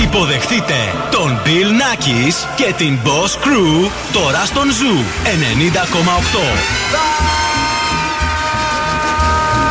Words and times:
Υποδεχτείτε 0.00 0.74
τον 1.10 1.40
Bill 1.44 1.48
Nackis 1.48 2.34
και 2.56 2.72
την 2.76 2.98
Boss 3.04 3.44
Crew 3.44 3.90
τώρα 4.12 4.44
στον 4.44 4.68
Zoo 4.68 5.04
90,8. 5.24 5.32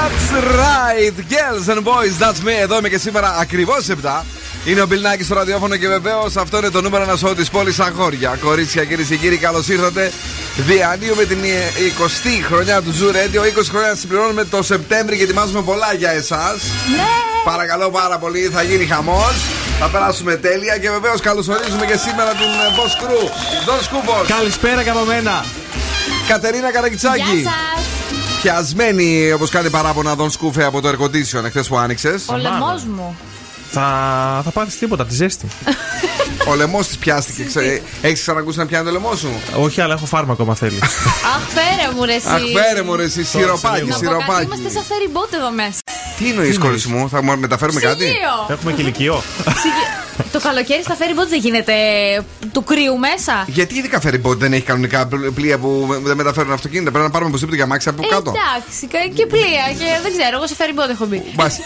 That's 0.03 0.31
right, 0.55 1.15
girls 1.29 1.67
and 1.69 1.83
boys, 1.83 2.17
that's 2.19 2.41
me. 2.47 2.61
Εδώ 2.61 2.77
είμαι 2.77 2.89
και 2.89 2.97
σήμερα 2.97 3.37
ακριβώς 3.39 3.83
7. 3.83 4.25
Είναι 4.65 4.81
ο 4.81 4.85
Μπιλνάκη 4.85 5.23
στο 5.23 5.35
ραδιόφωνο 5.35 5.75
και 5.77 5.87
βεβαίως 5.87 6.35
αυτό 6.35 6.57
είναι 6.57 6.69
το 6.69 6.81
νούμερο 6.81 7.03
ένα 7.03 7.15
σώμα 7.15 7.35
της 7.35 7.49
πόλης 7.49 7.79
Αγόρια. 7.79 8.37
Κορίτσια, 8.43 8.85
κυρίες 8.85 9.07
και 9.07 9.15
κύριοι, 9.15 9.37
καλώς 9.37 9.67
ήρθατε. 9.67 10.11
Διανύουμε 10.57 11.23
την 11.23 11.37
20η 11.97 12.43
χρονιά 12.45 12.81
του 12.81 12.93
Zoo 12.93 13.09
Radio. 13.09 13.59
20 13.59 13.63
χρόνια 13.69 13.95
συμπληρώνουμε 13.95 14.45
το 14.45 14.63
Σεπτέμβρη 14.63 15.17
και 15.17 15.23
ετοιμάζουμε 15.23 15.61
πολλά 15.61 15.93
για 15.93 16.09
εσάς. 16.09 16.61
Ναι! 16.95 17.07
Παρακαλώ 17.43 17.89
πάρα 17.89 18.17
πολύ, 18.17 18.39
θα 18.39 18.61
γίνει 18.63 18.85
χαμός. 18.85 19.33
Θα 19.79 19.89
περάσουμε 19.89 20.35
τέλεια 20.35 20.77
και 20.77 20.89
βεβαίως 20.89 21.21
καλωσορίζουμε 21.21 21.85
και 21.85 21.97
σήμερα 21.97 22.29
την 22.29 22.39
ε, 22.39 22.75
Boss 22.77 23.03
Crew. 23.03 23.29
Δον 23.65 23.83
Σκούμπο. 23.83 24.13
Καλησπέρα 24.27 24.83
και 24.83 24.89
από 24.89 25.05
μένα. 25.05 25.45
Κατερίνα 26.27 26.71
Καρακιτσάκη. 26.71 27.21
Γεια 27.21 27.51
σας! 27.51 27.85
Πιασμένη 28.41 29.31
όπως 29.31 29.49
κάνει 29.49 29.69
παράπονα 29.69 30.15
Δον 30.15 30.31
Σκούφε 30.31 30.63
από 30.63 30.81
το 30.81 30.89
air 30.89 31.03
condition 31.03 31.43
εχθές 31.43 31.67
που 31.67 31.77
άνοιξες. 31.77 32.23
Ο 32.27 32.37
λαιμός 32.37 32.83
μου. 32.83 33.17
Θα, 33.73 34.41
θα 34.43 34.51
πάθεις 34.53 34.77
τίποτα, 34.77 35.05
τη 35.05 35.13
ζέστη. 35.15 35.47
Ο 36.49 36.55
λαιμό 36.55 36.79
της 36.79 36.97
πιάστηκε. 36.97 37.43
Έχεις 38.01 38.21
ξανακούσει 38.21 38.57
να 38.57 38.65
πιάνει 38.65 38.85
το 38.85 38.91
λαιμό 38.91 39.15
σου; 39.15 39.29
Όχι, 39.59 39.81
αλλά 39.81 39.93
έχω 39.93 40.05
φάρμακο, 40.05 40.45
μα 40.45 40.55
θέλει. 40.55 40.79
Αχ, 41.35 41.41
φέρε 41.53 41.93
μου 41.95 42.05
ρε 42.05 42.13
εσύ. 42.13 42.27
Αχ, 42.27 42.41
φέρε 42.63 42.81
μου 42.81 42.95
ρε 42.95 43.03
εσύ, 43.03 43.23
σιροπάκι, 43.23 43.79
Να 43.79 43.85
πω 43.85 43.85
κάτι, 43.85 44.05
σιροπάκι. 44.05 44.43
είμαστε 44.43 44.69
σαν 44.69 44.83
φεριμπότ 44.83 45.33
εδώ 45.33 45.51
μέσα. 45.51 45.79
Τι 46.17 46.29
εννοείς, 46.29 46.57
κόρη 46.57 46.81
μου, 46.87 47.09
θα 47.09 47.23
μου 47.23 47.37
μεταφέρουμε 47.39 47.79
κάτι; 47.79 48.03
Ψυγείο. 48.03 48.45
Έχουμε 48.47 48.71
και 48.71 48.81
ηλικιό. 48.81 49.23
Το 50.31 50.39
καλοκαίρι 50.39 50.83
στα 50.83 50.95
φεριμπότ 50.95 51.27
δεν 51.27 51.39
γίνεται 51.39 51.73
του 52.53 52.63
κρύου 52.63 52.97
μέσα. 52.97 53.43
Γιατί 53.47 53.75
ειδικά 53.77 53.99
φεριμπότ 54.01 54.37
δεν 54.39 54.53
έχει 54.53 54.61
κανονικά 54.63 55.07
πλοία 55.35 55.57
που 55.57 55.69
δεν 56.03 56.15
μεταφέρουν 56.17 56.51
αυτοκίνητα; 56.53 56.89
Πρέπει 56.91 57.05
να 57.05 57.11
πάρουμε 57.11 57.29
οπωσδήποτε 57.29 57.57
για 57.57 57.65
μάξι 57.67 57.89
από 57.89 58.01
Ε, 58.05 58.07
κάτω. 58.07 58.33
εντάξει, 58.35 58.87
κα- 58.93 59.13
και 59.17 59.25
πλοία. 59.25 59.65
Και 59.79 59.87
δεν 60.03 60.11
ξέρω, 60.17 60.33
εγώ 60.37 60.47
σε 60.47 60.55
φεριμπότ 60.55 60.89
έχω 60.89 61.05
μπει. 61.05 61.23
Μπας. 61.33 61.59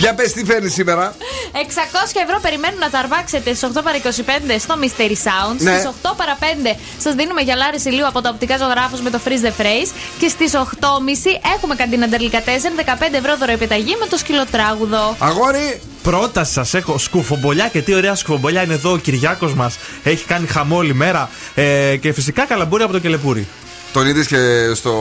Για 0.00 0.14
πες 0.14 0.32
τι 0.32 0.44
φέρνει 0.44 0.68
σήμερα. 0.68 1.14
600 1.52 2.20
ευρώ 2.24 2.38
περιμένουν 2.42 2.78
να 2.78 2.90
τα 2.90 2.98
αρπάξετε 2.98 3.54
στις 3.54 3.62
8 3.70 3.82
παρα 3.82 3.96
25 3.96 4.58
στο 4.58 4.74
Mystery 4.82 5.16
Sound. 5.28 5.56
Ναι. 5.58 5.70
Στις 5.72 5.84
8 6.02 6.14
παρα 6.16 6.36
5 6.40 6.44
σας 6.98 7.14
δίνουμε 7.14 7.40
γυαλάρι 7.42 7.78
ηλίου 7.84 8.06
από 8.06 8.20
τα 8.20 8.28
οπτικά 8.30 8.56
ζωγράφους 8.56 9.00
με 9.00 9.10
το 9.10 9.20
Freeze 9.24 9.44
the 9.46 9.52
Phrase. 9.60 9.90
Και 10.18 10.28
στις 10.28 10.52
8.30 10.54 11.40
έχουμε 11.56 11.74
καντίνα 11.74 12.06
Ντερλικατέσεν 12.08 12.72
15 12.76 12.82
ευρώ 13.12 13.36
δωροεπιταγή 13.36 13.96
με 14.00 14.06
το 14.06 14.16
σκυλοτράγουδο. 14.16 15.16
Αγόρι, 15.18 15.80
Πρώτα 16.02 16.44
σας 16.44 16.74
έχω 16.74 16.98
σκουφομπολιά 16.98 17.68
και 17.68 17.82
τι 17.82 17.94
ωραία 17.94 18.14
σκουφομπολιά 18.14 18.62
είναι 18.62 18.74
εδώ 18.74 18.92
ο 18.92 18.96
Κυριάκος 18.96 19.54
μας. 19.54 19.78
Έχει 20.02 20.24
κάνει 20.24 20.46
χαμόλη 20.46 20.94
μέρα. 20.94 21.30
Ε, 21.54 21.96
και 21.96 22.12
φυσικά 22.12 22.46
καλαμπούρι 22.46 22.82
από 22.82 22.92
το 22.92 22.98
κελεπούρι. 22.98 23.46
τον 23.92 24.06
είδες 24.06 24.26
και 24.26 24.72
στο 24.74 24.92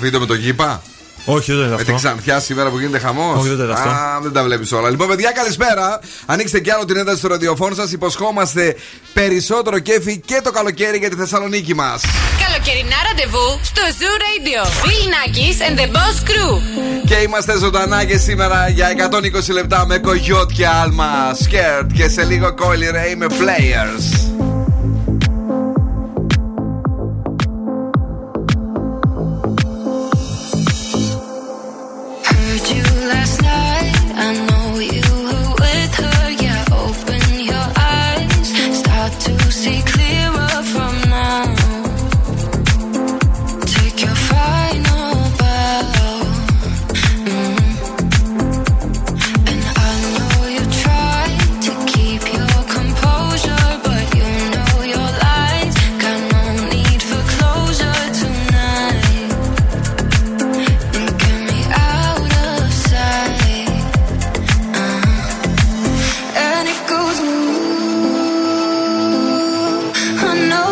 βίντεο 0.00 0.20
με 0.20 0.26
τον 0.26 0.36
Γήπα; 0.36 0.82
Όχι, 1.24 1.52
δεν 1.52 1.60
είναι 1.66 1.68
Με 1.76 1.82
την 1.82 1.94
αυτό. 1.94 2.08
ξανθιά 2.08 2.40
σήμερα 2.40 2.70
που 2.70 2.78
γίνεται 2.78 2.98
χαμός. 2.98 3.38
Όχι, 3.38 3.48
δεν 3.48 3.56
ήταν 3.56 3.70
αυτό. 3.70 3.88
Α, 3.88 4.20
δεν 4.22 4.32
τα 4.32 4.42
βλέπεις 4.42 4.72
όλα. 4.72 4.90
Λοιπόν, 4.90 5.08
παιδιά, 5.08 5.30
καλησπέρα. 5.30 6.00
Ανοίξτε 6.26 6.60
κι 6.60 6.70
άλλο 6.70 6.84
την 6.84 6.96
ένταση 6.96 7.18
στο 7.18 7.28
ραδιοφώνου 7.28 7.74
σας. 7.74 7.92
Υποσχόμαστε 7.92 8.76
περισσότερο 9.12 9.78
κέφι 9.78 10.18
και 10.18 10.40
το 10.44 10.50
καλοκαίρι 10.50 10.98
για 10.98 11.10
τη 11.10 11.16
Θεσσαλονίκη 11.16 11.74
μας. 11.74 12.00
Καλοκαιρινά 12.46 12.96
ραντεβού 13.08 13.58
στο 13.62 13.82
Zoo 13.98 14.16
Radio. 14.24 14.66
Bill 14.84 15.06
Nackis 15.14 15.70
and 15.70 15.78
the 15.80 15.86
Boss 15.96 16.28
Crew. 16.28 16.60
Και 17.06 17.14
είμαστε 17.14 17.58
ζωντανά 17.58 18.04
και 18.04 18.18
σήμερα 18.18 18.68
για 18.68 18.88
120 18.90 19.52
λεπτά 19.52 19.86
με 19.86 19.98
κογιότ 19.98 20.50
και 20.52 20.66
άλμα. 20.66 21.36
Scared 21.44 21.86
και 21.94 22.08
σε 22.08 22.24
λίγο 22.24 22.54
Coily 22.58 22.94
Ray 22.94 23.14
με 23.16 23.26
Players. 23.30 24.41
I 70.24 70.48
know 70.48 70.71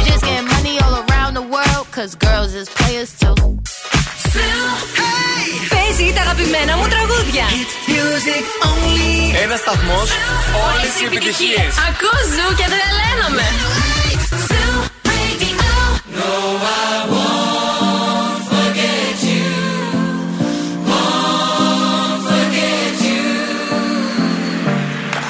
Bitches 0.00 0.20
getting 0.28 0.48
money 0.54 0.74
all 0.84 0.94
around 1.04 1.32
the 1.40 1.46
world, 1.54 1.86
cause 1.96 2.12
girls 2.26 2.52
is 2.60 2.68
players 2.78 3.10
too. 3.20 3.34
Παίζει 5.72 6.12
τα 6.16 6.20
αγαπημένα 6.20 6.76
μου 6.76 6.86
τραγούδια. 6.88 7.44
Ένα 9.42 9.56
σταθμό, 9.56 10.00
όλε 10.66 10.88
οι 11.00 11.04
επιτυχίε. 11.04 11.62
Ακούς 11.88 12.24
ζου 12.34 12.48
και 12.58 12.66
τρελαίνομαι. 12.72 13.46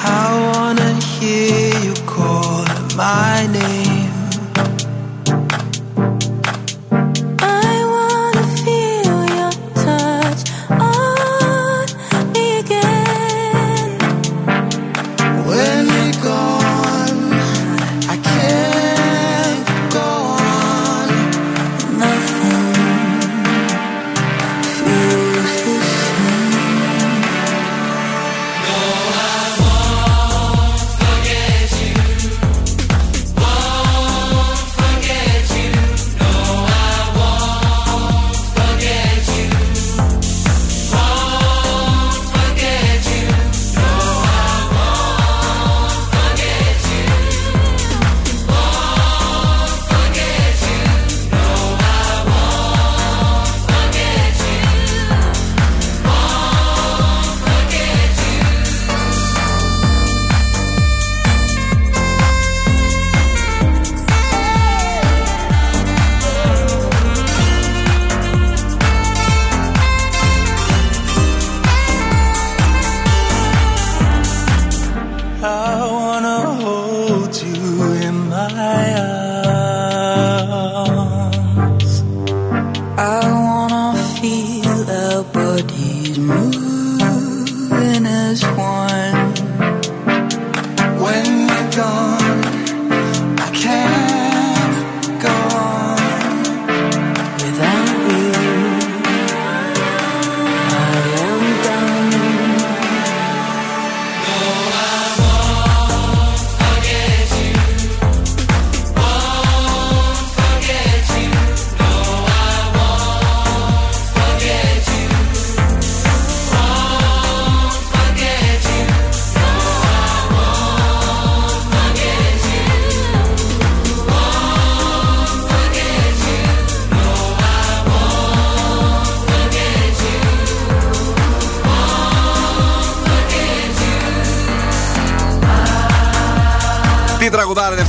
I 0.09 0.29
wanna 0.51 0.91
hear 1.13 1.75
you 1.87 1.95
call 2.15 2.65
my 3.03 3.39
name. 3.57 3.80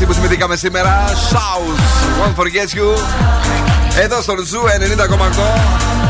Αυτή 0.03 0.15
που 0.15 0.21
θυμηθήκαμε 0.21 0.57
σήμερα. 0.57 1.05
Shouse, 1.31 1.79
Won't 2.21 2.41
Forget 2.41 2.79
You. 2.79 2.99
Εδώ 4.03 4.23
στον 4.23 4.45
Zoo 4.45 4.61
90,8 4.61 5.07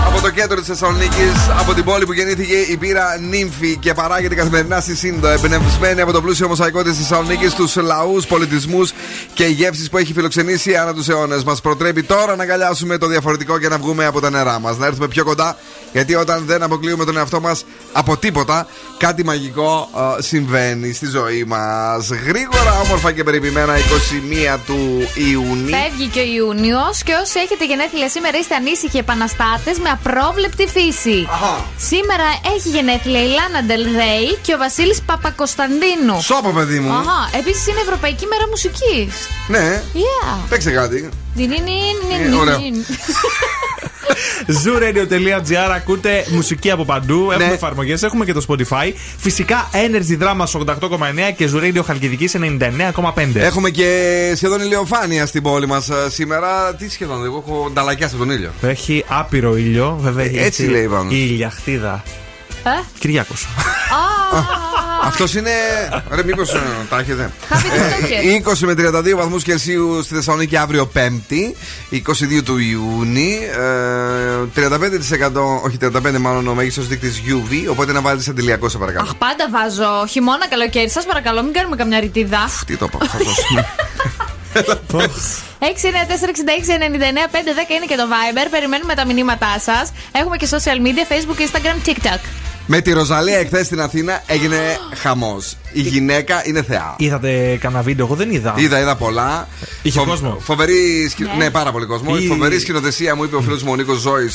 από 0.01 0.02
το 0.23 0.31
κέντρο 0.31 0.59
της 0.59 0.67
Θεσσαλονίκης, 0.67 1.49
από 1.61 1.75
την 1.75 1.85
πόλη 1.85 2.07
που 2.07 2.13
γεννήθηκε 2.13 2.55
η 2.55 2.77
μπύρα 2.77 3.19
Νύμφη 3.21 3.77
και 3.77 3.95
παράγεται 3.95 4.35
καθημερινά 4.35 4.81
στη 4.81 4.97
Σύνδο. 4.97 5.29
Εμπνευσμένη 5.29 6.01
από 6.01 6.13
το 6.13 6.23
πλούσιο 6.23 6.49
μωσαϊκό 6.49 6.83
της 6.83 6.97
Θεσσαλονίκης, 6.97 7.55
τους 7.55 7.77
λαούς, 7.77 8.27
πολιτισμούς 8.27 8.93
και 9.35 9.45
γεύσεις 9.45 9.91
που 9.91 9.99
έχει 9.99 10.13
φιλοξενήσει 10.13 10.77
ανά 10.77 10.95
τους 10.95 11.09
αιώνες. 11.09 11.45
Μας 11.45 11.61
προτρέπει 11.61 12.03
τώρα 12.03 12.37
να 12.37 12.43
αγκαλιάσουμε 12.43 12.99
το 12.99 13.07
διαφορετικό 13.07 13.59
και 13.59 13.69
να 13.69 13.79
βγούμε 13.79 14.07
από 14.07 14.21
τα 14.21 14.31
νερά 14.31 14.59
μας. 14.59 14.77
Να 14.77 14.87
έρθουμε 14.87 15.09
πιο 15.09 15.25
κοντά, 15.25 15.57
γιατί 15.93 16.15
όταν 16.15 16.45
δεν 16.47 16.63
αποκλείουμε 16.63 17.05
τον 17.05 17.17
εαυτό 17.17 17.41
μας 17.41 17.65
από 17.93 18.17
τίποτα, 18.17 18.67
κάτι 18.97 19.25
μαγικό 19.25 19.89
ε, 20.19 20.23
συμβαίνει 20.23 20.93
στη 20.93 21.07
ζωή 21.07 21.45
μας. 21.45 22.09
Γρήγορα, 22.09 22.81
όμορφα 22.85 23.13
και 23.13 23.25
περιποιημένα 23.25 23.75
21 24.55 24.59
του 24.67 25.09
Ιουνίου. 25.15 25.77
Φεύγει 25.77 26.07
και 26.07 26.21
ο 26.21 26.23
Ιούνιος 26.23 27.03
και 27.03 27.13
όσοι 27.23 27.39
έχετε 27.39 27.65
γενέθλια 27.65 28.09
σήμερα 28.09 28.39
είστε 28.39 28.55
ανήσυχοι 28.55 28.99
επαναστάτες 28.99 29.79
με 29.79 29.89
απρόβλεπτη 30.17 30.67
φύση. 30.67 31.29
Αχα. 31.33 31.65
Σήμερα 31.77 32.25
έχει 32.55 32.69
γενέθλια 32.69 33.23
η 33.23 33.27
Λάνα 33.27 33.63
Ντελ 33.67 33.83
Ρέι 33.83 34.39
και 34.43 34.55
ο 34.55 34.59
Βασίλης 34.59 35.03
Παπακοσταντίνου. 35.03 36.21
Σώπα, 36.21 36.51
παιδί 36.51 36.79
μου. 36.79 36.93
Αχα. 36.93 37.31
Επίσης 37.39 37.67
είναι 37.67 37.81
Ευρωπαϊκή 37.81 38.27
Μέρα 38.27 38.49
Μουσικής. 38.49 39.15
Ναι, 39.49 39.83
Yeah. 39.95 40.39
παίξε 40.49 40.71
κάτι. 40.71 41.09
Δινινιν, 41.35 42.33
Ε, 42.33 42.37
ωραίο. 42.37 42.59
νινινιν. 42.59 42.85
Zooradio.gr 44.65 45.71
ακούτε 45.75 46.25
μουσική 46.31 46.71
από 46.71 46.85
παντού. 46.85 47.31
Έχουμε 47.31 47.47
Ναι. 47.47 47.53
εφαρμογές, 47.53 48.03
έχουμε 48.03 48.25
και 48.25 48.33
το 48.33 48.45
Spotify. 48.49 48.93
Φυσικά 49.19 49.69
Energy 49.73 50.23
Drama 50.23 50.45
88,9 50.45 51.33
και 51.37 51.51
Zoo 51.55 51.61
Radio 51.63 51.81
Χαλκιδική 51.87 52.29
99,5. 52.33 53.41
Έχουμε 53.41 53.71
και 53.71 54.33
σχεδόν 54.37 54.61
ηλιοφάνεια 54.61 55.27
στην 55.27 55.43
πόλη 55.43 55.67
μας 55.67 55.89
σήμερα. 56.09 56.75
Τι 56.75 56.91
σχεδόν, 56.91 57.25
εγώ 57.25 57.45
έχω 57.47 57.71
νταλακιάσει 57.73 58.15
από 58.15 58.25
τον 58.25 58.35
ήλιο. 58.35 58.51
Έχει 58.63 59.05
άπειρο 59.09 59.57
ήλιο, 59.57 59.99
βέβαια. 60.01 60.25
έχει 60.25 60.37
Ε, 60.39 60.45
έτσι 60.45 60.63
λέει 60.67 60.87
πάνω. 60.87 61.11
Η 61.11 61.17
ηλιαχτίδα. 61.31 62.03
Ε; 62.65 62.71
Κυριάκος. 62.99 63.47
Αυτός 65.05 65.35
είναι. 65.35 65.51
Ρε, 66.11 66.23
μήπως 66.25 66.51
τα 66.91 66.99
έχετε; 66.99 67.31
Happy 67.51 67.55
TikToker. 67.55 68.25
Ε, 68.25 68.53
20 68.53 68.59
με 68.59 68.75
32 69.13 69.17
βαθμούς 69.17 69.43
Κελσίου 69.43 70.03
στη 70.03 70.15
Θεσσαλονίκη 70.15 70.57
αύριο 70.57 70.87
Πέμπτη, 70.87 71.57
22 71.91 72.43
του 72.45 72.59
Ιούνιου. 72.59 73.39
Ε, 74.55 74.61
35%, 74.61 75.63
όχι 75.65 75.77
35 75.81 76.19
μάλλον 76.19 76.49
ο 76.49 76.55
μέγιστος 76.55 76.87
δείκτης 76.89 77.23
UV. 77.27 77.71
Οπότε 77.71 77.93
να 77.93 78.01
βάλετε 78.01 78.31
αντιλιακό, 78.31 78.69
σε 78.69 78.79
παρακαλώ. 78.79 79.05
Αχ, 79.09 79.15
πάντα 79.15 79.49
βάζω 79.51 80.07
χειμώνα, 80.09 80.49
καλοκαίρι. 80.49 80.91
Σας 80.91 81.05
παρακαλώ, 81.05 81.43
μην 81.43 81.53
κάνουμε 81.53 81.77
καμιά 81.77 82.01
ρητίδα. 82.01 82.51
Τι 82.67 82.77
το 82.77 82.89
είπα, 82.93 83.07
θα 83.07 83.19
δώσουμε. 83.19 83.67
694-66-99-510 85.63 85.69
είναι 87.77 87.87
και 87.87 87.97
το 87.97 88.07
Viber. 88.13 88.47
Περιμένουμε 88.51 88.95
τα 88.95 89.05
μηνύματά 89.05 89.59
σας. 89.59 89.93
Έχουμε 90.13 90.37
και 90.37 90.49
social 90.51 90.79
media, 90.87 91.05
Facebook, 91.13 91.39
Instagram, 91.47 91.89
TikTok. 91.89 92.21
Με 92.67 92.81
τη 92.81 92.93
Ροζαλία 92.93 93.39
εχθές 93.39 93.67
στην 93.67 93.81
Αθήνα 93.81 94.23
έγινε 94.27 94.59
χαμός. 94.95 95.57
Η 95.73 95.81
γυναίκα 95.81 96.43
είναι 96.47 96.63
θεά. 96.63 96.95
Είδατε 96.99 97.59
κανένα 97.61 97.83
βίντεο, 97.83 98.07
εγώ 98.07 98.15
δεν 98.15 98.31
είδα. 98.31 98.55
Είδα, 98.57 98.81
είδα 98.81 98.97
πολλά. 98.97 99.49
Είχε 99.83 100.01
κόσμο. 100.07 100.39
Φοβερή 100.41 101.09
σκη... 101.11 101.23
ναι. 101.23 101.31
Ναι. 101.39 101.51
πάρα 101.51 101.73
πολύ 101.73 101.87
κόσμο. 101.87 102.15
Ή- 102.19 102.25
Η 102.25 102.27
φοβερή 102.27 102.59
σκηνοθεσία 102.61 103.15
μου 103.17 103.25
είπε 103.25 103.37
ο 103.37 103.41
φίλος 103.41 103.63
μου 103.63 103.73
ο 103.73 103.77
Νίκο 103.77 103.95
Ζώη 103.95 104.29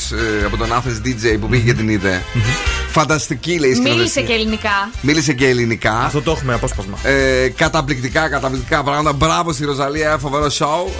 από 0.46 0.56
τον 0.56 0.68
Athens 0.72 1.06
DJ 1.06 1.36
που 1.40 1.46
πήγε 1.48 1.62
και 1.64 1.74
την 1.74 1.88
είδε. 1.88 2.22
Φανταστική 2.90 3.58
λέει 3.58 3.70
η 3.70 3.74
σκηνοθεσία. 3.74 3.96
Μίλησε 4.02 4.20
και 4.22 4.32
ελληνικά. 4.32 4.90
Μίλησε 5.00 5.32
και 5.32 5.46
ελληνικά. 5.48 5.98
Αυτό 6.00 6.22
το 6.22 6.30
έχουμε 6.30 6.54
απόσπασμα. 6.54 6.98
Ε, 7.02 7.48
καταπληκτικά, 7.48 8.28
καταπληκτικά 8.28 8.82
πράγματα. 8.82 9.12
Μπράβο 9.12 9.52
στη 9.52 9.64
Ροζαλία, 9.64 10.18
φοβερό 10.18 10.46
show. 10.58 10.90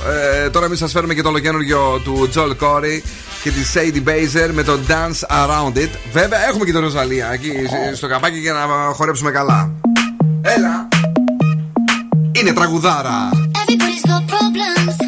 Ε, 0.44 0.50
τώρα 0.50 0.66
εμείς 0.66 0.78
σας 0.78 0.92
φέρουμε 0.92 1.14
και 1.14 1.22
το 1.22 1.28
ολοκένουργιο 1.28 2.00
του 2.04 2.28
Joel 2.34 2.64
Corey 2.66 3.00
και 3.42 3.50
τη 3.50 3.60
Sadie 3.74 4.08
Baser 4.08 4.50
με 4.52 4.62
το 4.62 4.78
Dance 4.88 5.36
Around 5.36 5.76
It. 5.78 5.88
Βέβαια, 6.12 6.48
έχουμε 6.48 6.64
και 6.64 6.72
τη 6.72 6.78
Ροζαλία 6.78 7.32
εκεί 7.32 7.52
στο 7.94 8.08
καπάκι 8.08 8.38
για 8.38 8.52
να 8.52 8.60
χορέψουμε 8.92 9.30
καλά. 9.30 9.72
Έλα! 10.42 10.88
Είναι 12.32 12.52
τραγουδάρα! 12.52 13.28
Everybody's 13.32 14.10
got 14.10 14.22
problems. 14.26 15.07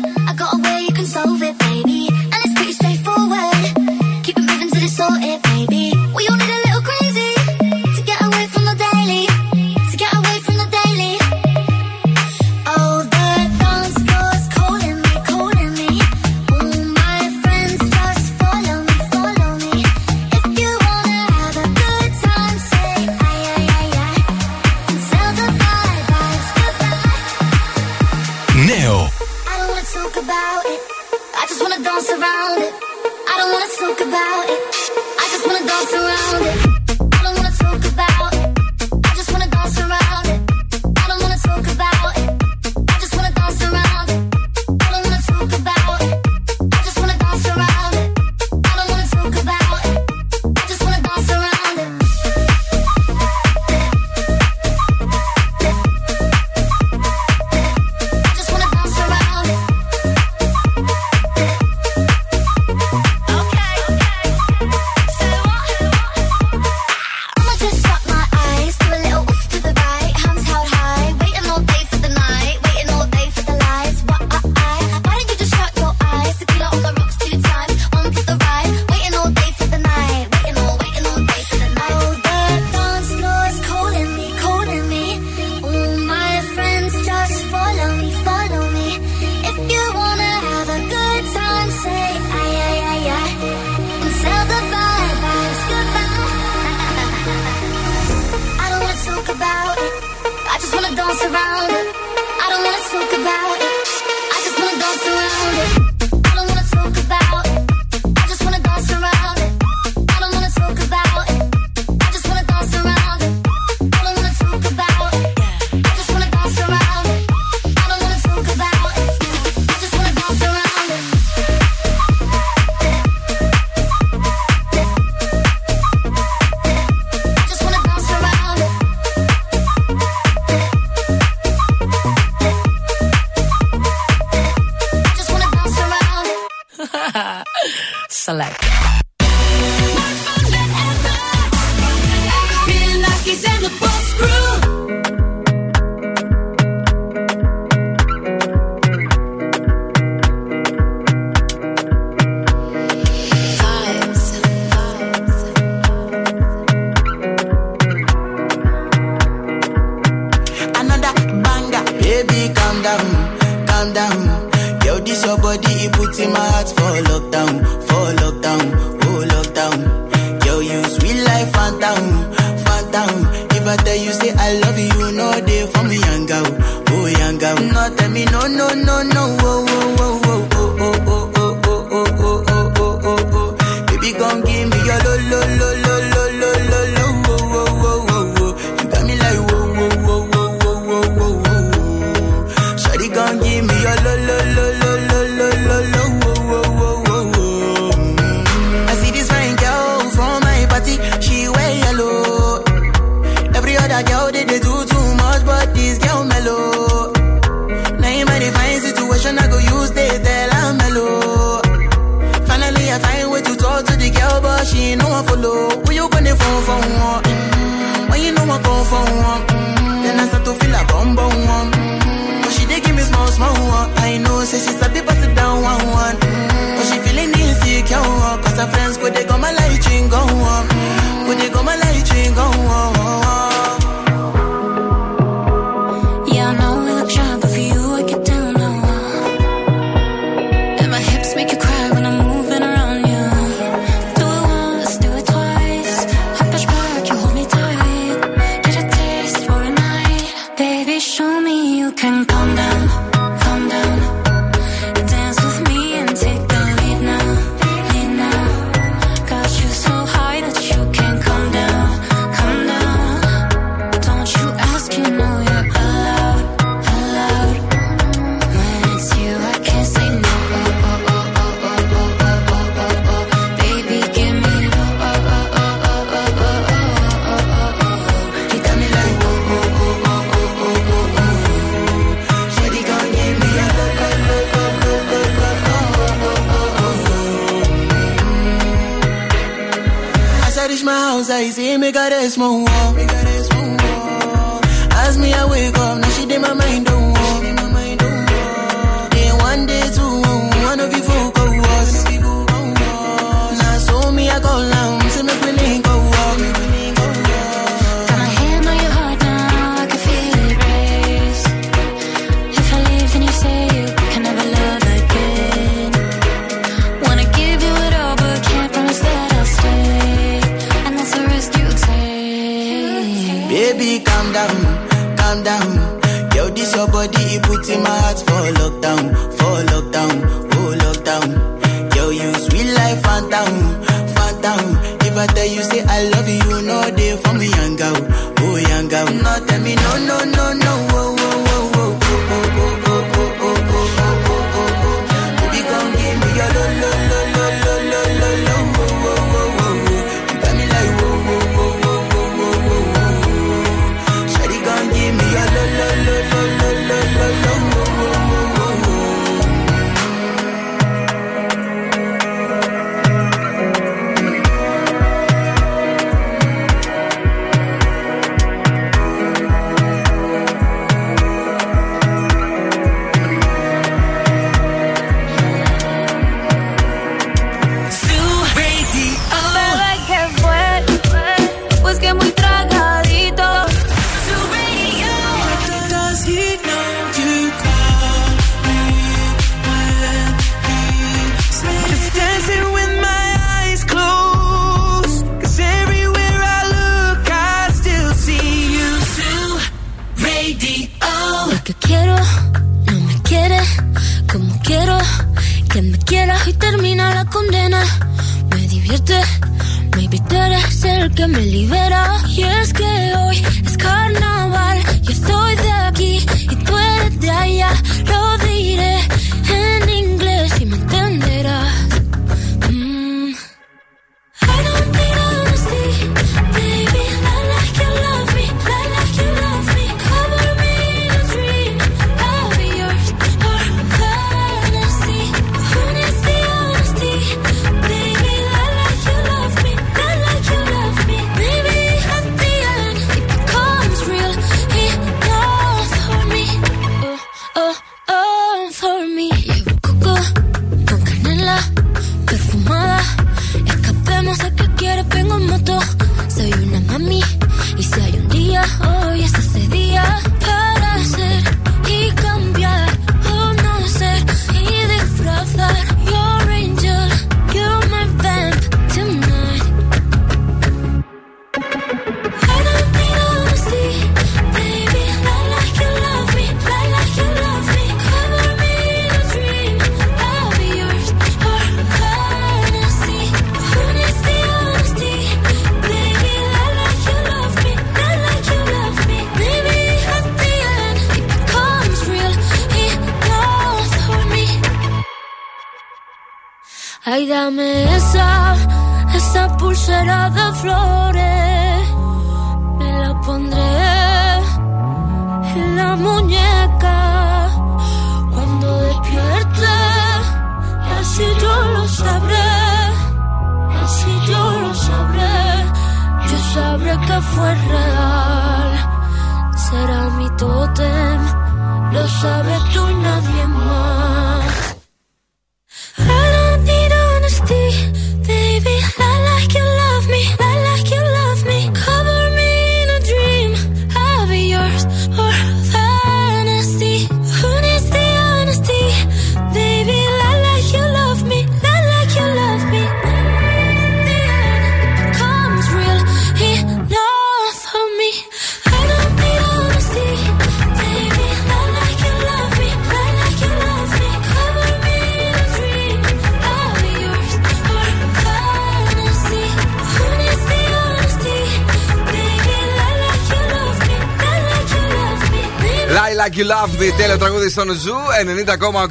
Στον 567.50 567.70
Zoo 567.72 567.94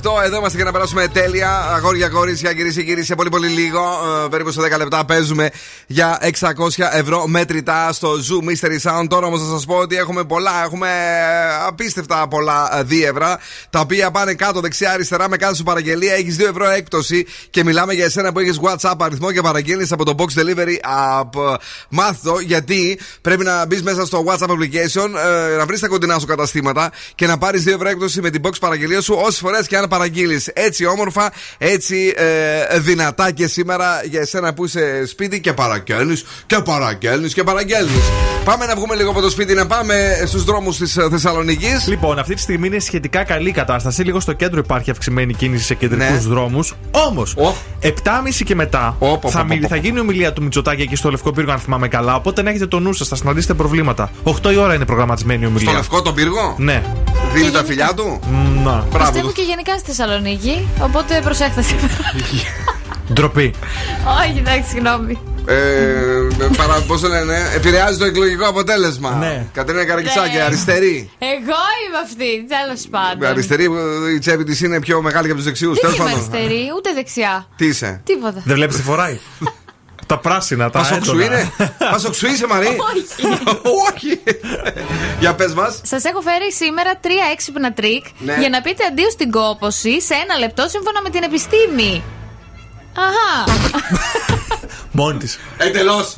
90,8. 0.03 0.23
Εδώ 0.23 0.37
είμαστε 0.37 0.55
για 0.55 0.65
να 0.65 0.71
περάσουμε 0.71 1.07
τέλεια. 1.07 1.49
Αγόρια, 1.75 2.09
κορίτσια, 2.09 2.53
κυρίες 2.53 2.75
και 2.75 2.83
κύριοι, 2.83 3.03
σε 3.03 3.15
πολύ 3.15 3.29
πολύ 3.29 3.47
λίγο. 3.47 3.81
ε, 4.25 4.27
περίπου 4.29 4.51
σε 4.51 4.61
10 4.61 4.77
λεπτά 4.77 5.05
παίζουμε 5.05 5.49
για 5.87 6.19
600 6.39 6.89
ευρώ 6.91 7.27
μετρητά 7.27 7.93
στο 7.93 8.15
Zoo 8.21 8.39
Mystery 8.43 8.79
Sound. 8.89 9.05
Τώρα 9.09 9.27
όμως 9.27 9.41
θα 9.41 9.47
σας 9.49 9.65
πω 9.65 9.75
ότι 9.75 9.95
έχουμε 9.97 10.23
πολλά, 10.23 10.63
έχουμε 10.63 10.87
ε, 10.87 11.65
απίστευτα 11.67 12.27
πολλά 12.27 12.77
ε, 12.79 12.83
δίευρα. 12.83 13.39
Τα 13.69 13.79
οποία 13.79 14.11
πάνε 14.11 14.33
κάτω 14.33 14.59
δεξιά-αριστερά 14.59 15.29
με 15.29 15.37
κάθε 15.37 15.55
σου 15.55 15.63
παραγγελία. 15.63 16.13
Έχεις 16.13 16.35
2 16.39 16.45
ευρώ 16.49 16.69
έκπτωση 16.69 17.25
και 17.49 17.63
μιλάμε 17.63 17.93
για 17.93 18.05
εσένα 18.05 18.31
που 18.31 18.39
έχεις 18.39 18.59
What's 18.61 18.87
Up 18.87 18.95
αριθμό 18.99 19.31
και 19.31 19.41
παραγγέλνεις 19.41 19.87
από 19.89 20.05
το 20.05 20.15
Box 20.17 20.39
Delivery 20.39 20.75
App. 21.19 21.55
Μάθ' 21.89 22.23
το 22.23 22.39
γιατί 22.39 22.99
πρέπει 23.21 23.43
να 23.43 23.65
μπεις 23.65 23.83
μέσα 23.83 24.05
στο 24.05 24.23
What's 24.27 24.44
Up 24.44 24.49
application, 24.49 25.09
ε, 25.53 25.55
να 25.57 25.65
βρεις 25.65 25.79
τα 25.79 25.87
κοντινά 25.87 26.19
σου 26.19 26.25
καταστήματα 26.25 26.91
και 27.15 27.27
να 27.27 27.37
πάρεις 27.37 27.63
2 27.63 27.73
ευρώ 27.73 27.89
έκπτωση 27.89 28.21
με 28.21 28.29
την 28.29 28.41
box 28.49 28.53
παραγγελία 28.59 29.01
σου 29.01 29.15
όσες 29.25 29.39
φορές 29.39 29.67
και 29.67 29.77
αν 29.77 29.87
παραγγείλεις. 29.87 30.47
Έτσι 30.53 30.85
όμορφα, 30.85 31.31
έτσι 31.57 32.13
ε, 32.15 32.79
δυνατά 32.79 33.31
και 33.31 33.47
σήμερα 33.47 34.01
για 34.09 34.19
εσένα 34.21 34.53
που 34.53 34.65
είσαι 34.65 35.05
σπίτι 35.05 35.39
και 35.41 35.53
παραγγέλνεις 35.53 36.25
και 36.45 36.57
παραγγέλνεις 36.65 37.33
και 37.33 37.43
παραγγέλνεις. 37.43 38.03
Πάμε 38.43 38.65
να 38.65 38.75
βγούμε 38.75 38.95
λίγο 38.95 39.09
από 39.09 39.21
το 39.21 39.29
σπίτι, 39.29 39.53
να 39.53 39.67
πάμε 39.67 40.23
στους 40.25 40.43
δρόμους 40.43 40.77
της 40.77 40.97
Θεσσαλονίκης. 41.09 41.87
Λοιπόν, 41.87 42.19
αυτή 42.19 42.33
τη 42.33 42.41
στιγμή 42.41 42.67
είναι 42.67 42.79
σχετικά 42.79 43.23
καλή 43.23 43.49
η 43.49 43.51
κατάσταση. 43.51 44.03
Λίγο 44.03 44.19
στο 44.19 44.33
κέντρο 44.33 44.59
υπάρχει 44.59 44.91
αυξημένη 44.91 45.33
κίνηση 45.33 45.63
σε 45.65 45.73
κεντρικούς 45.73 46.09
Ναι. 46.09 46.17
δρόμους. 46.33 46.73
Όμως, 46.91 47.35
7.30 47.81 48.43
και 48.45 48.55
μετά 48.55 48.95
Ω, 48.99 49.17
πω, 49.17 49.29
θα, 49.29 49.39
πω, 49.39 49.45
μιλ- 49.45 49.61
πω, 49.61 49.67
θα 49.67 49.75
πω. 49.75 49.81
γίνει 49.81 49.99
ομιλία 49.99 50.33
του 50.33 50.43
Μητσοτάκη 50.43 50.81
εκεί 50.81 50.95
στο 50.95 51.09
Λευκό 51.11 51.31
Πύργο, 51.31 51.51
αν 51.51 51.59
θυμάμαι 51.59 51.87
καλά. 51.87 52.15
Οπότε 52.15 52.41
να 52.41 52.49
έχετε 52.49 52.67
το 52.67 52.79
νου 52.79 52.93
σας, 52.93 53.07
θα 53.07 53.15
συναντήσετε 53.15 53.53
προβλήματα. 53.53 54.11
8 54.23 54.51
η 54.51 54.57
ώρα 54.57 54.73
είναι 54.73 54.85
προγραμματισμένη 54.85 55.43
η 55.43 55.45
ομιλία. 55.45 55.67
Στο 55.67 55.77
λευκό 55.77 56.01
τον 56.01 56.13
πύργο; 56.13 56.55
Ναι. 56.57 56.83
Δίνει 57.33 57.51
τα 57.51 57.63
φιλιά 57.63 57.91
του; 57.95 58.19
Να. 58.63 58.71
Μπράβο 58.71 58.97
Πιστεύω 58.97 59.25
τους. 59.27 59.33
και 59.35 59.41
γενικά 59.41 59.77
στη 59.77 59.87
Θεσσαλονίκη. 59.87 60.67
Οπότε 60.81 61.21
προσέχτε 61.23 61.61
σήμερα. 61.61 61.93
Ντροπή. 63.13 63.53
Όχι, 64.21 64.37
εντάξει, 64.37 64.69
συγγνώμη. 64.69 65.17
Ε, 65.45 65.55
παρα, 66.57 66.73
πώς 66.87 67.01
το 67.01 67.07
λένε, 67.07 67.37
επηρεάζει 67.55 67.97
το 67.97 68.05
εκλογικό 68.05 68.47
αποτέλεσμα. 68.47 69.11
Ναι. 69.11 69.45
Κατρίνα 69.53 69.85
Καρακιτσάκη, 69.85 70.35
Ναι. 70.35 70.41
αριστερή. 70.41 71.09
Εγώ 71.19 71.59
είμαι 71.81 71.97
αυτή, 72.03 72.45
τέλος 72.47 72.87
πάντων. 72.89 73.29
Αριστερή, 73.29 73.63
ε, 73.63 74.11
η 74.15 74.19
τσέπη 74.19 74.43
της 74.43 74.61
είναι 74.61 74.79
πιο 74.79 75.01
μεγάλη 75.01 75.25
και 75.25 75.31
από 75.31 75.39
τους 75.39 75.45
δεξιούς. 75.49 75.79
Δεν 75.79 75.93
είμαι 75.93 76.11
αριστερή, 76.11 76.61
ούτε 76.77 76.93
δεξιά. 76.93 77.47
Τι 77.55 77.65
είσαι; 77.65 78.01
Τίποτα. 78.05 78.41
Δεν 78.45 78.55
βλέπεις 78.55 78.75
τι 78.75 78.81
φοράει. 78.81 79.19
τα 80.09 80.17
πράσινα, 80.17 80.69
τα 80.69 80.79
Πασοξού 80.79 81.11
έντονα. 81.19 81.23
είναι; 81.25 81.51
Πασοξού 81.91 82.27
είσαι, 82.27 82.47
Μαρή; 82.47 82.67
Όχι. 82.67 83.05
Όχι. 83.89 84.21
Για 85.19 85.35
πες 85.35 85.53
μας. 85.53 85.81
Σας 85.83 86.03
έχω 86.03 86.21
φέρει 86.21 86.53
σήμερα 86.53 86.91
τρία 87.01 87.25
έξυπνα 87.31 87.73
τρικ 87.73 88.05
Ναι. 88.19 88.35
για 88.39 88.49
να 88.49 88.61
πείτε 88.61 88.83
αντίο 88.85 89.09
στην 89.09 89.31
κόπωση 89.31 90.01
σε 90.01 90.13
ένα 90.13 90.37
λεπτό 90.37 90.67
σύμφωνα 90.67 91.01
με 91.01 91.09
την 91.09 91.23
επιστήμη. 91.23 92.03
Αχά. 92.93 93.59
Μόνη 94.91 95.17
της. 95.17 95.39
Εντελώς. 95.57 96.13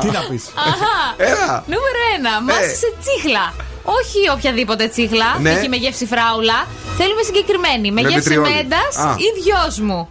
Τι 0.00 0.06
να 0.10 0.20
πεις. 0.30 0.44
Αχά. 0.54 1.14
Έλα. 1.16 1.64
Νούμερο 1.66 2.00
1. 2.40 2.44
Μάσησε 2.44 2.92
τσίχλα. 3.00 3.54
Όχι 3.84 4.30
οποιαδήποτε 4.34 4.88
τσίχλα. 4.88 5.36
Ναι. 5.40 5.50
Έχει 5.50 5.68
με 5.68 5.76
γεύση 5.76 6.06
φράουλα. 6.06 6.66
Θέλουμε 6.98 7.22
συγκεκριμένη. 7.22 7.90
Με, 7.92 8.00
Με 8.02 8.08
γεύση 8.08 8.28
βιτριόλι. 8.28 8.54
μέντας 8.54 8.96
Α. 8.96 9.14
ή 9.18 9.40
δυόσμου. 9.42 10.08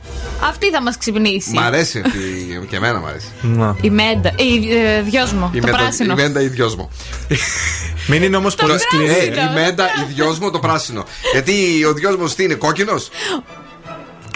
Αυτή 0.49 0.69
θα 0.69 0.81
μας 0.81 0.97
ξυπνήσει. 0.97 1.51
Μ' 1.53 1.59
αρέσει 1.59 2.01
αυτή. 2.05 2.19
Και 2.69 2.75
εμένα 2.75 2.99
μ' 2.99 3.05
αρέσει. 3.05 3.27
Να. 3.41 3.75
Η 3.81 3.89
μέντα. 3.89 4.31
Η 4.35 4.73
ε, 4.75 5.01
δυος 5.01 5.31
μου. 5.33 5.49
Η 5.53 5.59
το 5.59 5.65
μέντα- 5.65 5.77
πράσινο. 5.77 6.11
Η 6.13 6.15
μέντα 6.15 6.41
ή 6.41 6.47
δυος 6.47 6.75
μου. 6.75 6.89
Μην 8.07 8.23
είναι 8.23 8.37
όμως 8.37 8.55
πολύ 8.55 8.71
πράσινο. 8.71 9.03
Ε, 9.03 9.13
σκληρή. 9.15 9.39
η 9.39 9.49
μέντα, 9.53 9.85
η 9.85 10.13
δυος 10.13 10.39
μου, 10.39 10.51
το 10.51 10.59
πράσινο. 10.59 11.05
Γιατί 11.31 11.85
ο 11.85 11.93
δυος 11.93 12.15
μου 12.15 12.27
τι 12.27 12.43
είναι, 12.43 12.53
κόκκινος; 12.53 13.09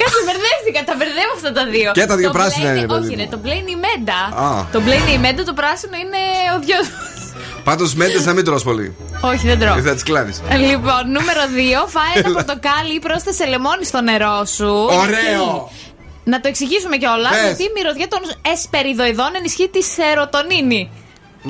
Κάτσε, 0.02 0.20
μπερδεύτηκα. 0.26 0.80
Τα 0.90 0.96
μπερδεύω 0.98 1.34
αυτά 1.36 1.52
τα 1.52 1.64
δύο. 1.74 1.92
Και 1.92 2.06
τα 2.06 2.16
δύο 2.16 2.28
Το 2.28 2.34
πράσινα 2.38 2.70
μπλε 2.70 2.78
είναι, 2.80 2.88
παιδί 2.88 3.00
Όχι, 3.06 3.16
μου. 3.16 3.22
ρε, 3.22 3.28
το 3.34 3.38
μπλε 3.42 3.54
είναι 3.62 3.72
η 3.78 3.80
μέντα. 3.86 4.20
Α. 4.46 4.66
Το 4.72 4.82
μπλε 4.82 4.96
είναι 4.96 5.12
η 5.12 5.18
μέντα, 5.26 5.44
το 5.44 5.54
πράσινο 5.54 5.96
είναι 6.04 6.22
ο 6.56 6.60
δυος 6.66 6.86
μου. 6.92 7.02
Πάντως 7.64 7.94
μέντες 7.94 8.26
να 8.26 8.34
μην 8.34 8.46
τρως 8.46 8.64
πολύ. 8.64 8.96
Όχι, 9.22 9.48
δεν 9.48 9.60
τρώω. 9.60 9.74
Δεν 9.74 9.84
θα 9.84 9.94
τις 9.94 10.04
κλάνεις. 10.04 10.42
Λοιπόν, 10.70 11.02
νούμερο 11.06 11.42
2. 11.86 11.88
Φάε 11.88 12.24
ένα 12.24 12.34
πορτοκάλι 12.34 12.96
ή 12.96 13.00
πρόσθεσε 13.00 13.46
λεμόνι 13.46 13.86
στο 13.86 14.02
νερό 14.02 14.46
σου. 14.46 14.66
Ωραίο! 14.90 15.00
Γιατί- 15.00 15.92
Να 16.24 16.40
το 16.40 16.48
εξηγήσουμε 16.48 16.98
κιόλας. 16.98 17.32
Πες. 17.32 17.42
Γιατί 17.46 17.64
η 17.64 17.72
μυρωδιά 17.76 18.08
των 18.08 18.20
εσπεριδοειδών 18.54 19.32
ενισχύει 19.38 19.70
τη 19.70 19.82
σερωτονίνη. 19.84 20.92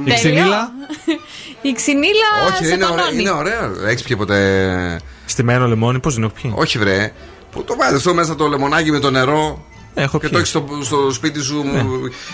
Η 0.06 0.14
ξυνήλα; 0.14 0.72
η 1.70 1.72
ξυνήλα 1.74 2.30
Όχι, 2.48 2.66
σε 2.66 2.74
είναι 2.74 2.86
ωραία. 2.86 2.98
τονώνει. 2.98 3.20
Είναι 3.20 3.30
ωραία. 3.32 3.72
Έχει 3.88 4.04
πιει 4.04 4.18
ποτέ. 4.18 5.00
Στημένο 5.26 5.68
λεμόνι, 5.68 6.00
πώς 6.00 6.14
δεν 6.14 6.24
έχω 6.24 6.34
πιει. 6.42 6.54
Όχι, 6.56 6.78
βρε. 6.78 7.12
Που 7.52 7.64
το 7.64 7.76
βάζεις 7.76 7.98
αυτό 7.98 8.14
μέσα 8.14 8.36
το 8.36 8.48
λεμονάκι 8.48 8.92
με 8.92 9.00
το 9.00 9.10
νερό; 9.12 9.66
Έχω 9.94 10.20
Και 10.20 10.28
πιει. 10.28 10.30
το 10.32 10.38
έχεις 10.38 10.50
στο, 10.50 10.66
στο 10.82 11.12
σπίτι 11.12 11.42
σου. 11.42 11.64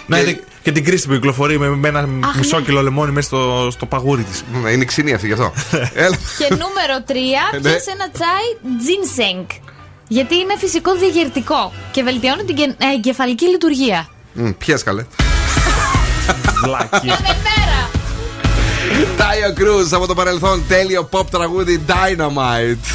Να 0.05 0.17
και- 0.17 0.21
είδε 0.29 0.39
και 0.61 0.71
την 0.71 0.83
κρίση 0.85 1.07
που 1.07 1.13
κυκλοφορεί 1.13 1.59
με, 1.59 1.69
με 1.69 1.87
ένα 1.87 2.07
μισό 2.37 2.57
ναι. 2.59 2.63
κιλό 2.65 2.81
λεμόνι 2.81 3.11
μέσα 3.11 3.27
στο, 3.27 3.67
στο 3.71 3.85
παγούρι 3.85 4.23
της. 4.23 4.43
Είναι 4.73 4.85
ξινή 4.85 5.13
αυτή 5.13 5.27
γι' 5.27 5.33
αυτό. 5.33 5.53
Έλα. 6.05 6.15
Και 6.37 6.47
νούμερο 6.49 7.03
3. 7.07 7.11
Ναι. 7.61 7.69
Πιάσε 7.69 7.91
ένα 7.91 8.09
τσάι 8.11 8.47
ginseng. 8.85 9.45
Γιατί 10.07 10.35
είναι 10.35 10.53
φυσικό 10.57 10.95
διαγερτικό 10.95 11.73
και 11.91 12.03
βελτιώνει 12.03 12.43
την 12.43 12.55
κε- 12.55 12.69
ε, 12.81 12.93
εγκεφαλική 12.95 13.45
λειτουργία. 13.45 14.07
Μμ, 14.33 14.49
Πιες 14.57 14.83
καλέ. 14.83 15.05
Βλάκι. 16.63 17.07
Κάθε 17.07 17.37
μέρα! 17.43 17.89
Τάιο 19.17 19.53
Κρούζ 19.53 19.93
από 19.93 20.07
το 20.07 20.13
παρελθόν. 20.13 20.63
Τέλειο 20.67 21.09
pop 21.11 21.25
τραγούδι 21.31 21.81
Dynamite. 21.87 22.85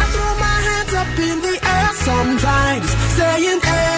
I 0.00 0.04
throw 0.14 0.32
my 0.44 0.58
hands 0.68 0.94
up 1.02 1.18
in 1.30 1.36
the 1.46 1.56
air 1.76 1.90
sometimes, 2.08 2.88
saying, 3.18 3.60
Ayo, 3.74 3.91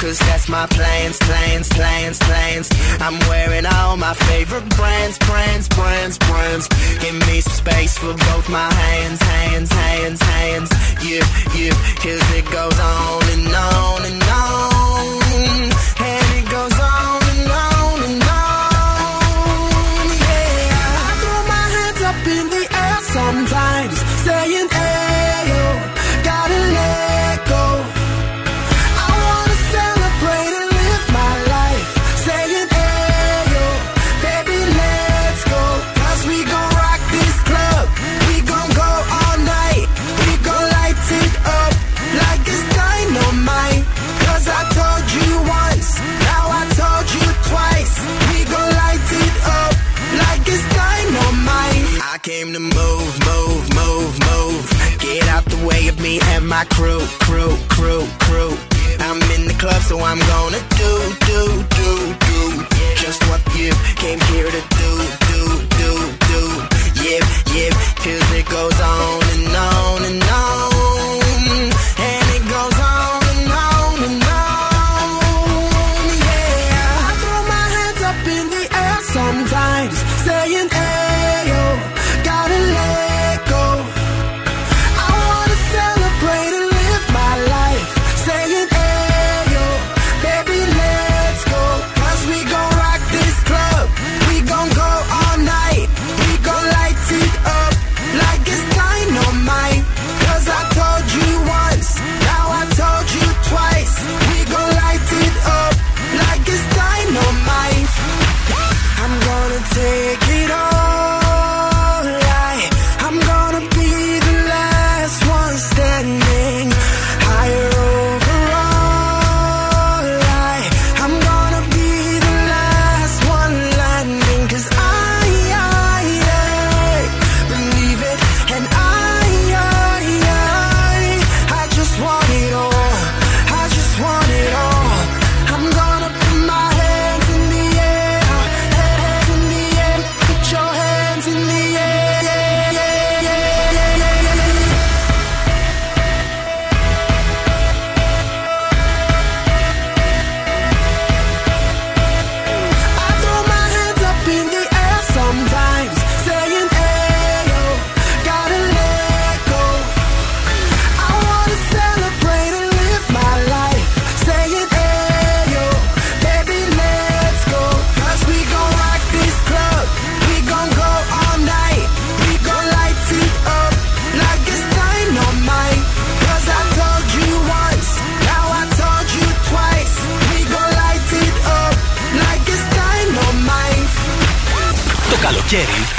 cause 0.00 0.18
that's 0.20 0.48
my 0.48 0.66
plans, 0.66 1.18
plans, 1.18 1.68
plans, 1.68 2.18
plans. 2.18 2.70
I'm 3.00 3.18
wearing 3.28 3.66
all 3.66 3.96
my 3.98 4.14
favorite 4.14 4.68
brands, 4.70 5.18
brands, 5.18 5.68
brands, 5.68 6.18
brands. 6.18 6.68
Give 7.00 7.14
me 7.28 7.40
some 7.42 7.52
space 7.52 7.98
for 7.98 8.14
both 8.14 8.48
my 8.48 8.72
hands, 8.72 9.20
hands, 9.22 9.70
hands, 9.70 10.22
hands. 10.22 10.70
Yeah, 11.04 11.24
yeah, 11.54 11.74
cause 12.02 12.24
it 12.38 12.46
goes 12.50 12.78
on 12.80 13.22
and 13.34 13.54
on 13.54 14.04
and 14.10 14.22
on. 14.22 15.20
And 16.08 16.26
it 16.40 16.46
goes 16.48 16.76
on 16.80 17.20
and 17.32 17.50
on 17.68 17.98
and 18.08 18.22
on. 18.40 20.04
Yeah, 20.24 21.08
I 21.08 21.12
throw 21.22 21.40
my 21.54 21.66
hands 21.76 22.00
up 22.10 22.20
in 22.36 22.44
the 22.54 22.64
air 22.84 23.00
sometimes, 23.16 23.96
saying, 24.24 24.68
Ayo, 24.68 25.64
gotta 26.24 26.58
let 26.76 27.29
came 52.22 52.52
to 52.52 52.60
move, 52.60 53.18
move, 53.24 53.74
move, 53.74 54.12
move. 54.28 54.98
Get 54.98 55.26
out 55.28 55.44
the 55.46 55.64
way 55.66 55.88
of 55.88 55.98
me 56.00 56.20
and 56.34 56.46
my 56.46 56.64
crew, 56.64 57.00
crew, 57.20 57.56
crew, 57.68 58.06
crew. 58.20 58.56
I'm 58.98 59.22
in 59.32 59.46
the 59.46 59.56
club, 59.58 59.82
so 59.82 60.00
I'm 60.00 60.18
gonna 60.18 60.60
do, 60.76 60.92
do, 61.26 61.64
do, 61.78 62.14
do. 62.26 62.66
Just 62.96 63.22
what 63.28 63.40
you 63.56 63.72
came 63.96 64.20
here 64.32 64.50
to 64.50 64.62
do. 64.76 65.19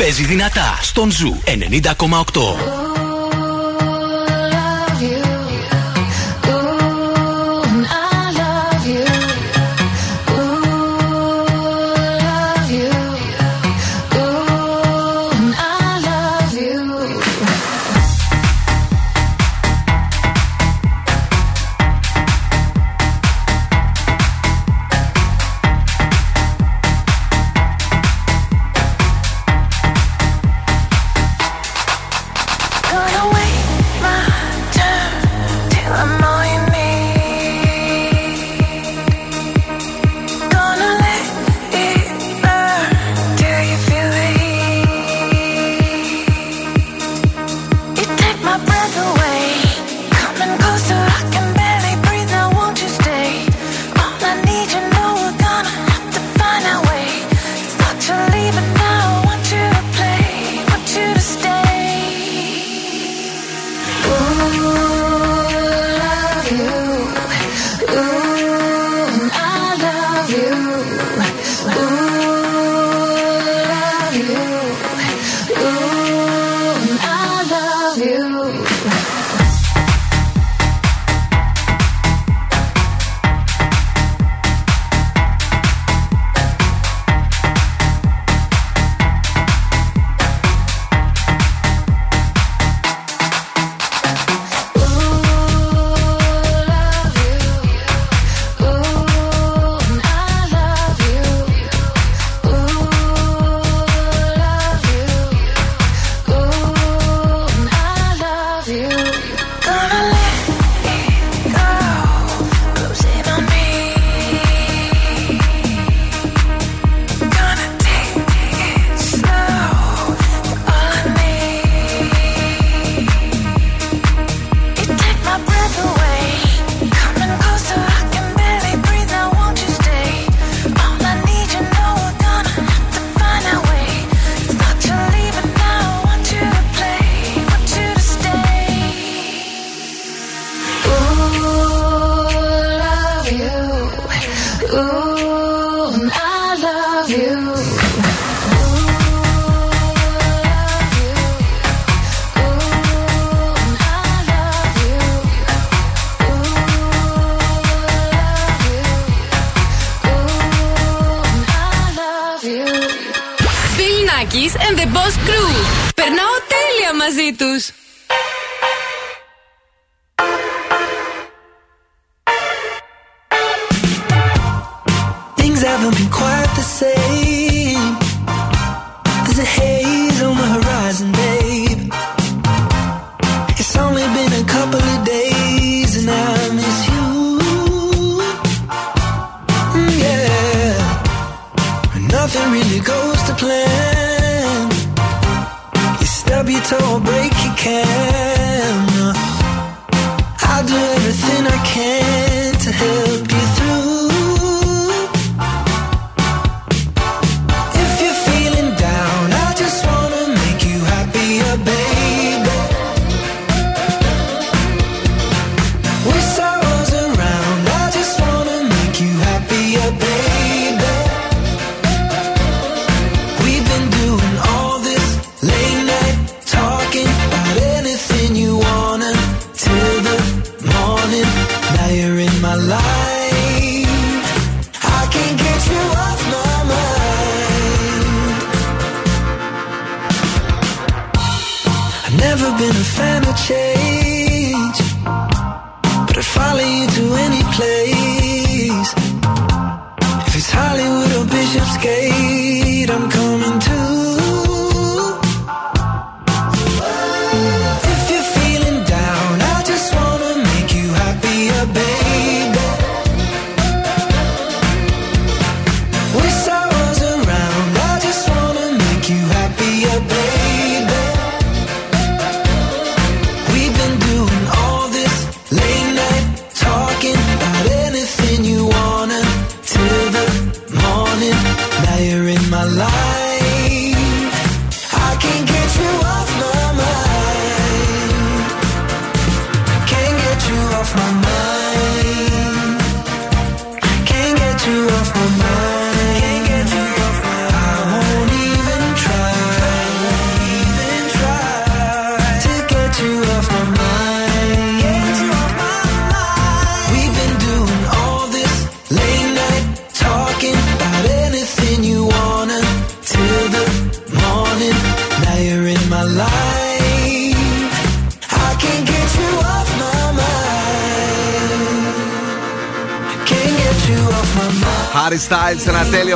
Παίζει 0.02 0.26
δυνατά 0.26 0.80
στον 0.82 1.12
Ζου 1.12 1.40
90,8. 1.46 3.01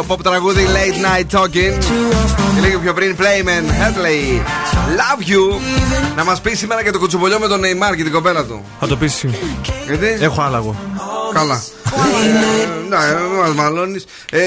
Pop 0.07 0.17
τραγούδι 0.23 0.65
Late 0.67 1.05
Night 1.05 1.39
Talking. 1.39 1.77
Και 2.55 2.67
λίγο 2.67 2.79
πιο 2.79 2.93
πριν, 2.93 3.15
Playman, 3.19 3.63
Headley, 3.81 4.39
Love 4.97 5.29
You. 5.29 5.59
Να 6.15 6.23
μας 6.23 6.41
πει 6.41 6.53
σήμερα 6.53 6.81
για 6.81 6.91
το 6.91 6.99
κουτσομπολιό 6.99 7.39
με 7.39 7.47
τον 7.47 7.61
Neymar 7.61 7.95
και 7.95 8.03
την 8.03 8.11
κοπέλα 8.11 8.45
του. 8.45 8.63
Θα 8.79 8.87
το 8.87 8.95
πεις. 8.95 9.25
Γιατί; 9.85 10.17
Έχω 10.23 10.41
άλαγο. 10.41 10.75
Καλά. 11.33 11.61
Ε, 11.85 12.89
Ναι, 12.89 12.97
μας 13.41 13.53
μαλώνεις. 13.55 14.05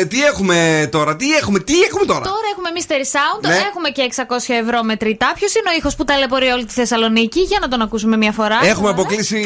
Τι 0.08 0.22
έχουμε 0.24 0.88
τώρα, 0.90 1.16
τι 1.16 1.30
έχουμε, 1.34 1.58
τι 1.58 1.80
έχουμε 1.80 2.04
τώρα; 2.04 2.20
Τώρα 2.20 2.48
έχουμε 2.52 2.68
Mystery 2.76 3.06
Sound, 3.16 3.48
Ναι. 3.48 3.54
έχουμε 3.70 3.88
και 3.88 4.02
600 4.02 4.54
ευρώ 4.62 4.82
μετρητά. 4.82 5.32
Ποιος 5.34 5.54
είναι 5.54 5.70
ο 5.70 5.76
ήχος 5.78 5.96
που 5.96 6.04
ταλαιπωρεί 6.04 6.46
όλη 6.48 6.64
τη 6.64 6.72
Θεσσαλονίκη, 6.72 7.40
για 7.40 7.58
να 7.60 7.68
τον 7.68 7.80
ακούσουμε 7.80 8.16
μια 8.16 8.32
φορά. 8.32 8.58
Έχουμε 8.62 8.90
αποκλείσει 8.90 9.40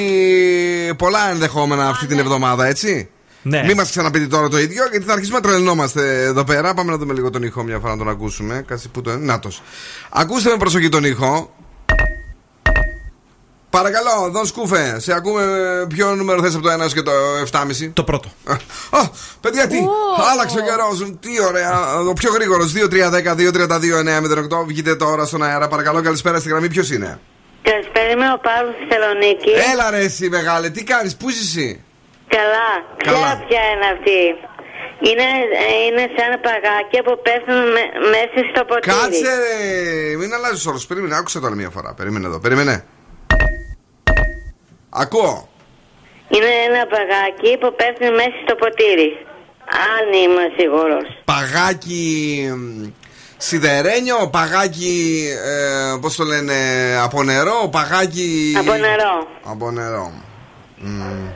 πολλά 0.99 1.31
ενδεχόμενα 1.31 1.89
αυτή 1.89 2.07
την 2.07 2.19
εβδομάδα, 2.19 2.67
έτσι; 2.67 3.09
Ναι. 3.43 3.63
Μην 3.67 3.77
μας 3.77 3.91
ξαναπείτε 3.91 4.27
τώρα 4.27 4.49
το 4.49 4.59
ίδιο, 4.59 4.87
γιατί 4.91 5.07
θα 5.07 5.13
αρχίσουμε 5.13 5.39
να 5.39 5.49
τρελνόμαστε 5.49 6.23
εδώ 6.23 6.45
πέρα. 6.45 6.75
Πάμε 6.75 6.91
να 6.91 6.97
δούμε 6.97 7.15
λίγο 7.15 7.31
τον 7.31 7.43
ήχο 7.43 7.63
μια 7.63 7.79
φορά 7.79 7.93
να 7.93 7.99
τον 7.99 8.09
ακούσουμε. 8.09 8.65
Κάτσε 8.67 8.89
που 8.89 9.01
το. 9.01 9.17
Νάτος. 9.17 9.63
Ακούστε 10.11 10.51
με 10.51 10.57
προσοχή 10.57 10.89
τον 10.89 11.05
ήχο. 11.05 11.55
Παρακαλώ, 13.71 14.31
Δον 14.31 14.47
Σκούφε, 14.47 15.01
σε 15.01 15.15
ακούμε 15.15 15.45
ποιο 15.89 16.15
νούμερο 16.15 16.43
θες 16.43 16.55
από 16.55 16.63
το 16.63 16.73
1 16.73 16.93
και 16.93 17.03
το 17.03 17.13
7,5. 17.53 17.91
Το 17.93 18.05
πρώτο. 18.05 18.29
Α, 18.91 19.01
παιδιά, 19.41 19.67
τι! 19.67 19.79
Άλλαξε 20.33 20.59
ο 20.59 20.63
καιρός. 20.63 21.17
Τι 21.21 21.45
ωραία. 21.49 21.99
Ο 21.99 22.13
πιο 22.13 22.33
γρήγορος. 22.33 22.73
2-3-10-2-32-9-08. 22.73 24.67
Βγείτε 24.67 24.97
τώρα 24.97 25.25
στον 25.25 25.43
αέρα. 25.43 25.69
Παρακαλώ, 25.69 26.03
καλησπέρα 26.03 26.39
στη 26.39 26.49
γραμμή. 26.49 26.69
Ποιος 26.69 26.91
είναι; 26.91 27.21
Καλησπέρα, 27.63 28.11
είμαι 28.11 28.33
ο 28.33 28.39
Παύλος 28.39 28.75
στη 28.75 28.95
Θεσσαλονίκης. 28.95 29.73
Έλα 29.73 29.91
ρε 29.91 30.05
εσύ 30.05 30.29
μεγάλε, 30.29 30.71
τι 30.71 30.85
κάνεις, 30.85 31.17
πού 31.17 31.29
είσαι 31.29 31.43
εσύ; 31.43 31.85
Καλά. 32.37 32.71
Καλά. 33.07 33.29
Ξέρω 33.29 33.45
ποια 33.49 33.63
είναι 33.73 33.89
αυτή; 33.95 34.21
Είναι, 35.09 35.29
ε, 35.63 35.85
είναι 35.87 36.05
σαν 36.17 36.31
παγάκια 36.47 37.01
που 37.07 37.15
πέφτουν 37.27 37.61
με, 37.75 37.83
μέσα 38.15 38.39
στο 38.51 38.61
ποτήρι. 38.69 38.97
Κάτσε 38.97 39.31
ρε, 39.43 39.57
μην 40.21 40.35
αλλάζεις 40.37 40.67
όρους, 40.67 40.87
περίμενε, 40.87 41.15
άκουσε 41.17 41.39
το 41.41 41.47
άλλη 41.47 41.57
μια 41.57 41.71
φορά, 41.77 41.95
περίμενε 41.99 42.27
εδώ, 42.27 42.39
περίμενε 42.41 42.75
Ακούω 44.95 45.49
Είναι 46.29 46.53
ένα 46.69 46.83
παγάκι 46.93 47.59
που 47.61 47.75
πέφτει 47.79 48.09
μέσα 48.11 48.37
στο 48.45 48.55
ποτήρι. 48.55 49.11
Αν 49.93 50.05
είμαι 50.23 50.45
σίγουρος. 50.57 51.07
Παγάκι 51.25 52.05
μ, 52.57 52.85
σιδερένιο, 53.37 54.29
παγάκι, 54.33 55.29
ε, 55.45 55.99
πώς 56.01 56.17
το 56.17 56.25
λένε, 56.25 56.55
από 57.03 57.23
νερό, 57.23 57.69
παγάκι... 57.71 58.55
Από 58.59 58.73
νερό. 58.73 59.27
Από 59.45 59.71
νερό. 59.71 60.13
Μμ. 60.85 61.29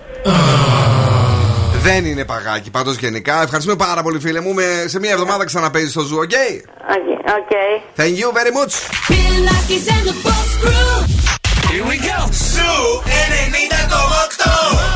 Δεν 1.83 2.05
είναι 2.05 2.25
παγάκι, 2.25 2.71
πάντως 2.71 2.97
γενικά. 2.97 3.43
Ευχαριστούμε 3.43 3.77
πάρα 3.77 4.03
πολύ 4.03 4.19
φίλε 4.21 4.41
μου. 4.41 4.55
Με, 4.55 4.85
σε 4.87 4.99
μία 4.99 5.11
εβδομάδα 5.11 5.45
ξαναπαίζεις 5.45 5.91
στο 5.91 6.03
Zoo, 6.03 6.17
OK; 6.17 6.23
OK. 6.23 6.31
Okay. 7.39 8.03
Thank 8.03 8.17
you 8.19 8.33
very 8.33 8.51
much. 8.51 8.73
Here 11.71 11.85
we 11.91 11.97
go. 12.09 12.19
Zoo 12.53 12.71
90,8. 13.05 14.96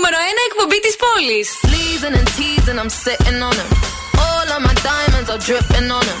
νούμερο 0.00 0.16
1 0.16 0.38
εκπομπή 0.48 0.78
της 0.80 0.96
πόλης. 1.02 1.48
Sleezing 1.66 2.16
and 2.20 2.28
teasing, 2.36 2.78
I'm 2.82 2.92
sitting 3.04 3.38
on 3.48 3.54
him. 3.60 3.68
All 4.26 4.48
of 4.56 4.60
my 4.66 4.74
diamonds 4.90 5.28
are 5.32 5.42
dripping 5.48 5.88
on 5.98 6.04
him. 6.10 6.20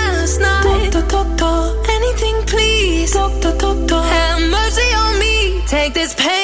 night. 0.37 0.91
Doctor, 0.91 1.07
doctor, 1.07 1.55
anything 1.89 2.37
please. 2.45 3.13
Doctor, 3.13 3.53
doctor, 3.57 4.01
have 4.01 4.39
mercy 4.49 4.89
on 5.03 5.19
me. 5.19 5.61
Take 5.67 5.93
this 5.93 6.13
pain 6.13 6.40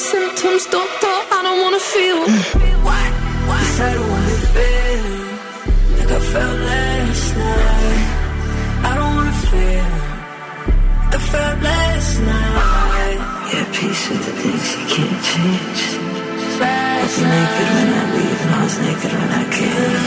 symptoms, 0.00 0.64
doctor. 0.66 1.14
I 1.36 1.40
don't 1.44 1.60
wanna 1.60 1.82
feel. 1.94 2.20
Yes, 3.60 3.80
I 3.80 3.90
don't 3.96 4.10
wanna 4.14 4.38
feel 4.54 5.04
like 5.98 6.10
I 6.18 6.20
felt 6.32 6.58
last 6.70 7.26
night. 7.36 8.06
I 8.88 8.90
don't 8.98 9.12
wanna 9.18 9.36
feel 9.50 9.88
like 11.04 11.16
I 11.16 11.20
felt 11.32 11.56
last 11.68 12.14
night. 12.32 13.18
Yeah, 13.52 13.66
peace 13.76 14.02
with 14.08 14.22
the 14.26 14.32
things 14.40 14.66
you 14.72 14.82
can't 14.94 15.20
change. 15.30 15.82
I 16.60 17.02
was 17.02 17.16
naked 17.32 17.68
when 17.74 17.88
I 18.00 18.02
leave, 18.16 18.40
and 18.44 18.52
I 18.56 18.60
was 18.64 18.76
naked 18.84 19.12
when 19.18 19.30
I 19.40 19.44
came. 19.56 20.04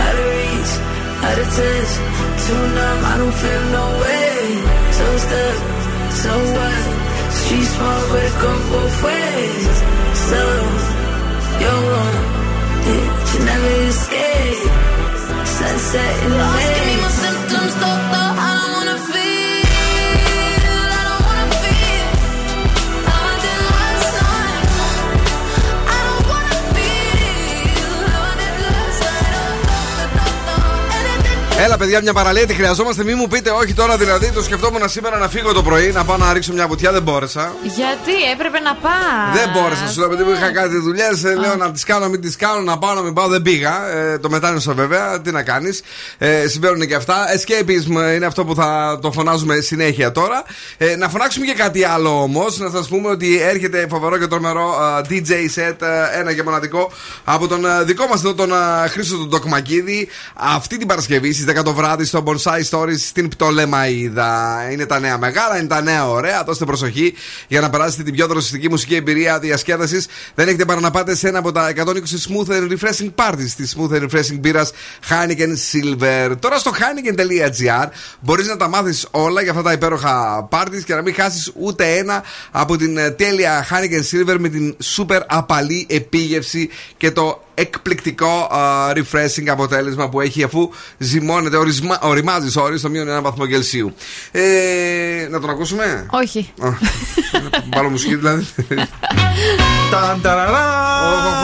Out 0.06 0.16
of 0.20 0.26
reach, 0.30 0.72
out 1.26 1.38
of 1.42 1.48
touch, 1.56 1.92
too 2.44 2.62
numb, 2.76 3.00
I 3.12 3.14
don't 3.20 3.36
feel 3.42 3.64
no 3.78 3.84
way. 4.02 4.32
So 4.98 5.04
stuck, 5.24 5.58
so 6.22 6.32
what? 6.56 6.99
Street 7.50 7.64
small, 7.64 8.02
but 8.10 8.22
it 8.22 8.32
come 8.38 8.62
both 8.70 9.02
ways. 9.02 9.74
So, 10.30 10.42
you're 11.58 11.82
one, 11.98 12.18
that 12.86 13.04
you 13.32 13.40
never 13.50 13.72
escape. 13.90 14.70
Sunset 15.58 16.14
in 16.22 16.30
the 16.30 16.36
Lost 16.38 16.79
Έλα, 31.64 31.76
παιδιά, 31.76 32.00
μια 32.02 32.12
παραλία 32.12 32.46
τη 32.46 32.54
χρειαζόμαστε. 32.54 33.04
Μην 33.04 33.14
μου 33.18 33.28
πείτε 33.28 33.50
όχι 33.50 33.74
τώρα, 33.74 33.96
δηλαδή 33.96 34.30
το 34.30 34.42
σκεφτόμουν 34.42 34.88
σήμερα 34.88 35.18
να 35.18 35.28
φύγω 35.28 35.52
το 35.52 35.62
πρωί, 35.62 35.92
να 35.92 36.04
πάω 36.04 36.16
να 36.16 36.32
ρίξω 36.32 36.52
μια 36.52 36.66
βουτιά, 36.66 36.92
δεν 36.92 37.02
μπόρεσα. 37.02 37.54
Γιατί 37.62 38.12
έπρεπε 38.32 38.60
να 38.60 38.74
πά. 38.74 38.90
Δεν 39.34 39.48
μπόρεσα, 39.52 39.88
σου 39.88 39.98
λέω 39.98 40.08
επειδή 40.08 40.22
μου 40.22 40.30
είχα 40.30 40.52
κάτι 40.52 40.76
δουλειές. 40.76 41.22
Λέω 41.22 41.56
να 41.56 41.70
τις 41.72 41.84
κάνω, 41.84 42.08
μην 42.08 42.20
τις 42.20 42.36
κάνω, 42.36 42.60
να 42.60 42.78
πάω, 42.78 42.94
να 42.94 43.00
μην 43.00 43.12
πάω. 43.12 43.28
Δεν 43.28 43.42
πήγα. 43.42 43.90
Ε, 43.90 44.18
το 44.18 44.30
μετάνιωσα 44.30 44.72
βέβαια. 44.72 45.20
Τι 45.20 45.30
να 45.30 45.42
κάνεις. 45.42 45.82
Ε, 46.18 46.48
συμβαίνουν 46.48 46.86
και 46.86 46.94
αυτά. 46.94 47.16
Escapism 47.36 48.14
είναι 48.14 48.26
αυτό 48.26 48.44
που 48.44 48.54
θα 48.54 48.98
το 49.02 49.12
φωνάζουμε 49.12 49.60
συνέχεια 49.60 50.12
τώρα. 50.12 50.42
Ε, 50.76 50.96
να 50.96 51.08
φωνάξουμε 51.08 51.46
και 51.46 51.54
κάτι 51.54 51.84
άλλο 51.84 52.22
όμως. 52.22 52.58
Να 52.58 52.70
σας 52.70 52.88
πούμε 52.88 53.08
ότι 53.08 53.40
έρχεται 53.40 53.86
φοβερό 53.90 54.18
και 54.18 54.26
τρομερό 54.26 54.74
ε, 54.98 55.14
DJ 55.14 55.30
set, 55.30 55.82
ε, 55.82 56.18
ένα 56.20 56.34
και 56.34 56.42
μοναδικό 56.42 56.92
από 57.24 57.48
τον 57.48 57.64
ε, 57.64 57.82
δικό 57.84 58.06
μας 58.06 58.20
εδώ, 58.20 58.34
τον 58.34 58.52
ε, 58.52 58.88
Χρήστο 58.88 59.16
τον 59.16 59.30
Τοκμακίδη. 59.30 60.08
Αυτή 60.34 60.76
την 60.78 60.86
Παρασκευή 60.86 61.32
στις 61.32 61.48
10 61.58 61.62
το 61.64 61.74
βράδυ 61.74 62.04
στο 62.04 62.22
Bonsai 62.26 62.60
Stories 62.70 62.98
στην 62.98 63.28
Πτολεμαίδα. 63.28 64.58
Είναι 64.72 64.86
τα 64.86 64.98
νέα 64.98 65.18
μεγάλα, 65.18 65.58
είναι 65.58 65.66
τα 65.66 65.82
νέα 65.82 66.08
ωραία. 66.08 66.44
Δώστε 66.44 66.64
προσοχή 66.64 67.14
για 67.48 67.60
να 67.60 67.70
περάσετε 67.70 68.02
την 68.02 68.14
πιο 68.14 68.26
δροσιστική 68.26 68.68
μουσική 68.68 68.94
εμπειρία 68.94 69.38
διασκέδασης. 69.38 70.06
Δεν 70.34 70.48
έχετε 70.48 70.64
παρά 70.64 70.80
να 70.80 70.90
πάτε 70.90 71.14
σε 71.14 71.28
ένα 71.28 71.38
από 71.38 71.52
τα 71.52 71.72
120 71.76 71.82
smooth 71.82 72.52
and 72.52 72.70
refreshing 72.72 73.10
parties 73.14 73.50
της 73.56 73.76
smooth 73.76 73.94
and 73.94 74.02
refreshing 74.02 74.38
μπύρας 74.40 74.72
Heineken 75.08 75.52
Silver. 75.72 76.36
Τώρα 76.38 76.58
στο 76.58 76.70
Heineken.gr 76.70 77.88
μπορείς 78.20 78.46
να 78.46 78.56
τα 78.56 78.68
μάθεις 78.68 79.06
όλα 79.10 79.42
για 79.42 79.50
αυτά 79.50 79.62
τα 79.62 79.72
υπέροχα 79.72 80.48
parties 80.50 80.82
και 80.84 80.94
να 80.94 81.02
μην 81.02 81.14
χάσεις 81.14 81.52
ούτε 81.54 81.96
ένα 81.96 82.22
από 82.50 82.76
την 82.76 82.96
ε, 82.96 83.10
τέλεια 83.10 83.66
Heineken 83.70 84.02
Silver 84.10 84.36
με 84.38 84.48
την 84.48 84.76
super 84.96 85.20
απαλή 85.26 85.86
επίγευση 85.90 86.68
και 86.96 87.10
το 87.10 87.42
εκπληκτικό 87.60 88.48
α, 88.54 88.92
refreshing 88.94 89.48
αποτέλεσμα 89.48 90.08
που 90.08 90.20
έχει 90.20 90.42
αφού 90.42 90.70
ζυμώνεται, 90.98 91.56
ορισμά, 91.56 91.98
οριμάζει 92.02 92.52
sorry, 92.54 92.78
στο 92.78 92.88
μείον 92.88 93.08
ένα 93.08 93.20
βαθμό 93.20 93.46
Κελσίου. 93.46 93.94
Ε, 94.30 95.26
να 95.30 95.40
τον 95.40 95.50
ακούσουμε; 95.50 96.06
Όχι. 96.10 96.52
Α, 96.60 96.68
Βάλω 97.74 97.88
μουσική 97.88 98.14
δηλαδή. 98.14 98.46
Ταν, 99.90 100.20
ταραρά. 100.22 100.68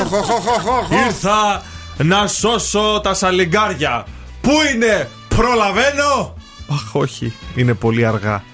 Οχ, 0.02 0.12
οχ, 0.12 0.30
οχ, 0.30 0.46
οχ, 0.46 0.66
οχ, 0.66 0.66
οχ. 0.66 1.06
Ήρθα 1.06 1.62
να 1.96 2.26
σώσω 2.26 3.00
τα 3.02 3.14
σαλιγκάρια. 3.14 4.06
Πού 4.40 4.50
είναι, 4.74 5.08
προλαβαίνω. 5.28 6.36
Αχ, 6.70 6.94
όχι, 6.94 7.32
είναι 7.54 7.74
πολύ 7.74 8.06
αργά. 8.06 8.44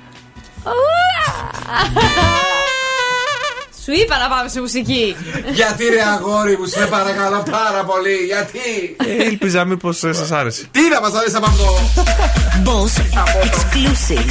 Σου 3.84 3.92
είπα 3.92 4.18
να 4.18 4.28
πάμε 4.28 4.48
σε 4.48 4.60
μουσική. 4.60 5.16
Γιατί 5.52 5.88
ρε 5.88 6.02
αγόρι 6.02 6.58
μου, 6.58 6.66
σε 6.66 6.86
παρακαλώ 6.86 7.42
πάρα 7.50 7.84
πολύ, 7.84 8.14
γιατί; 8.14 8.96
Ε, 9.06 9.24
Ήλπιζα 9.24 9.64
μήπως 9.64 9.98
σας 9.98 10.30
άρεσε. 10.30 10.64
Τι 10.70 10.80
να 10.88 11.00
μας 11.00 11.12
αρέσει 11.14 11.36
από 11.36 11.46
αυτό; 11.46 11.64
Boss 12.64 12.94
exclusive. 13.46 14.30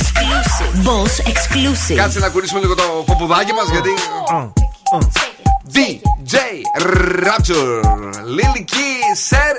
Boss 0.85 1.29
exclusive. 1.31 1.95
Κάτσε 1.95 2.19
να 2.19 2.29
κουνήσουμε 2.29 2.59
λίγο 2.59 2.75
το 2.75 3.03
κοπουδάκι 3.05 3.53
μας 3.53 3.69
γιατί. 3.69 3.89
DJ 5.75 6.35
Rapture 7.27 7.75
Lily 8.37 8.63
Key 8.73 8.95
said 9.29 9.55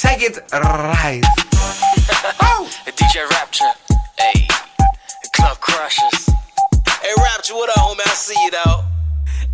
Say 0.00 0.16
it 0.28 0.36
right 0.92 1.24
DJ 2.98 3.14
Rapture. 3.36 3.72
Hey. 4.22 4.38
The 5.22 5.28
Club 5.36 5.56
Crushers. 5.66 6.20
Hey, 7.04 7.14
Rapture, 7.26 7.56
what 7.60 7.68
up, 7.70 7.82
homie? 7.84 8.06
I 8.12 8.14
see 8.26 8.40
you, 8.44 8.50
though. 8.58 8.93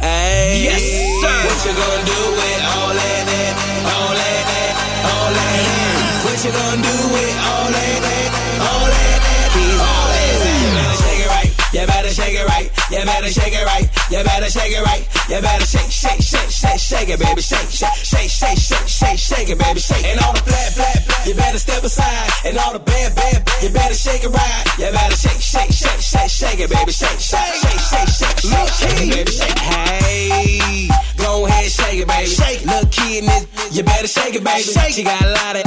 Hey. 0.00 0.64
Yes, 0.64 0.80
sir. 1.20 1.28
What 1.28 1.60
you 1.60 1.72
gonna 1.76 2.04
do 2.08 2.20
with 2.32 2.60
all 2.72 2.92
that, 2.96 3.22
that, 3.28 3.52
all 3.84 4.12
that, 4.16 4.42
that, 4.48 4.72
all 5.12 5.28
that, 5.28 5.60
that? 5.60 6.24
What 6.24 6.38
you 6.40 6.52
gonna 6.56 6.80
do 6.80 6.96
with 7.12 7.36
all 7.44 7.68
that, 7.68 7.98
that, 8.00 8.28
all 8.64 8.86
that, 8.88 9.18
that, 9.20 9.52
all 9.76 10.08
that, 10.08 10.36
that? 10.40 10.56
You 10.64 10.72
better 10.72 10.96
shake 11.04 11.20
it 11.20 11.28
right. 11.28 11.50
You 11.76 11.84
better 12.10 12.22
shake 12.22 12.34
it 12.34 12.46
right. 12.46 12.70
You 12.90 13.04
better 13.04 13.30
shake 13.30 13.54
it 13.54 13.66
right. 13.66 13.86
You 14.10 14.24
better 14.24 14.50
shake 14.50 14.72
it 14.72 14.82
right. 14.82 15.04
You 15.30 15.40
better 15.40 15.66
shake, 15.66 15.90
shake, 15.90 16.22
shake, 16.22 16.50
shake, 16.50 16.78
shake 16.78 17.08
it, 17.08 17.20
baby. 17.20 17.42
Shake, 17.42 17.70
shake, 17.70 18.02
shake, 18.02 18.30
shake, 18.30 18.58
shake, 18.58 18.88
shake, 18.88 19.18
shake 19.18 19.48
it, 19.50 19.58
baby. 19.58 19.80
Shake. 19.80 20.04
And 20.04 20.20
all 20.20 20.32
the 20.32 20.42
flat, 20.42 20.72
flat, 20.74 20.98
flat, 21.06 21.26
you 21.26 21.34
better 21.34 21.58
step 21.58 21.82
aside. 21.82 22.30
And 22.44 22.58
all 22.58 22.72
the 22.72 22.80
bad, 22.80 23.14
bad, 23.14 23.46
you 23.62 23.70
better 23.70 23.94
shake 23.94 24.24
it 24.24 24.30
right. 24.30 24.64
You 24.78 24.90
better 24.90 25.16
shake, 25.16 25.40
shake, 25.40 25.72
shake, 25.72 26.00
shake, 26.00 26.30
shake 26.30 26.60
it, 26.60 26.70
baby. 26.70 26.92
Shake, 26.92 27.20
shake, 27.20 27.54
shake, 27.62 27.78
shake, 27.78 28.08
shake, 28.10 28.38
shake, 28.42 28.68
shake 28.74 28.98
it, 28.98 29.10
baby. 29.14 29.30
Shake. 29.30 29.58
Hey, 29.58 30.88
go 31.18 31.46
ahead, 31.46 31.70
shake 31.70 32.00
it, 32.00 32.08
baby. 32.08 32.26
Shake. 32.26 32.66
Little 32.66 32.90
kid 32.90 33.24
you 33.72 33.84
better 33.84 34.08
shake 34.08 34.34
it, 34.34 34.42
baby. 34.42 34.62
Shake. 34.62 34.94
She 34.94 35.04
got 35.04 35.22
a 35.22 35.30
lot 35.30 35.54
of, 35.56 35.62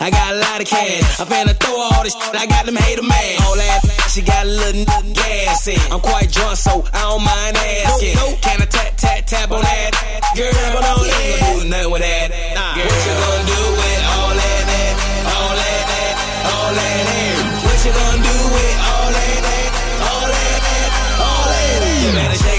I 0.00 0.10
got 0.10 0.34
a 0.34 0.38
lot 0.38 0.60
of 0.60 0.66
cash. 0.66 1.20
I'm 1.20 1.26
finna 1.26 1.58
throw 1.58 1.74
all 1.74 2.04
this, 2.04 2.14
I 2.14 2.46
got 2.46 2.66
them 2.66 2.76
hater 2.76 3.02
man. 3.02 3.42
All 3.42 3.56
that, 3.56 3.82
she 4.10 4.22
got 4.22 4.46
a 4.46 4.48
little 4.48 4.84
gas 5.12 5.66
in. 5.66 5.87
I'm 5.90 6.00
quite 6.00 6.30
drunk, 6.30 6.56
so 6.56 6.84
I 6.92 7.00
don't 7.08 7.24
mind 7.24 7.56
asking. 7.56 8.14
Can 8.44 8.60
I 8.60 8.66
tap, 8.66 8.96
tap, 8.96 9.24
tap 9.24 9.50
on 9.50 9.62
that? 9.62 9.90
Girl, 10.36 10.52
but 10.74 10.84
don't 10.84 11.00
gonna 11.00 11.62
do 11.62 11.68
nothing 11.68 11.90
with 11.92 12.02
that. 12.02 12.28
Girl, 12.76 12.84
what 12.84 13.02
you 13.08 13.14
gonna 13.16 13.48
do 13.48 13.62
with 13.72 14.00
all 14.12 14.32
that, 14.36 14.62
that, 14.68 14.94
all 15.32 15.54
that, 15.56 15.82
that, 15.88 16.14
all 16.44 16.70
that, 16.76 17.00
that? 17.08 17.40
What 17.64 17.78
you 17.88 17.92
gonna 17.96 18.20
do 18.20 18.36
with 18.52 18.76
all 18.84 19.08
that, 19.16 19.38
that, 19.48 19.68
all 20.12 20.26
that, 20.28 20.58
that, 20.68 20.88
all 21.24 21.44
that? 21.48 22.04
You 22.04 22.10
better 22.12 22.36
shake. 22.36 22.57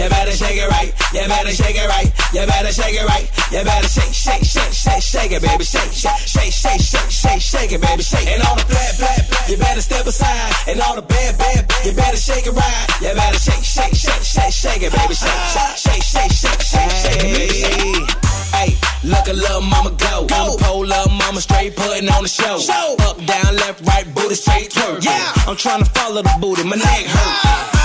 You 0.00 0.08
better 0.08 0.32
shake 0.32 0.56
it 0.56 0.64
right. 0.72 0.96
You 1.12 1.28
better 1.28 1.52
shake 1.52 1.76
it 1.76 1.84
right. 1.84 2.08
You 2.32 2.40
better 2.48 2.72
shake 2.72 2.96
it 2.96 3.04
right. 3.04 3.28
You 3.52 3.60
better 3.60 3.84
shake, 3.84 4.16
shake, 4.16 4.44
shake, 4.48 4.72
shake, 4.72 5.02
shake 5.04 5.32
it, 5.36 5.42
baby. 5.44 5.60
Shake, 5.60 5.92
shake, 5.92 6.24
shake, 6.24 6.56
shake, 6.56 6.80
shake, 6.80 7.10
shake, 7.12 7.42
shake 7.44 7.72
it, 7.76 7.80
baby. 7.84 8.00
Shake. 8.02 8.24
And 8.32 8.40
all 8.48 8.56
the 8.56 8.64
flat, 8.64 8.96
flat, 8.96 9.20
you 9.50 9.58
better 9.60 9.82
step 9.84 10.06
aside. 10.06 10.56
And 10.72 10.80
all 10.80 10.96
the 10.96 11.04
bad, 11.04 11.36
bad, 11.36 11.68
you 11.84 11.92
better 11.92 12.16
shake 12.16 12.46
it 12.48 12.56
right. 12.56 12.86
You 13.04 13.12
better 13.12 13.36
shake, 13.36 13.60
shake, 13.60 13.92
shake, 13.92 14.24
shake, 14.24 14.54
shake 14.56 14.82
it, 14.88 14.92
baby. 14.96 15.12
Shake, 15.12 15.76
shake, 15.76 16.00
shake, 16.00 16.32
shake, 16.32 16.62
shake, 16.64 16.92
shake 16.96 17.20
it, 17.20 17.36
baby. 17.36 18.08
Hey, 18.56 18.72
look 19.04 19.28
at 19.28 19.36
little 19.36 19.60
mama 19.60 19.92
go. 20.00 20.24
go. 20.24 20.32
On 20.32 20.56
the 20.56 20.64
pole, 20.64 20.86
little 20.88 21.12
mama 21.12 21.44
straight 21.44 21.76
putting 21.76 22.08
on 22.08 22.24
the 22.24 22.32
show. 22.32 22.56
show. 22.56 22.96
Up, 23.04 23.20
down, 23.28 23.52
left, 23.52 23.84
right, 23.84 24.08
booty 24.14 24.34
straight 24.34 24.72
twerk. 24.72 25.04
Yeah, 25.04 25.44
I'm 25.44 25.56
trying 25.56 25.84
to 25.84 25.90
follow 25.92 26.22
the 26.22 26.32
booty, 26.40 26.64
my 26.64 26.76
neck 26.80 27.04
hurt. 27.04 27.79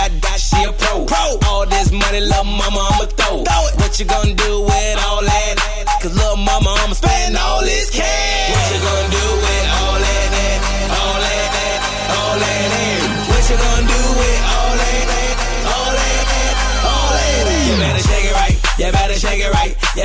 I 0.00 0.08
got 0.08 0.40
she 0.40 0.64
a 0.64 0.72
pro. 0.72 1.04
pro. 1.04 1.38
All 1.46 1.66
this 1.66 1.92
money, 1.92 2.20
little 2.20 2.44
mama, 2.44 2.88
I'ma 2.88 3.04
throw. 3.20 3.44
throw 3.44 3.66
it. 3.68 3.74
What 3.80 4.00
you 4.00 4.06
gonna 4.06 4.32
do 4.32 4.62
with 4.62 5.04
all 5.06 5.20
that? 5.20 5.54
Cause 6.00 6.14
little 6.16 6.36
mama, 6.36 6.72
I'ma 6.80 6.94
spend 6.94 7.36
all 7.36 7.60
this 7.60 7.90
cash. 7.90 8.59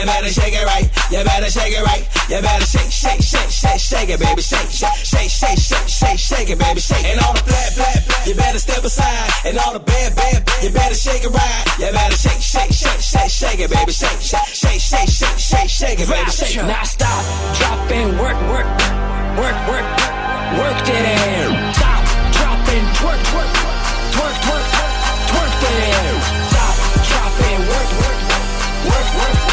You 0.06 0.12
better 0.14 0.30
shake 0.30 0.53
it 0.53 0.66
right. 0.70 0.86
You 1.10 1.24
better 1.26 1.49
shake 1.49 1.74
it 1.74 1.82
right. 1.82 2.06
You 2.30 2.38
better 2.38 2.66
shake, 2.70 2.93
shake, 2.93 3.26
shake, 3.26 3.49
shake, 3.49 3.82
shake 3.82 4.10
it, 4.14 4.20
baby. 4.22 4.38
Shake, 4.38 4.70
shake, 4.70 5.01
shake, 5.01 5.34
shake, 5.34 5.58
shake, 5.58 5.89
shake, 5.89 6.20
shake 6.20 6.49
it, 6.53 6.60
baby. 6.62 6.80
Shake. 6.80 7.06
And 7.10 7.18
all 7.26 7.34
the 7.34 7.41
flat, 7.41 7.74
flat, 7.74 8.06
flat. 8.06 8.28
You 8.28 8.36
better 8.36 8.60
step 8.60 8.86
aside. 8.86 9.34
And 9.49 9.58
all 9.58 9.74
the 9.74 9.82
bad, 9.82 10.16
bad. 10.16 10.45
You 10.62 10.70
better 10.70 10.93
shake 10.93 11.26
it 11.26 11.34
right. 11.34 11.66
You 11.82 11.89
better 11.89 12.18
shake, 12.22 12.38
shake, 12.38 12.70
shake, 12.70 13.01
shake, 13.01 13.34
shake 13.34 13.60
it, 13.66 13.70
baby. 13.74 13.91
Shake, 13.91 14.22
shake, 14.22 14.45
shake, 14.53 14.78
shake, 14.78 15.10
shake, 15.10 15.39
shake, 15.41 15.70
shake 15.74 15.97
it, 15.97 16.06
baby. 16.06 16.30
Shake. 16.30 16.62
Now 16.62 16.84
stop, 16.86 17.26
drop 17.58 17.89
in. 17.89 18.14
work, 18.22 18.38
work, 18.53 18.70
work, 19.41 19.58
work, 19.66 19.89
work 20.53 20.86
it 20.86 21.01
in. 21.01 21.49
Stop, 21.74 22.06
drop 22.30 22.62
and 22.62 22.88
twerk, 22.93 23.22
twerk, 23.26 23.51
twerk, 24.14 24.38
twerk, 24.45 24.66
twerk 25.34 25.53
it. 25.66 25.78
ass. 25.97 26.30
Stop, 26.53 26.76
drop 27.10 27.34
and 27.41 27.62
work, 27.74 27.89
work, 28.06 28.22
work, 28.86 29.10
work 29.18 29.44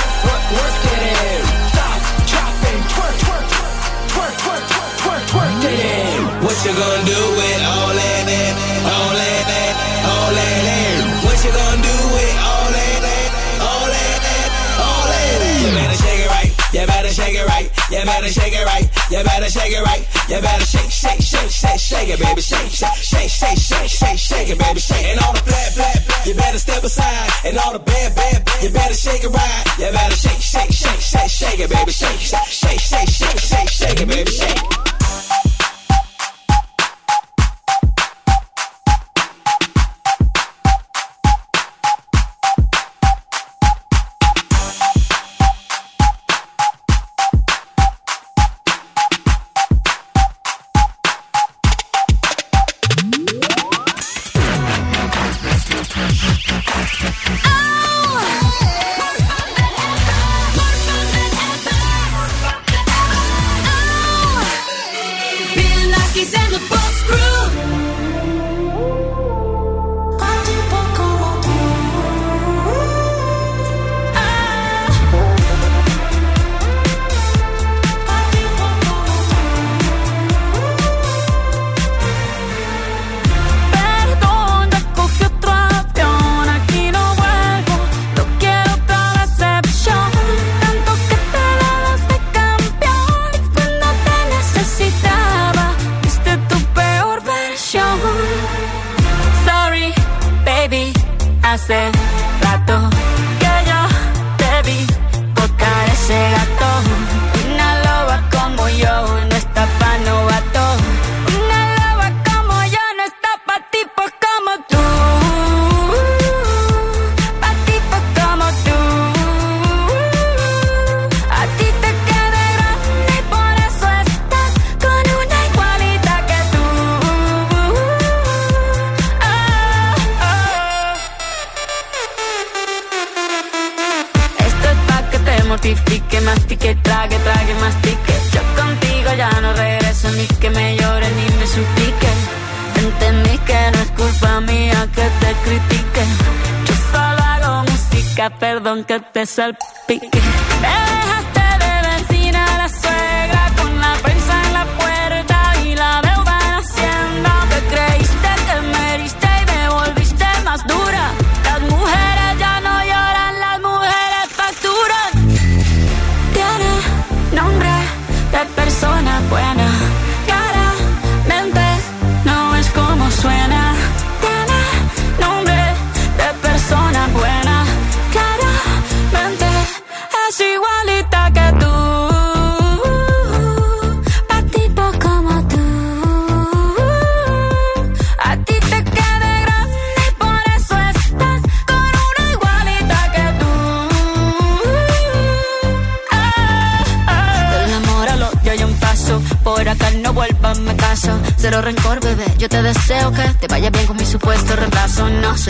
work 0.57 0.79
it 0.95 1.03
in. 1.03 1.41
Stop, 1.73 2.01
twerk, 2.31 2.55
twerk, 2.93 3.17
twerk, 3.25 3.47
twerk, 4.13 4.35
twerk, 4.45 4.65
twerk, 5.03 5.23
twerk 5.33 5.65
it 5.71 5.81
in. 5.81 6.21
What 6.45 6.57
you 6.65 6.73
gonna 6.75 7.05
do 7.07 7.21
with 7.39 7.72
You 17.93 18.03
better 18.07 18.29
shake 18.29 18.55
it 18.57 18.65
right. 18.65 18.89
You 19.11 19.23
better 19.23 19.51
shake 19.51 19.77
it 19.77 19.85
right. 19.85 20.01
You 20.27 20.41
better 20.41 20.65
shake, 20.65 20.91
shake, 20.91 21.21
shake, 21.21 21.51
shake, 21.51 21.79
shake 21.79 22.09
it, 22.09 22.19
baby. 22.19 22.41
Shake, 22.41 22.73
shake, 22.73 22.97
shake, 23.05 23.29
shake, 23.29 23.59
shake, 23.59 23.89
shake, 23.89 24.19
shake 24.19 24.49
it, 24.49 24.59
baby. 24.59 24.81
Shake. 24.81 25.05
And 25.13 25.21
all 25.21 25.35
the 25.35 25.41
flat, 25.45 25.73
flat, 25.77 26.27
you 26.27 26.33
better 26.33 26.59
step 26.59 26.83
aside. 26.83 27.29
And 27.45 27.59
all 27.59 27.75
the 27.75 27.81
bad, 27.81 28.17
bad, 28.17 28.47
bad, 28.47 28.63
you 28.65 28.71
better 28.71 28.95
shake 28.95 29.25
it 29.25 29.29
right. 29.29 29.65
You 29.79 29.93
better 29.93 30.17
shake, 30.17 30.41
shake, 30.41 30.73
shake, 30.73 31.01
shake, 31.01 31.29
shake 31.29 31.61
it, 31.61 31.69
baby. 31.69 31.93
Shake, 31.93 32.17
shake, 32.17 32.49
shake, 32.49 32.81
shake, 32.81 33.09
shake, 33.11 33.39
shake, 33.39 33.69
shake 33.69 34.01
it, 34.01 34.09
baby. 34.09 34.31
Shake. 34.31 34.92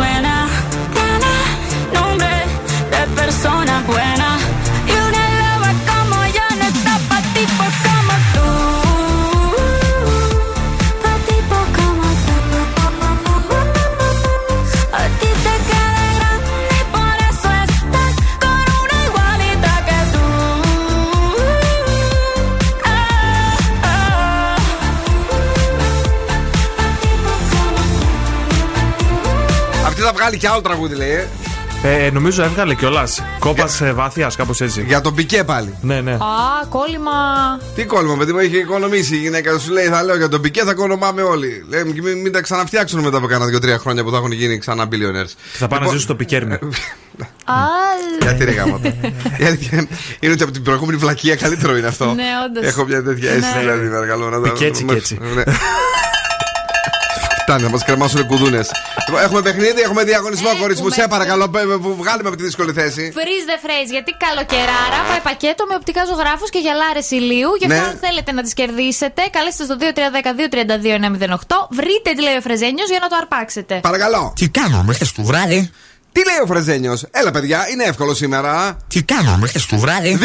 suena, 0.00 0.48
na, 0.94 1.18
na, 1.24 2.00
nombre 2.00 2.46
de 2.90 3.06
persona 3.14 3.82
buena. 3.86 3.99
Βγάλει 30.20 30.36
και 30.38 30.48
άλλο 30.48 30.60
τραγούδι, 30.60 30.94
λέει. 30.94 31.10
ε. 31.10 31.26
Ε, 31.82 32.10
νομίζω 32.10 32.42
έβγαλε 32.42 32.74
κιόλας. 32.74 33.22
Κόπας 33.38 33.80
βάθεια, 33.94 34.30
κάπως 34.36 34.60
έτσι. 34.60 34.82
Για 34.86 35.00
τον 35.00 35.14
πικέ 35.14 35.44
πάλι. 35.44 35.74
Ναι, 35.80 36.00
ναι. 36.00 36.12
Α, 36.12 36.18
κόλλημα. 36.68 37.10
Τι 37.74 37.84
κόλμα, 37.84 38.16
παιδί 38.16 38.32
μου, 38.32 38.38
έχει 38.38 38.58
οικονομήσει 38.58 39.14
η 39.14 39.18
γυναίκα 39.18 39.58
σου. 39.58 39.72
Λέει, 39.72 39.84
θα 39.86 40.02
λέω 40.02 40.16
για 40.16 40.28
τον 40.28 40.40
πικέ, 40.40 40.62
θα 40.64 40.74
κονομάμε 40.74 41.22
όλοι. 41.22 41.64
Λέει, 41.68 41.84
μην, 41.84 42.18
μην 42.20 42.32
τα 42.32 42.40
ξαναφτιάξουν 42.40 43.00
μετά 43.00 43.16
από 43.16 43.26
κάνα 43.26 43.46
δύο-τρία 43.46 43.78
χρόνια 43.78 44.04
που 44.04 44.10
θα 44.10 44.16
έχουν 44.16 44.32
γίνει 44.32 44.58
ξανά 44.58 44.84
billionaires. 44.90 45.32
Θα 45.52 45.66
πάνε 45.68 45.80
να 45.80 45.86
ζήσουν 45.86 46.00
στο 46.02 46.14
πικέρμι. 46.14 46.52
Α, 46.52 46.58
Γιατί 48.22 48.44
ρε 48.44 48.50
γάμα. 48.50 48.80
Η 49.38 49.44
αλήθεια 49.44 49.86
είναι 50.20 50.32
ότι 50.32 50.42
από 50.42 50.52
την 50.52 50.62
προηγούμενη 50.62 50.98
βλακεία 50.98 51.36
καλύτερο 51.36 51.76
είναι 51.76 51.86
αυτό. 51.86 52.04
Ναι, 52.14 52.24
όντως. 52.46 52.64
Έχω 52.72 52.84
μια 52.86 53.02
τέτοια 53.02 53.30
αίσθηση, 53.30 53.54
Ναι. 53.54 53.60
δηλαδή, 53.60 53.88
παρακαλώ. 53.88 54.28
να 54.30 54.40
τα- 54.40 54.52
Πικέτσι 54.52 54.84
να- 54.84 54.92
και 54.92 54.98
έτσι. 54.98 55.18
Ναι. 57.50 57.56
Φτάνει, 57.56 57.62
να 57.62 57.76
μας 57.76 57.84
κρεμάσουν 57.84 58.26
κουδούνες. 58.26 58.70
Έχουμε 59.24 59.40
παιχνίδι, 59.42 59.80
έχουμε 59.80 60.02
διαγωνισμό, 60.04 60.50
κορίτσι 60.60 60.82
μου. 60.82 60.90
Σε 60.90 61.06
παρακαλώ, 61.08 61.48
πε- 61.48 61.66
πε- 61.66 61.80
βγάλε 62.02 62.22
με 62.22 62.28
από 62.28 62.36
τη 62.36 62.42
δύσκολη 62.42 62.72
θέση. 62.72 63.12
Freeze 63.16 63.46
the 63.50 63.58
phrase, 63.66 63.90
γιατί 63.90 64.10
καλοκαιράρα 64.24 64.98
πάει 65.08 65.20
πακέτο 65.20 65.62
με 65.68 65.74
οπτικά 65.74 66.04
ζωγράφους 66.10 66.50
και 66.50 66.58
γυαλάρε 66.58 67.02
ηλίου. 67.10 67.50
Γι' 67.58 67.66
αυτό, 67.66 67.80
Ναι. 67.80 67.86
αν 67.90 67.98
θέλετε 68.00 68.32
να 68.32 68.42
τις 68.42 68.54
κερδίσετε, 68.54 69.22
καλέστε 69.36 69.64
στο 69.64 69.76
2310-232-908. 69.76 71.56
Βρείτε 71.70 72.10
τι 72.16 72.22
λέει 72.22 72.36
ο 72.36 72.40
Φρεζένιος 72.40 72.88
για 72.88 72.98
να 73.02 73.08
το 73.08 73.16
αρπάξετε. 73.20 73.74
Παρακαλώ. 73.82 74.32
Τι 74.36 74.48
κάνω, 74.48 74.82
μέχρι 74.86 75.04
στο 75.04 75.22
βράδυ; 75.22 75.70
Τι 76.12 76.20
λέει 76.24 76.40
ο 76.42 76.46
Φρεζένιος, 76.46 77.04
Έλα, 77.10 77.30
παιδιά, 77.30 77.68
είναι 77.72 77.84
εύκολο 77.84 78.14
σήμερα. 78.14 78.76
Τι 78.88 79.02
κάνω 79.02 79.36
μέχρι 79.36 79.60
το 79.68 79.78
βράδυ; 79.78 80.18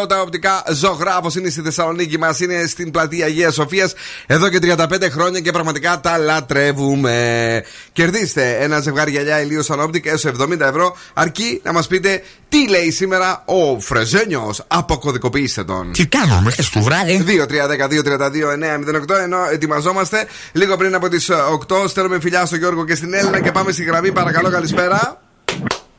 2-3-10-2-32-9-08. 0.00 0.08
Τα 0.08 0.20
οπτικά 0.20 0.64
ζωγράφος 0.72 1.34
είναι 1.34 1.48
στη 1.50 1.60
Θεσσαλονίκη 1.62 2.18
μας, 2.18 2.40
είναι 2.40 2.66
στην 2.66 2.90
πλατεία 2.90 3.24
Αγίας 3.26 3.54
Σοφίας 3.54 3.92
εδώ 4.26 4.48
και 4.48 4.58
35 4.62 5.10
χρόνια 5.10 5.40
και 5.40 5.52
πραγματικά 5.52 6.00
τα 6.00 6.18
λατρεύουμε. 6.18 7.64
Κερδίστε 7.92 8.56
ένα 8.60 8.80
ζευγάρι 8.80 9.10
γυαλιά 9.10 9.40
ηλίου 9.40 9.64
Sanoptic 9.66 10.06
έως 10.06 10.24
70 10.24 10.60
ευρώ, 10.60 10.96
αρκεί 11.14 11.60
να 11.64 11.72
μας 11.72 11.86
πείτε 11.86 12.22
τι 12.50 12.68
λέει 12.68 12.90
σήμερα 12.90 13.42
ο 13.44 13.80
Φρεζένιος; 13.80 14.64
Αποκωδικοποιήστε 14.66 15.64
τον. 15.64 15.92
Τι 15.92 16.06
κάνω 16.06 16.40
μέχρι 16.40 16.64
το 16.72 16.80
βράδυ. 16.80 17.24
2-3-10-2-32-9-08. 17.26 19.16
Ενώ 19.22 19.38
ετοιμαζόμαστε 19.52 20.26
λίγο 20.52 20.76
πριν 20.76 20.94
από 20.94 21.08
τις 21.08 21.30
8, 21.30 21.88
στέλνουμε 21.88 22.20
φιλιά 22.20 22.46
στο 22.46 22.56
Γιώργο 22.56 22.84
και 22.84 22.94
στην 22.94 23.14
Έλληνα 23.14 23.40
και 23.40 23.52
πάμε 23.52 23.72
στη 23.72 23.84
γραμμή. 23.84 24.12
Παρακαλώ, 24.12 24.50
καλησπέρα. 24.50 25.20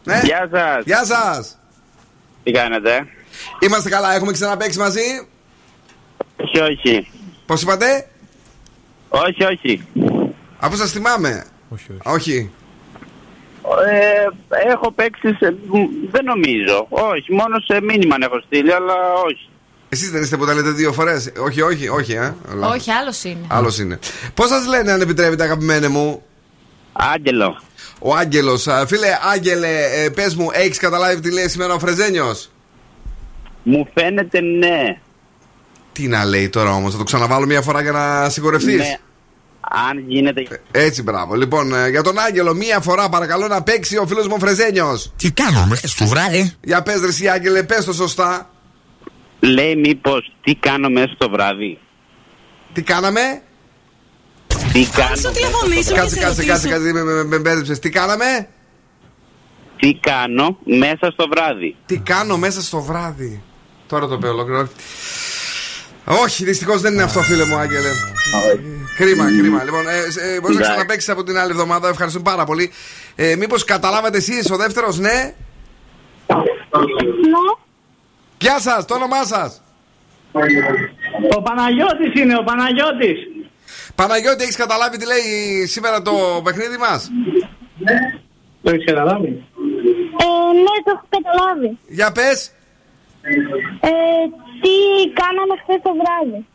Ναι. 0.03 0.21
Γεια 0.23 0.49
σας. 0.51 0.83
Γεια 0.85 1.05
σας. 1.05 1.57
Τι 2.43 2.51
κάνετε; 2.51 3.07
Είμαστε 3.59 3.89
καλά, 3.89 4.15
έχουμε 4.15 4.31
ξαναπέξει 4.31 4.79
μαζί; 4.79 5.27
Όχι, 6.35 6.59
όχι. 6.59 7.07
Πώς 7.45 7.61
είπατε, 7.61 8.07
Όχι, 9.09 9.43
όχι. 9.43 9.87
Αφού 10.59 10.75
σας 10.75 10.91
θυμάμαι. 10.91 11.45
Όχι, 11.69 11.87
όχι. 12.03 12.51
Ε, 13.89 14.69
έχω 14.71 14.91
παίξει 14.91 15.33
σε... 15.39 15.51
μ, 15.51 15.73
Δεν 16.11 16.23
νομίζω. 16.25 16.85
Όχι, 16.89 17.33
μόνο 17.33 17.59
σε 17.59 17.81
μήνυμα 17.81 18.15
έχω 18.21 18.41
στείλει, 18.45 18.73
αλλά 18.73 18.93
όχι. 19.25 19.49
Εσείς 19.89 20.11
δεν 20.11 20.21
είστε 20.21 20.37
που 20.37 20.45
τα 20.45 20.53
λέτε 20.53 20.69
δύο 20.69 20.93
φορές; 20.93 21.31
Όχι, 21.45 21.61
όχι, 21.61 21.87
όχι, 21.87 22.13
ε. 22.13 22.35
Όχι, 22.73 22.91
άλλος 22.91 23.23
είναι. 23.23 23.45
Άλλος 23.47 23.79
είναι. 23.79 23.99
Πώς 24.33 24.47
σας 24.47 24.65
λένε, 24.67 24.91
αν 24.91 25.01
επιτρέπετε, 25.01 25.43
αγαπημένε 25.43 25.87
μου; 25.87 26.23
Άγγελο. 26.93 27.61
Ο 27.99 28.15
Άγγελος. 28.15 28.67
Φίλε, 28.87 29.07
Άγγελε, 29.33 29.67
ε, 29.67 30.09
πες 30.09 30.35
μου, 30.35 30.47
έχεις 30.51 30.77
καταλάβει 30.77 31.21
τι 31.21 31.31
λέει 31.31 31.47
σήμερα 31.47 31.73
ο 31.73 31.79
Φρεζένιος; 31.79 32.51
Μου 33.63 33.87
φαίνεται 33.93 34.41
ναι. 34.41 34.99
Τι 35.91 36.07
να 36.07 36.25
λέει 36.25 36.49
τώρα 36.49 36.73
όμως, 36.73 36.91
θα 36.91 36.97
το 36.97 37.03
ξαναβάλω 37.03 37.45
μια 37.45 37.61
φορά 37.61 37.81
για 37.81 37.91
να 37.91 38.29
συγχωρευτείς. 38.29 38.77
Ναι. 38.77 38.97
Αν 39.61 40.03
γίνεται. 40.07 40.61
Έτσι, 40.71 41.01
μπράβο. 41.03 41.35
Λοιπόν, 41.35 41.73
ε, 41.75 41.89
για 41.89 42.01
τον 42.01 42.19
Άγγελο, 42.19 42.53
μία 42.53 42.79
φορά 42.79 43.09
παρακαλώ 43.09 43.47
να 43.47 43.63
παίξει 43.63 43.97
ο 43.97 44.07
φίλος 44.07 44.27
μου 44.27 44.33
ο 44.37 44.39
Φρεζένιος. 44.39 45.13
Τι 45.17 45.31
κάνω 45.31 45.65
μέχρι 45.65 45.89
το 45.97 46.05
βράδυ; 46.05 46.53
Για 46.63 46.81
πες, 46.81 47.01
ρε, 47.01 47.07
εσύ, 47.07 47.27
Άγγελε, 47.27 47.63
πες 47.63 47.85
το 47.85 47.93
σωστά. 47.93 48.49
Λέει 49.39 49.75
μήπως 49.75 50.33
τι 50.43 50.55
κάνω 50.55 50.89
μέσα 50.89 51.11
στο 51.15 51.29
βράδυ; 51.29 51.79
Τι 52.73 52.81
κάναμε; 52.81 53.41
Τι 54.73 54.85
κάνω. 54.85 55.15
Κάτσε, 55.95 56.19
κάτσε, 56.19 56.45
κάτσε, 56.45 56.67
κάτσε, 56.69 56.91
με- 56.93 57.03
με- 57.03 57.23
με 57.23 57.39
μπέρδεψε. 57.39 57.77
Τι 57.79 57.89
κάναμε; 57.89 58.47
Τι 59.75 59.93
κάνω 59.99 60.57
μέσα 60.63 61.11
στο 61.11 61.27
βράδυ; 61.27 61.75
Τι 61.85 61.97
κάνω 61.97 62.37
μέσα 62.37 62.61
στο 62.61 62.81
βράδυ; 62.81 63.41
Τώρα 63.87 64.07
το 64.07 64.17
πέω 64.17 64.31
ολόκληρο. 64.31 64.69
Όχι, 66.05 66.43
δυστυχώς 66.43 66.81
δεν 66.81 66.93
είναι 66.93 67.03
αυτό, 67.03 67.21
φίλε 67.21 67.45
μου, 67.45 67.55
Άγγελε. 67.55 67.89
Κρίμα, 69.01 69.25
κρίμα. 69.25 69.63
Λοιπόν, 69.63 69.87
ε, 69.87 69.97
ε, 69.97 70.03
μπορείς 70.05 70.41
να 70.41 70.47
Εντάξει. 70.47 70.61
ξαναπέξεις 70.61 71.09
από 71.09 71.23
την 71.23 71.37
άλλη 71.37 71.51
εβδομάδα. 71.51 71.87
Ευχαριστούμε 71.89 72.29
πάρα 72.29 72.43
πολύ. 72.43 72.71
Ε, 73.15 73.35
Μήπως 73.35 73.63
καταλάβατε 73.63 74.17
εσείς 74.17 74.51
ο 74.51 74.55
δεύτερος, 74.57 74.99
ναι; 74.99 75.33
Γεια 78.37 78.59
σας, 78.59 78.85
το 78.85 78.93
όνομά 78.95 79.23
σας; 79.23 79.61
Ο 81.37 81.41
Παναγιώτης 81.41 82.21
είναι, 82.21 82.35
ο 82.37 82.43
Παναγιώτης. 82.43 83.19
Παναγιώτη, 83.95 84.43
έχεις 84.43 84.55
καταλάβει 84.55 84.97
τι 84.97 85.05
λέει 85.05 85.65
σήμερα 85.65 86.01
το 86.01 86.41
παιχνίδι 86.43 86.77
μας; 86.77 87.11
Το 88.63 88.71
έχεις 88.71 88.85
καταλάβει; 88.85 89.27
Ε, 90.23 90.53
ναι, 90.65 90.75
το 90.85 90.91
έχω 90.95 91.05
καταλάβει. 91.09 91.77
Για 91.87 92.11
πες. 92.11 92.51
Ε, 93.81 93.91
τι 94.61 94.73
κάναμε 95.21 95.53
χθες 95.63 95.79
το 95.83 95.91
βράδυ. 96.01 96.45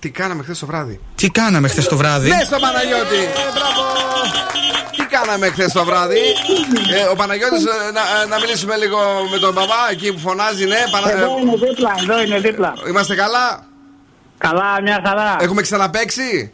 Τι 0.00 0.10
κάναμε 0.10 0.42
χθες 0.42 0.58
το 0.58 0.66
βράδυ; 0.66 1.00
Τι 1.14 1.30
κάναμε 1.30 1.68
χθες 1.68 1.88
το 1.88 1.96
βράδυ; 1.96 2.28
Ναι, 2.28 2.40
στο 2.44 2.58
Παναγιώτη. 2.58 3.14
Ε, 3.14 3.50
μπράβο. 3.54 3.82
Τι 4.96 5.04
κάναμε 5.06 5.46
χθες 5.50 5.72
το 5.72 5.84
βράδυ; 5.84 6.18
Ε, 7.00 7.04
ο 7.12 7.14
Παναγιώτης 7.16 7.64
ε, 7.64 7.90
να, 7.92 8.00
ε, 8.22 8.26
να 8.28 8.38
μιλήσουμε 8.40 8.76
λίγο 8.76 8.98
με 9.30 9.38
τον 9.38 9.52
μπαμπά 9.52 9.90
εκεί 9.90 10.12
που 10.12 10.18
φωνάζει, 10.18 10.66
ναι. 10.66 10.82
Πανα- 10.90 11.10
Εδώ 11.10 11.38
είναι 11.40 11.56
δίπλα, 11.66 11.94
εδώ 12.02 12.22
είναι 12.22 12.38
δίπλα. 12.38 12.74
Είμαστε 12.88 13.14
καλά; 13.14 13.64
Καλά, 14.38 14.82
μια 14.82 15.02
χαρά. 15.06 15.36
Έχουμε 15.40 15.62
ξαναπέξει; 15.62 16.52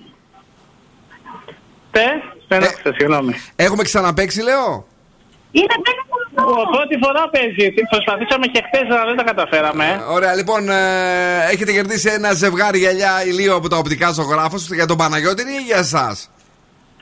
Τε, 1.91 2.01
δεν 2.49 2.63
άκουσα, 2.63 2.93
συγγνώμη. 2.97 3.35
Έχουμε 3.57 3.83
ξαναπέξει, 3.83 4.43
λέω; 4.43 4.87
Είναι 5.51 5.67
Ο, 6.06 6.06
πρώτη 6.75 6.95
φορά 7.05 7.23
παίζει. 7.35 7.67
Προσπαθήσαμε 7.91 8.47
και 8.47 8.63
χθε, 8.67 8.83
αλλά 8.95 9.05
δεν 9.05 9.17
τα 9.17 9.23
καταφέραμε. 9.31 9.87
Ωραία, 10.09 10.35
λοιπόν, 10.35 10.71
ε, 10.71 10.75
έχετε 11.53 11.73
κερδίσει 11.73 12.09
ένα 12.19 12.33
ζευγάρι 12.33 12.79
γυαλιά 12.79 13.25
ηλίου 13.27 13.55
από 13.55 13.69
τα 13.69 13.77
οπτικά 13.77 14.11
ζωγράφο 14.13 14.57
για 14.75 14.87
τον 14.87 14.97
Παναγιώτη 14.97 15.43
ή 15.43 15.63
για 15.67 15.79
εσά. 15.79 16.17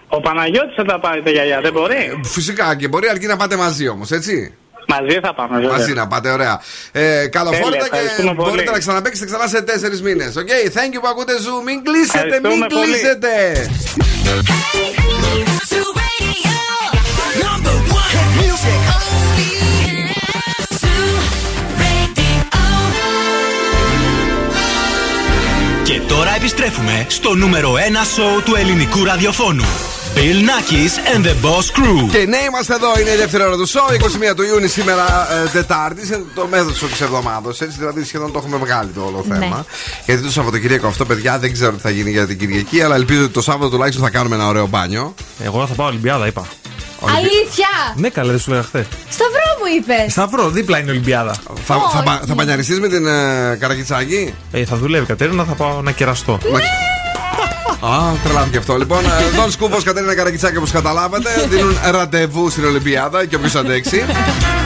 Ο 0.08 0.20
Παναγιώτης 0.20 0.74
θα 0.76 0.84
τα 0.84 1.00
πάρει 1.00 1.22
τα 1.22 1.30
γιαγιά, 1.30 1.60
δεν 1.60 1.72
μπορεί. 1.72 2.20
Φυσικά 2.24 2.76
και 2.76 2.88
μπορεί 2.88 3.08
αρκεί 3.08 3.26
να 3.26 3.36
πάτε 3.36 3.56
μαζί 3.56 3.88
όμω, 3.88 4.02
έτσι. 4.10 4.54
Μαζί 4.88 5.18
θα 5.22 5.34
πάμε, 5.34 5.56
βέβαια. 5.60 5.76
Μαζί 5.76 5.92
να 5.92 6.06
πάτε, 6.06 6.30
ωραία. 6.30 6.60
Ε, 6.92 7.26
καλοφόρητα 7.26 7.70
Τέλεια, 7.70 7.88
και 7.88 7.96
ευχαριστούμε 7.96 8.34
πολύ. 8.34 8.48
μπορείτε 8.50 8.70
να 8.70 8.78
ξαναπαίξετε 8.78 9.26
ξανά 9.26 9.46
σε 9.46 9.62
τέσσερι 9.62 10.00
μήνες. 10.00 10.24
OK, 10.38 10.48
thank 10.76 10.94
you 10.94 11.00
που 11.00 11.08
ακούτε 11.08 11.32
Zoo. 11.40 11.62
Μην 11.62 11.84
κλείσετε, 11.84 12.24
μην 12.24 12.34
Ευχαριστούμε 12.34 12.66
πολύ. 12.66 12.84
κλείσετε. 12.84 13.32
Και 25.84 26.00
τώρα 26.08 26.34
επιστρέφουμε 26.36 27.06
στο 27.08 27.34
νούμερο 27.34 27.72
1 27.72 27.76
σόου 28.14 28.42
του 28.44 28.54
ελληνικού 28.54 29.04
ραδιοφώνου. 29.04 29.64
Bill 30.14 30.40
Nackis 30.48 31.16
and 31.16 31.24
the 31.24 31.34
Boss 31.44 31.66
Crew. 31.76 32.08
Και 32.10 32.26
ναι, 32.26 32.36
είμαστε 32.48 32.74
εδώ. 32.74 33.00
Είναι 33.00 33.10
η 33.10 33.16
δεύτερη 33.16 33.42
ώρα 33.42 33.56
του 33.56 33.68
show. 33.68 34.30
21 34.32 34.34
του 34.36 34.42
Ιούνιου 34.42 34.68
σήμερα 34.68 35.32
ε, 35.44 35.48
Τετάρτη. 35.48 36.06
Είναι 36.06 36.24
το 36.34 36.46
μέδοσο 36.50 36.86
της 36.86 37.00
εβδομάδα. 37.00 37.48
Έτσι, 37.48 37.76
δηλαδή 37.78 38.04
σχεδόν 38.04 38.32
το 38.32 38.38
έχουμε 38.38 38.56
βγάλει 38.56 38.90
το 38.90 39.00
όλο 39.00 39.24
θέμα. 39.28 39.56
Ναι. 39.56 39.62
Γιατί 40.06 40.22
το 40.22 40.30
Σαββατοκύριακο 40.30 40.86
αυτό, 40.86 41.04
παιδιά, 41.04 41.38
δεν 41.38 41.52
ξέρω 41.52 41.72
τι 41.72 41.80
θα 41.80 41.90
γίνει 41.90 42.10
για 42.10 42.26
την 42.26 42.38
Κυριακή. 42.38 42.82
Αλλά 42.82 42.94
ελπίζω 42.94 43.22
ότι 43.22 43.32
το 43.32 43.42
Σάββατο 43.42 43.70
τουλάχιστον 43.70 44.04
θα 44.04 44.10
κάνουμε 44.10 44.34
ένα 44.34 44.48
ωραίο 44.48 44.66
μπάνιο. 44.66 45.14
Εγώ 45.44 45.66
θα 45.66 45.74
πάω 45.74 45.86
Ολυμπιάδα, 45.86 46.26
είπα. 46.26 46.46
Αλήθεια! 47.16 47.68
Ναι, 47.94 48.08
καλά, 48.08 48.30
δεν 48.30 48.40
σου 48.40 48.50
λέγα 48.50 48.62
χθες. 48.62 48.86
Σταυρό 49.08 49.48
μου 49.60 49.66
είπες. 49.78 50.12
Σταυρό, 50.12 50.48
δίπλα 50.50 50.78
είναι 50.78 50.86
η 50.86 50.90
Ολυμπιάδα. 50.90 51.34
Θα, 51.64 51.76
θα, 51.92 52.02
πα- 52.02 52.20
θα 52.26 52.34
μπανιαριστεί 52.34 52.72
με 52.72 52.88
την 52.88 53.06
ε, 53.06 53.56
Καρακιτσάκη; 53.60 54.34
Ε, 54.52 54.64
θα 54.64 54.76
δουλεύει 54.76 55.04
η 55.04 55.06
Κατέρινα, 55.06 55.44
θα 55.44 55.52
πάω 55.54 55.80
να 55.82 55.90
κεραστώ. 55.90 56.38
Α, 57.80 58.12
τρελάθηκε 58.24 58.56
αυτό. 58.58 58.76
Λοιπόν, 58.76 59.04
ε, 59.04 59.08
Δον 59.36 59.50
Σκούφος, 59.50 59.82
Κατέρινα 59.84 60.14
Καρακιτσάκη, 60.14 60.56
όπως 60.56 60.70
καταλάβατε, 60.70 61.30
δίνουν 61.48 61.78
ραντεβού 61.90 62.50
στην 62.50 62.64
Ολυμπιάδα 62.64 63.26
και 63.26 63.36
όποιο 63.36 63.60
αντέξει. 63.60 64.04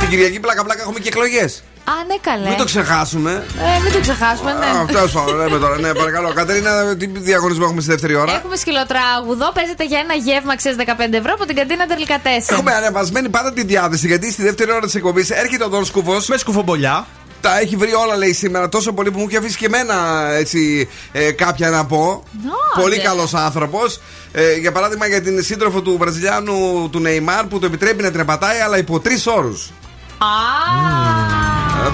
την 0.01 0.09
Κυριακή 0.09 0.41
πλάκα-πλάκα 0.41 0.81
έχουμε 0.83 0.99
και 0.99 1.09
εκλογές. 1.09 1.63
Α, 1.91 1.95
ναι, 2.07 2.17
καλέ. 2.21 2.49
Μην 2.49 2.57
το 2.57 2.65
ξεχάσουμε. 2.65 3.33
Ε, 3.77 3.81
μην 3.83 3.93
το 3.93 4.01
ξεχάσουμε, 4.01 4.53
ναι. 4.53 4.93
Τέλος 4.93 5.13
πάντων, 5.13 5.37
λέμε 5.37 5.59
τώρα. 5.59 5.79
Ναι, 5.81 5.93
παρακαλώ. 5.95 6.33
Κατερίνα, 6.33 6.97
τι 6.97 7.07
διαγωνισμό 7.07 7.65
έχουμε 7.67 7.81
στη 7.81 7.91
δεύτερη 7.91 8.15
ώρα; 8.15 8.33
Έχουμε 8.35 8.57
σκυλοτράγουδο, 8.57 9.53
παίζετε 9.55 9.85
για 9.85 9.99
ένα 9.99 10.15
γεύμα, 10.15 10.57
ξέρεις 10.57 10.79
15 10.81 11.13
ευρώ 11.13 11.33
από 11.35 11.45
την 11.47 11.57
καντίνα 11.57 11.87
Τερλικατέσσερα. 11.87 12.55
Έχουμε 12.57 12.73
ανεβασμένη 12.73 13.29
πάντα 13.29 13.53
τη 13.53 13.65
διάθεση 13.65 14.07
γιατί 14.07 14.33
στη 14.33 14.43
δεύτερη 14.43 14.71
ώρα 14.71 14.81
της 14.81 14.95
εκπομπής 14.95 15.31
έρχεται 15.31 15.65
ο 15.65 15.69
Δον 15.69 15.85
Σκούφο. 15.85 16.13
Με 16.29 16.37
σκουφομπολιά. 16.37 17.07
Τα 17.41 17.59
έχει 17.59 17.77
βρει 17.77 17.95
όλα, 17.95 18.17
λέει 18.17 18.33
σήμερα, 18.33 18.69
τόσο 18.69 18.93
πολύ 18.93 19.11
που 19.11 19.19
μου 19.19 19.27
έχει 19.29 19.37
αφήσει 19.37 19.57
και 19.57 19.67
εμένα 19.67 19.95
έτσι, 20.33 20.89
ε, 21.13 21.33
κάποια 21.33 21.71
να 21.71 21.85
πω. 21.87 22.23
Ναι. 22.43 22.83
πολύ 22.83 22.99
καλός 22.99 23.35
άνθρωπος. 23.35 24.01
Ε, 24.33 24.55
για 24.55 24.73
παράδειγμα, 24.73 25.07
για 25.07 25.23
την 25.23 25.43
σύντροφο 25.43 25.83
του 25.83 25.97
Βραζιλιάνου 25.99 26.89
του 26.93 27.01
Νεϊμάρ 27.01 27.45
που 27.47 27.59
το 27.59 27.67
επιτρέπει 27.67 28.03
να 28.03 28.11
την 28.11 28.25
πατάει, 28.25 28.59
αλλά 28.59 28.79
υπό 28.79 29.01
τρεις 29.01 29.27
όρους. 29.27 29.71
Α, 30.19 30.27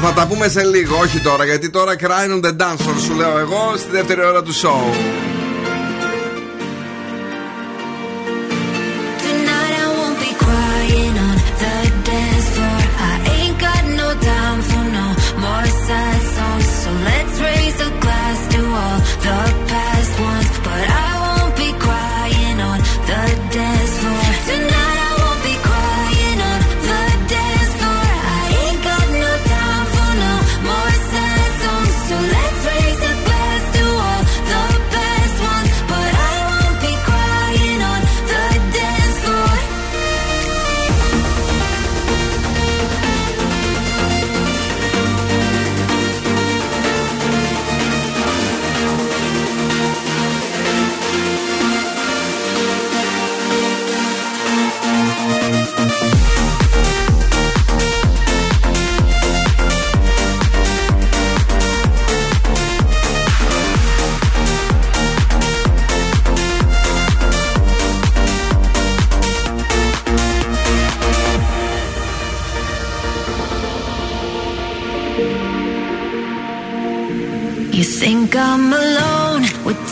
Θα 0.02 0.12
τα 0.12 0.26
πούμε 0.26 0.48
σε 0.48 0.64
λίγο, 0.64 0.96
όχι 0.96 1.20
τώρα, 1.20 1.44
γιατί 1.44 1.70
τώρα 1.70 1.92
crying 1.98 2.42
on 2.42 2.44
the 2.44 2.56
dance 2.56 2.86
floor 2.86 3.00
σου 3.04 3.14
λέω 3.14 3.38
εγώ 3.38 3.74
στη 3.76 3.90
δεύτερη 3.90 4.24
ώρα 4.24 4.42
του 4.42 4.52
show. 4.52 5.33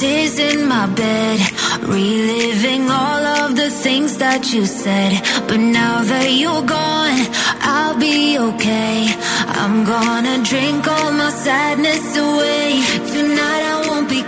Is 0.05 0.37
in 0.37 0.67
my 0.67 0.87
bed, 0.87 1.39
reliving 1.83 2.91
all 2.91 3.25
of 3.41 3.55
the 3.55 3.71
things 3.71 4.19
that 4.19 4.53
you 4.53 4.67
said. 4.67 5.13
But 5.47 5.59
now 5.59 6.03
that 6.03 6.29
you're 6.33 6.67
gone, 6.67 7.21
I'll 7.61 7.97
be 7.97 8.37
okay. 8.37 9.15
I'm 9.47 9.85
gonna 9.85 10.43
drink 10.43 10.89
all 10.89 11.13
my 11.13 11.31
sadness 11.31 12.17
away. 12.17 12.83
Tonight 13.15 13.63
I 13.75 13.87
won't 13.89 14.09
be 14.09 14.22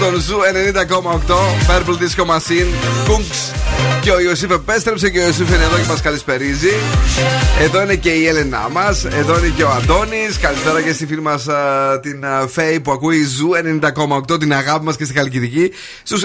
στον 0.00 0.20
Ζου 0.20 0.38
90,8 0.38 1.34
Purple 1.68 1.98
Disco 2.02 2.24
Machine 2.24 2.70
Kunks 3.08 3.69
Και 4.01 4.11
ο 4.11 4.19
Ιωσήφ 4.19 4.51
επέστρεψε 4.51 5.09
και 5.09 5.19
ο 5.19 5.25
Ιωσήφ 5.25 5.49
είναι 5.49 5.63
εδώ 5.63 5.77
και 5.77 5.87
μας 5.87 6.01
καλησπερίζει. 6.01 6.69
Εδώ 7.59 7.81
είναι 7.81 7.95
και 7.95 8.09
η 8.09 8.27
Έλενά 8.27 8.69
μας. 8.71 9.05
Εδώ 9.05 9.37
είναι 9.37 9.53
και 9.55 9.63
ο 9.63 9.69
Αντώνης. 9.69 10.37
Καλησπέρα 10.41 10.81
και 10.81 10.93
στη 10.93 11.05
φίλη 11.05 11.21
μας 11.21 11.47
την 12.01 12.25
α, 12.25 12.47
Φέη 12.47 12.79
που 12.79 12.91
ακούει 12.91 13.23
Zoo 13.23 13.49
90,8 14.31 14.39
την 14.39 14.53
αγάπη 14.53 14.85
μας 14.85 14.95
και 14.95 15.05
στη 15.05 15.13
Χαλκιδική. 15.13 15.71
Στους 16.03 16.23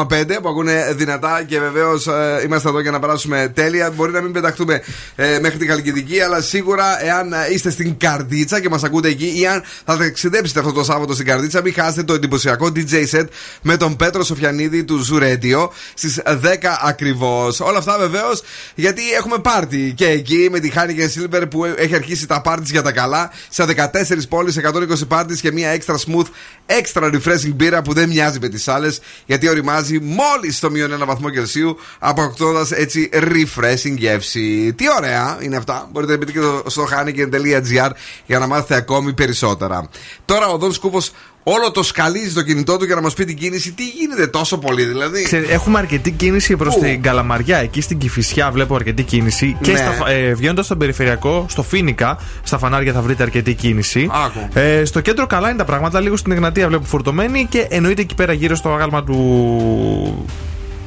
99,5 0.00 0.24
που 0.42 0.48
ακούνε 0.48 0.92
δυνατά 0.96 1.42
και 1.46 1.58
βεβαίως 1.58 2.06
είμαστε 2.44 2.68
εδώ 2.68 2.80
για 2.80 2.90
να 2.90 2.98
περάσουμε 2.98 3.52
τέλεια. 3.54 3.90
Μπορεί 3.90 4.12
να 4.12 4.20
μην 4.20 4.32
πεταχτούμε 4.32 4.82
ε, 5.16 5.38
μέχρι 5.40 5.58
τη 5.58 5.66
Χαλκιδική, 5.66 6.20
αλλά 6.20 6.40
σίγουρα 6.40 7.04
εάν 7.04 7.32
ε, 7.32 7.36
είστε 7.52 7.70
στην 7.70 7.96
Καρδίτσα 7.98 8.60
και 8.60 8.68
μας 8.68 8.82
ακούτε 8.82 9.08
εκεί 9.08 9.40
ή 9.40 9.46
αν 9.46 9.62
θα 9.84 9.96
ταξιδέψετε 9.96 10.58
αυτό 10.60 10.72
το 10.72 10.84
Σάββατο 10.84 11.14
στην 11.14 11.26
Καρδίτσα, 11.26 11.62
μην 11.62 11.74
χάσετε 11.74 12.02
το 12.02 12.14
εντυπωσιακό 12.14 12.72
DJ 12.74 13.04
set 13.10 13.26
με 13.62 13.76
τον 13.76 13.96
Πέτρο 13.96 14.24
Σοφιανίδη 14.24 14.84
του 14.84 14.98
Zoo 14.98 15.18
Radio 15.20 15.68
στις 15.94 16.20
10 16.26 16.61
ακριβώς. 16.82 17.60
Όλα 17.60 17.78
αυτά 17.78 17.98
βεβαίως 17.98 18.42
γιατί 18.74 19.12
έχουμε 19.12 19.38
πάρτι 19.38 19.92
και 19.96 20.08
εκεί 20.08 20.48
με 20.50 20.58
τη 20.58 20.72
Heineken 20.74 21.20
Silver 21.20 21.42
που 21.50 21.64
έχει 21.64 21.94
αρχίσει 21.94 22.26
τα 22.26 22.40
πάρτις 22.40 22.70
για 22.70 22.82
τα 22.82 22.92
καλά. 22.92 23.30
Σε 23.48 23.64
14 23.64 24.28
πόλεις, 24.28 24.56
120 24.56 25.06
πάρτις 25.08 25.40
και 25.40 25.52
μια 25.52 25.76
extra 25.76 25.94
smooth, 25.94 26.26
extra 26.66 27.02
refreshing 27.02 27.54
μπύρα 27.54 27.82
που 27.82 27.92
δεν 27.92 28.08
μοιάζει 28.08 28.38
με 28.40 28.48
τις 28.48 28.68
άλλες 28.68 29.00
γιατί 29.26 29.48
ωριμάζει 29.48 29.98
μόλις 30.00 30.56
στο 30.56 30.70
μείον 30.70 30.92
ένα 30.92 31.04
βαθμό 31.06 31.30
Κελσίου, 31.30 31.78
αποκτώντας 31.98 32.70
έτσι 32.70 33.08
refreshing 33.12 33.96
γεύση. 33.96 34.72
Τι 34.76 34.84
ωραία 34.96 35.38
είναι 35.40 35.56
αυτά. 35.56 35.88
Μπορείτε 35.92 36.12
να 36.12 36.18
μπείτε 36.18 36.32
και 36.32 36.70
στο 36.70 36.88
heineken.gr 36.90 37.90
για 38.26 38.38
να 38.38 38.46
μάθετε 38.46 38.74
ακόμη 38.74 39.12
περισσότερα. 39.12 39.88
Τώρα 40.24 40.46
ο 40.46 40.56
Δον 40.56 40.72
Σκούφο 40.72 41.00
όλο 41.42 41.70
το 41.70 41.82
σκαλίζει 41.82 42.32
το 42.34 42.42
κινητό 42.42 42.76
του 42.76 42.84
για 42.84 42.94
να 42.94 43.00
μας 43.00 43.14
πει 43.14 43.24
την 43.24 43.36
κίνηση. 43.36 43.72
Τι 43.72 43.84
γίνεται 43.88 44.26
τόσο 44.26 44.58
πολύ 44.58 44.84
δηλαδή; 44.84 45.22
Ξέρε, 45.22 45.46
έχουμε 45.46 45.78
αρκετή 45.78 46.10
κίνηση 46.10 46.56
προς 46.56 46.74
Πού; 46.74 46.80
την 46.80 47.02
Καλαμαριά. 47.02 47.58
Εκεί 47.58 47.80
στην 47.80 47.98
Κυφυσιά 47.98 48.50
βλέπω 48.50 48.74
αρκετή 48.74 49.02
κίνηση. 49.02 49.56
Και 49.60 49.72
Ναι. 49.72 49.78
στα, 49.78 50.10
ε, 50.10 50.34
βγαίνοντας 50.34 50.64
στον 50.64 50.78
περιφερειακό, 50.78 51.46
στο 51.48 51.62
Φίνικα, 51.62 52.18
στα 52.42 52.58
φανάρια 52.58 52.92
θα 52.92 53.00
βρείτε 53.00 53.22
αρκετή 53.22 53.54
κίνηση. 53.54 54.08
Άκου. 54.12 54.48
Ε, 54.54 54.84
στο 54.84 55.00
κέντρο 55.00 55.26
καλά 55.26 55.48
είναι 55.48 55.58
τα 55.58 55.64
πράγματα. 55.64 56.00
Λίγο 56.00 56.16
στην 56.16 56.32
Εγνατία 56.32 56.68
βλέπω 56.68 56.84
φορτωμένη. 56.84 57.46
Και 57.50 57.66
εννοείται 57.70 58.02
εκεί 58.02 58.14
πέρα 58.14 58.32
γύρω 58.32 58.54
στο 58.54 58.68
αγάλμα 58.68 59.04
του 59.04 60.26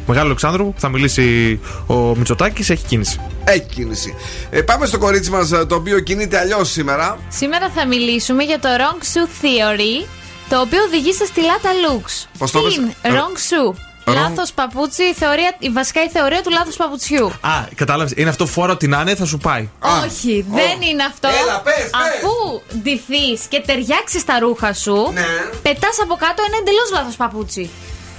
Μεγάλου 0.08 0.26
Αλεξάνδρου 0.28 0.74
που 0.74 0.80
θα 0.80 0.90
μιλήσει 0.90 1.60
ο 1.88 1.94
Μητσοτάκης, 1.94 2.70
έχει 2.70 2.86
κίνηση. 2.86 3.20
Έχει 3.44 3.66
κίνηση. 3.76 4.14
Ε, 4.50 4.62
πάμε 4.62 4.86
στο 4.86 4.98
κορίτσι 4.98 5.32
μας 5.32 5.50
το 5.50 5.76
οποίο 5.76 6.00
κινείται 6.00 6.38
αλλιώς 6.40 6.72
σήμερα. 6.72 7.18
Σήμερα 7.30 7.70
θα 7.76 7.88
μιλήσουμε 7.88 8.44
για 8.44 8.60
το 8.60 8.70
wrong 8.78 9.02
shoe 9.04 9.44
theory, 9.44 10.08
το 10.50 10.60
οποίο 10.62 10.84
οδηγεί 10.84 11.14
σε 11.14 11.26
στυλάτα 11.26 11.70
looks. 11.88 12.26
Πώς 12.38 12.52
το 12.52 12.60
Τι 12.60 12.66
είπες; 12.66 12.76
είναι; 12.76 12.96
Ε, 13.02 13.10
Wrong 13.12 13.14
shoe. 13.38 13.70
wrong- 14.06 14.14
Λάθος 14.14 14.52
παπούτσι, 14.54 15.04
η 15.04 15.14
θεωρία, 15.14 15.56
η 15.60 15.70
βασικά 15.70 16.04
η 16.04 16.10
θεωρία 16.10 16.42
του 16.44 16.50
λάθο 16.50 16.72
παπουτσιού. 16.78 17.26
Α, 17.42 17.52
κατάλαβες. 17.76 18.14
Είναι 18.16 18.30
αυτό 18.30 18.46
φόρο 18.46 18.72
ό,τι 18.72 18.88
να 18.88 19.02
είναι, 19.02 19.16
θα 19.16 19.26
σου 19.26 19.38
πάει. 19.38 19.70
Όχι, 20.06 20.46
δεν 20.50 20.82
είναι 20.82 21.04
αυτό. 21.04 21.28
Έλα, 21.28 21.60
πες, 21.62 21.74
πες. 21.76 21.90
Αφού 21.94 22.62
ντυθείς 22.82 23.42
και 23.50 23.60
ταιριάξεις 23.66 24.26
τα 24.26 24.40
ρούχα 24.40 24.74
σου, 24.74 25.10
Ναι. 25.14 25.26
πετάς 25.62 26.00
από 26.04 26.16
κάτω 26.16 26.44
ένα 26.48 26.58
εντελώς 26.58 26.90
λάθος 26.92 27.16
παπούτσι. 27.16 27.70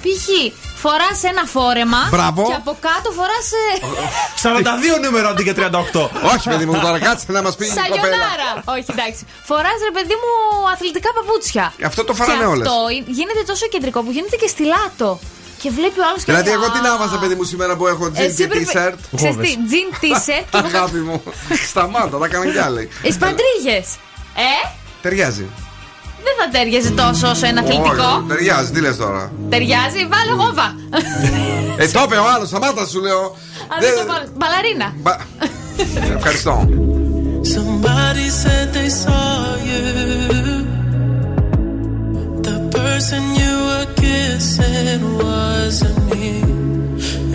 Π.χ. 0.06 0.26
φοράς 0.84 1.18
ένα 1.32 1.44
φόρεμα 1.54 2.00
Μπράβο. 2.10 2.42
και 2.50 2.56
από 2.62 2.72
κάτω 2.86 3.08
φοράς. 3.18 3.48
42 4.98 5.04
νούμερο 5.04 5.26
αντί 5.28 5.42
για 5.42 5.54
38. 5.56 6.08
Όχι, 6.32 6.44
παιδί 6.50 6.66
μου, 6.68 6.74
τώρα 6.84 6.98
κάτσε 7.06 7.24
να 7.38 7.42
μας 7.42 7.54
πει 7.56 7.64
η 7.64 7.68
κοπέλα. 7.68 7.86
Σαγιονάρα! 7.94 8.50
Όχι, 8.74 8.88
εντάξει. 8.96 9.22
Φοράς 9.50 9.78
ρε 9.88 9.92
παιδί 9.96 10.16
μου 10.22 10.30
αθλητικά 10.72 11.10
παπούτσια. 11.18 11.64
Αυτό 11.90 12.04
το 12.04 12.12
φοράνε 12.14 12.38
Και 12.38 12.44
όλες. 12.54 12.66
Αυτό 12.66 12.76
γίνεται 13.18 13.42
τόσο 13.46 13.66
κεντρικό 13.74 13.98
που 14.04 14.10
γίνεται 14.16 14.36
και 14.42 14.48
στυλάτο. 14.54 15.10
Και 15.62 15.70
βλέπει 15.78 15.98
ο 16.00 16.04
άλλος 16.08 16.18
και 16.24 16.30
Δηλαδή, 16.32 16.48
λέει, 16.48 16.54
εγώ 16.58 16.66
τι 16.72 16.78
«Α, 16.78 16.82
να 16.82 16.88
έβαζα, 16.94 17.16
παιδί 17.18 17.34
μου, 17.34 17.44
σήμερα 17.52 17.76
που 17.76 17.86
έχω 17.86 18.10
τζιν 18.10 18.24
εσύ 18.24 18.34
και 18.36 18.42
έπρεπε- 18.44 18.68
t-shirt. 18.74 18.98
Ξέρεις 19.16 19.36
τι, 19.36 19.50
τζιν, 19.66 19.88
t-shirt 20.02 20.44
και 20.50 20.56
εγώ 20.56 20.66
Αγάπη 20.66 20.98
μου. 20.98 21.22
Σταμάτα, 21.70 22.18
τα 22.18 22.24
έκανα 22.26 22.46
κι 22.52 22.58
άλλοι. 22.58 22.88
Εσπαντρίγες. 23.02 23.86
Ε, 24.36 24.68
Ταιριάζει. 25.02 25.46
Δεν 26.26 26.34
θα 26.40 26.46
τέριαζε 26.58 26.90
τόσο 26.90 27.28
όσο 27.30 27.46
ένα 27.46 27.60
αθλητικό. 27.60 27.88
Όχι, 28.16 28.24
Ταιριάζει, 28.28 28.70
τι 28.70 28.80
λες 28.80 28.96
τώρα; 28.96 29.32
Ταιριάζει, 29.48 30.00
βάλε 30.12 30.32
γόβα. 30.42 30.68
Ε, 31.82 31.86
το 31.88 32.00
είπε 32.04 32.16
ο 32.16 32.26
άλλος, 32.34 32.48
σταμάτα 32.48 32.86
σου 32.86 33.00
λέω. 33.00 33.22
Αν 33.72 33.78
δεν 33.80 33.90
το 33.98 34.04
βάλω. 34.12 34.26
Μπαλαρίνα. 34.38 34.88
Μπα- 35.02 35.20
Ευχαριστώ. 36.16 36.68
Somebody 37.56 38.28
said 38.42 38.66
they 38.78 38.90
saw 39.04 39.30
you. 39.70 39.84
The 42.48 42.56
person 42.78 43.22
you 43.42 43.54
were 43.68 43.88
kissing 44.04 45.00
wasn't 45.22 45.98
me. 46.10 46.28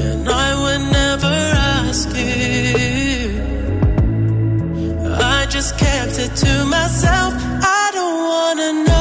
And 0.08 0.24
I 0.48 0.50
would 0.62 0.84
never 1.02 1.36
ask 1.84 2.08
you. 2.26 3.32
I 5.38 5.39
just 5.56 5.72
kept 5.86 6.16
it 6.26 6.34
to 6.44 6.52
myself. 6.78 7.32
I 7.74 7.74
don't 7.78 7.81
wanna 8.32 8.72
know 8.72 9.01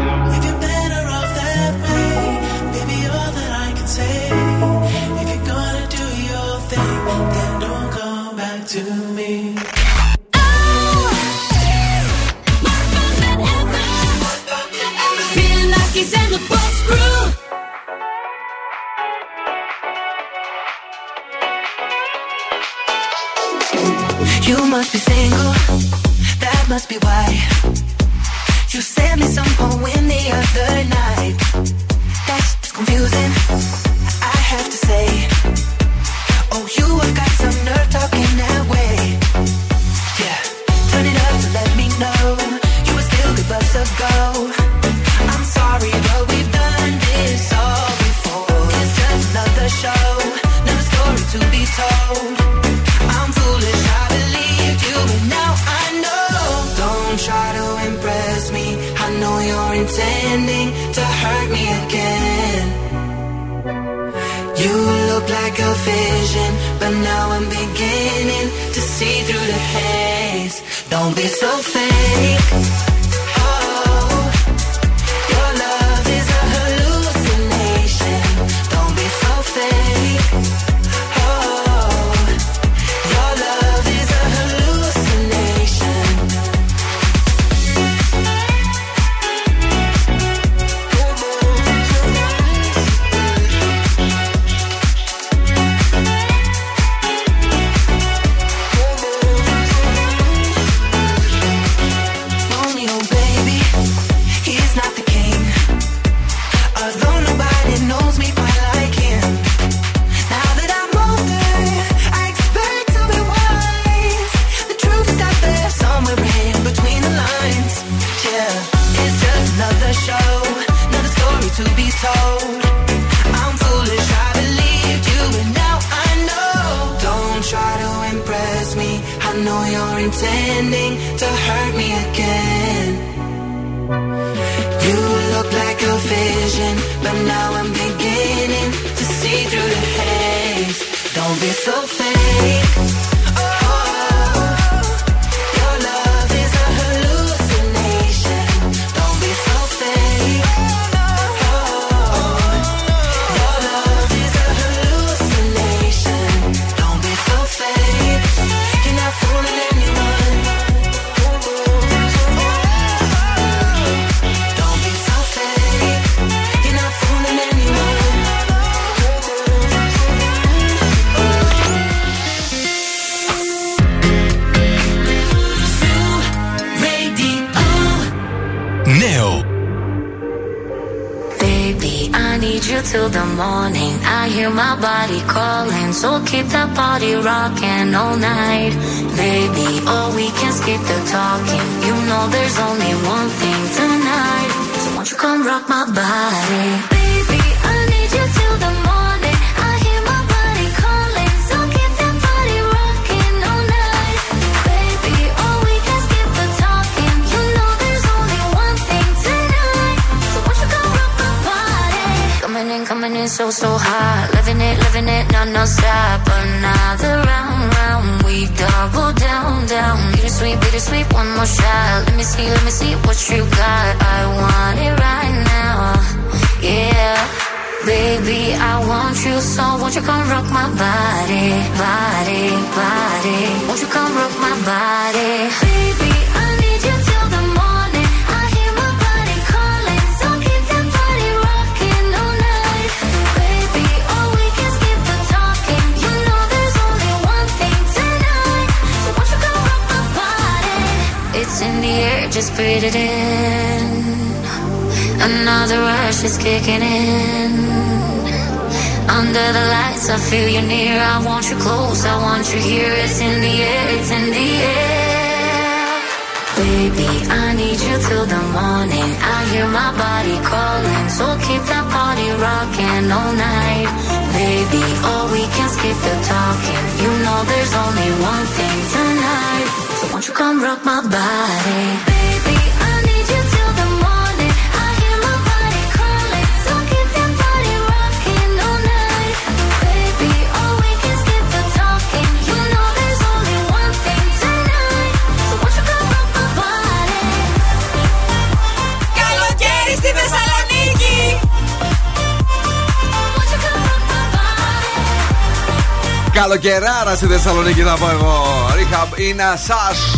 Καλοκαιράρα 306.41 307.15
στη 307.15 307.25
Θεσσαλονίκη 307.25 307.81
θα 307.81 307.97
πω 307.97 308.09
εγώ. 308.09 308.43
Ρίχα 308.75 309.07
είναι 309.15 309.43
σας. 309.55 310.15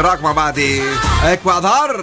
Ροκ 0.00 0.20
μαμάτι. 0.20 0.80
Εκουαδόρ. 1.32 1.96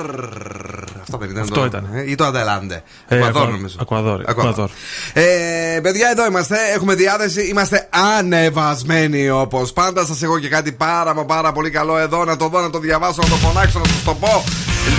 Αυτό 1.01 1.17
δεν 1.17 1.29
ήταν. 1.29 1.41
Αυτό 1.43 1.59
το- 1.59 1.65
ήταν. 1.65 1.89
ε, 1.93 2.09
Ή 2.11 2.15
το 2.15 2.25
Αντελάντε. 2.25 2.83
Ε, 3.07 3.15
Εκουαδόρ 3.15 3.41
Εκουα- 3.41 3.53
νομίζω. 3.55 3.75
Εκουαδόρ, 3.81 4.19
Εκουαδόρ. 4.21 4.43
Εκουαδόρ. 4.51 4.69
Ε, 5.13 5.79
παιδιά, 5.81 6.09
εδώ 6.11 6.25
είμαστε. 6.25 6.55
Έχουμε 6.75 6.93
διάθεση. 6.95 7.41
Είμαστε 7.47 7.87
ανεβασμένοι 8.17 9.29
όπως 9.29 9.73
πάντα. 9.73 10.05
Σας 10.05 10.21
έχω 10.21 10.39
και 10.39 10.47
κάτι 10.49 10.71
πάρα 10.71 11.13
μα 11.13 11.25
πάρα 11.25 11.51
πολύ 11.51 11.69
καλό 11.69 11.97
εδώ. 11.97 12.25
Να 12.25 12.35
το 12.37 12.47
δω, 12.47 12.59
να 12.61 12.69
το 12.69 12.79
διαβάσω, 12.79 13.21
να 13.23 13.29
το 13.29 13.35
φωνάξω, 13.35 13.79
να 13.79 13.85
σας 13.85 14.03
το 14.03 14.13
πω. 14.13 14.43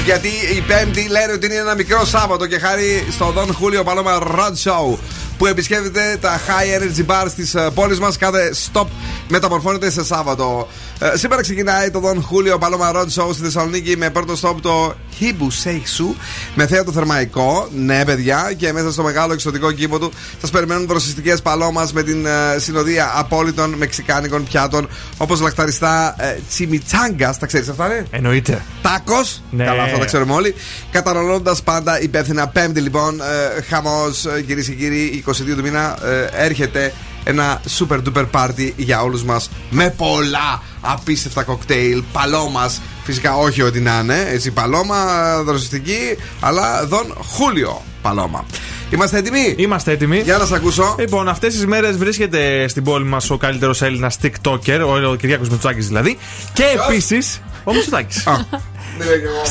Γιατί 0.05 0.29
η 0.29 0.61
Πέμπτη 0.61 1.09
λένε 1.09 1.33
ότι 1.33 1.47
είναι 1.47 1.55
ένα 1.55 1.75
μικρό 1.75 2.05
Σάββατο 2.05 2.47
και 2.47 2.59
χάρη 2.59 3.07
στο 3.11 3.31
Δον 3.31 3.55
Χούλιο 3.55 3.83
Παλώμα 3.83 4.19
Rod 4.23 4.55
Show 4.65 4.99
που 5.39 5.47
επισκέπτεται 5.47 6.17
τα 6.21 6.41
High 6.47 6.81
Energy 6.81 7.07
Bars 7.07 7.31
της 7.37 7.57
πόλης 7.75 8.01
μας. 8.01 8.17
Κάθε 8.17 8.53
stop 8.73 8.87
μεταμορφώνεται 9.29 9.91
σε 9.91 10.05
Σάββατο. 10.05 10.69
Ε, 10.99 11.17
σήμερα 11.17 11.43
ξεκινάει 11.43 11.91
το 11.91 12.01
Δον 12.01 12.23
Χούλιο 12.23 12.59
Παλώμα 12.59 12.93
Road 12.95 13.23
Show 13.23 13.29
στη 13.33 13.43
Θεσσαλονίκη 13.43 13.97
με 13.97 14.11
πρώτο 14.11 14.35
stop 14.41 14.55
το 14.63 14.95
Hibu 15.21 15.65
Seikshu 15.65 16.15
με 16.55 16.67
θέατρο 16.67 16.93
θερμαϊκό. 16.93 17.69
Ναι, 17.75 18.05
παιδιά, 18.05 18.53
και 18.57 18.73
μέσα 18.73 18.93
στο 18.93 19.03
μεγάλο 19.03 19.33
εξωτικό 19.33 19.73
κήπο 19.73 19.99
του 19.99 20.13
σας 20.41 20.51
περιμένουν 20.51 20.87
δροσιστικές 20.87 21.43
παλώμας 21.43 21.93
με 21.93 22.03
την 22.03 22.27
ε, 22.27 22.59
συνοδεία 22.59 23.13
απόλυτων 23.15 23.71
μεξικάνικων 23.71 24.45
πιάτων 24.45 24.89
όπως 25.17 25.41
λαχταριστά 25.41 26.15
ε, 26.19 26.39
τσιμιτσάγκας. 26.49 27.39
Τα 27.39 27.47
ξέρεις 27.47 27.69
αυτά, 27.69 27.89
ναι; 27.89 28.05
Εννοείται. 28.11 28.63
Τάκος. 28.83 29.43
Ναι. 29.51 29.65
Καλά, 29.81 29.93
αυτά 29.93 29.99
τα 29.99 30.05
ξέρουμε 30.05 30.33
όλοι. 30.33 30.55
Καταναλώνοντας 30.91 31.63
πάντα 31.63 32.01
υπεύθυνα. 32.01 32.49
Πέμπτη 32.49 32.81
λοιπόν, 32.81 33.21
ε, 33.21 33.63
χαμός, 33.63 34.27
κυρίες 34.47 34.67
και 34.67 34.75
κύριοι, 34.75 35.25
22 35.27 35.57
του 35.57 35.63
μήνα 35.63 35.99
ε, 36.05 36.45
έρχεται 36.45 36.93
ένα 37.25 37.61
super 37.79 37.99
duper 38.03 38.27
party 38.33 38.73
για 38.77 39.03
όλους 39.03 39.23
μας 39.23 39.51
με 39.71 39.95
πολλά 39.97 40.63
απίστευτα 40.81 41.43
κοκτέιλ. 41.43 42.03
Paloma, 42.13 42.71
φυσικά 43.05 43.37
όχι 43.37 43.63
ό,τι 43.63 43.81
να 43.81 43.99
είναι. 44.03 44.27
Έτσι, 44.29 44.51
Paloma, 44.51 44.97
δροσιστική, 45.43 46.17
αλλά 46.41 46.87
Don 46.87 47.15
Julio 47.37 47.83
Paloma. 48.03 48.45
Είμαστε 48.91 49.19
έτοιμοι; 49.19 49.55
Είμαστε 49.57 49.93
έτοιμοι. 49.93 50.19
Για 50.19 50.37
να 50.37 50.45
σας 50.45 50.57
ακούσω. 50.57 50.95
Λοιπόν, 50.99 51.29
αυτές 51.29 51.55
τις 51.55 51.67
μέρες 51.67 51.97
βρίσκεται 51.97 52.69
στην 52.69 52.85
πόλη 52.85 53.05
μας 53.05 53.31
ο 53.31 53.37
καλύτερος 53.37 53.83
Έλληνας 53.83 54.19
TikToker, 54.23 54.81
ο, 54.87 55.11
ο 55.11 55.15
Κυριάκος 55.15 55.49
Μητσάκη 55.49 55.81
δηλαδή. 55.81 56.19
Και 56.53 56.65
επίσης 56.89 57.41
ο 57.65 57.73
Μητσάκη. 57.75 58.23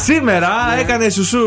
Σήμερα 0.03 0.49
έκανε 0.79 1.09
σουσού 1.09 1.41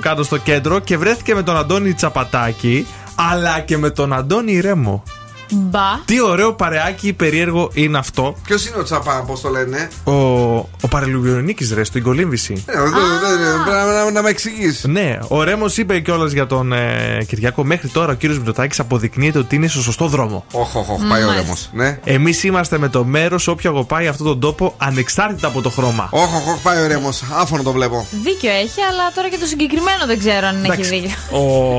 κάτω 0.00 0.22
στο 0.24 0.36
κέντρο 0.36 0.78
και 0.78 0.96
βρέθηκε 0.96 1.34
με 1.34 1.42
τον 1.42 1.56
Αντώνη 1.56 1.92
Τσαπατάκη, 1.94 2.86
αλλά 3.14 3.60
και 3.60 3.78
με 3.78 3.90
τον 3.90 4.12
Αντώνη 4.12 4.60
Ρέμο. 4.60 5.02
Μπα. 5.50 6.00
Τι 6.04 6.22
ωραίο 6.22 6.52
παρεάκι 6.54 7.12
περίεργο 7.12 7.70
είναι 7.72 7.98
αυτό. 7.98 8.36
Ποιος 8.44 8.66
είναι 8.66 8.76
ο 8.78 8.82
Τσαπά, 8.82 9.24
πώς 9.26 9.40
το 9.40 9.48
λένε; 9.48 9.88
Ο, 10.04 10.12
ο 10.56 10.88
Παρελουβιονίκη 10.90 11.74
ρε, 11.74 11.84
στην 11.84 12.02
κολύμβηση. 12.02 12.64
Ε, 12.66 12.72
δεν- 12.80 12.82
δεν- 12.90 12.90
δεν- 12.90 13.64
Πρέπει 13.64 14.04
να- 14.04 14.10
να 14.10 14.22
με 14.22 14.28
εξηγείς. 14.28 14.84
Ναι, 14.88 15.18
ο 15.28 15.42
Ρέμος 15.42 15.76
είπε 15.76 16.00
κιόλας 16.00 16.32
για 16.32 16.46
τον 16.46 16.72
ε, 16.72 17.24
Κυριάκο. 17.28 17.64
Μέχρι 17.64 17.88
τώρα 17.88 18.12
ο 18.12 18.14
κύριος 18.14 18.38
Μητσοτάκης 18.38 18.80
αποδεικνύεται 18.80 19.38
ότι 19.38 19.54
είναι 19.56 19.66
στο 19.68 19.82
σωστό 19.82 20.06
δρόμο. 20.06 20.44
Όχι, 20.52 20.78
όχι, 20.78 20.90
όχι, 20.92 21.06
πάει 21.08 21.22
ο 21.22 21.32
Ρέμος. 21.32 21.70
Ναι. 21.72 21.98
Εμείς 22.04 22.44
είμαστε 22.44 22.78
με 22.78 22.88
το 22.88 23.04
μέρος 23.04 23.48
όποιο 23.48 23.70
αγαπάει 23.70 24.06
αυτόν 24.06 24.26
τον 24.26 24.40
τόπο 24.40 24.74
ανεξάρτητα 24.78 25.46
από 25.46 25.60
το 25.62 25.70
χρώμα. 25.70 26.08
Όχι, 26.10 26.24
όχι, 26.36 26.50
όχι, 26.50 26.62
πάει 26.62 26.82
ο 26.82 26.86
Ρέμος. 26.86 27.22
Άφωνο 27.40 27.62
το 27.62 27.72
βλέπω. 27.72 28.06
Δίκιο 28.10 28.50
έχει, 28.50 28.80
αλλά 28.90 29.12
τώρα 29.14 29.28
και 29.28 29.38
το 29.38 29.46
συγκεκριμένο 29.46 30.06
δεν 30.06 30.18
ξέρω 30.18 30.46
αν 30.46 30.56
έχει 30.56 30.72
Εντάξει, 30.72 30.90
δίκιο. 30.90 31.10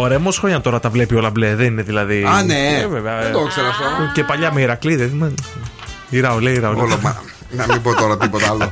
Ο 0.02 0.08
Ρέμος 0.08 0.38
χρόνια 0.38 0.62
τώρα 0.62 0.80
τα 0.80 0.90
βλέπει 0.90 1.16
όλα 1.16 1.30
μπλε, 1.30 1.56
δεν 1.56 1.66
είναι 1.66 1.82
δηλαδή. 1.82 2.24
Α, 2.24 2.44
ναι. 2.44 2.86
Ε, 3.60 3.64
βέβαια, 3.64 3.72
Δεν 3.72 3.72
ε. 3.72 3.72
το 3.72 3.82
ήξερα 3.82 3.98
αυτό. 4.00 4.12
Και 4.14 4.24
παλιά 4.24 4.52
με 4.54 4.62
Ηρακλή, 4.62 4.96
δεν 4.96 5.10
θυμάμαι. 5.10 5.34
Ηραολέ, 6.10 6.50
Όλο, 6.50 6.58
Ηραολέ. 6.60 6.96
μα- 7.02 7.22
Να 7.52 7.66
μην 7.68 7.82
πω 7.82 7.94
τώρα 7.96 8.18
τίποτα 8.18 8.50
άλλο. 8.50 8.72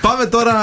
Πάμε 0.00 0.26
τώρα. 0.26 0.54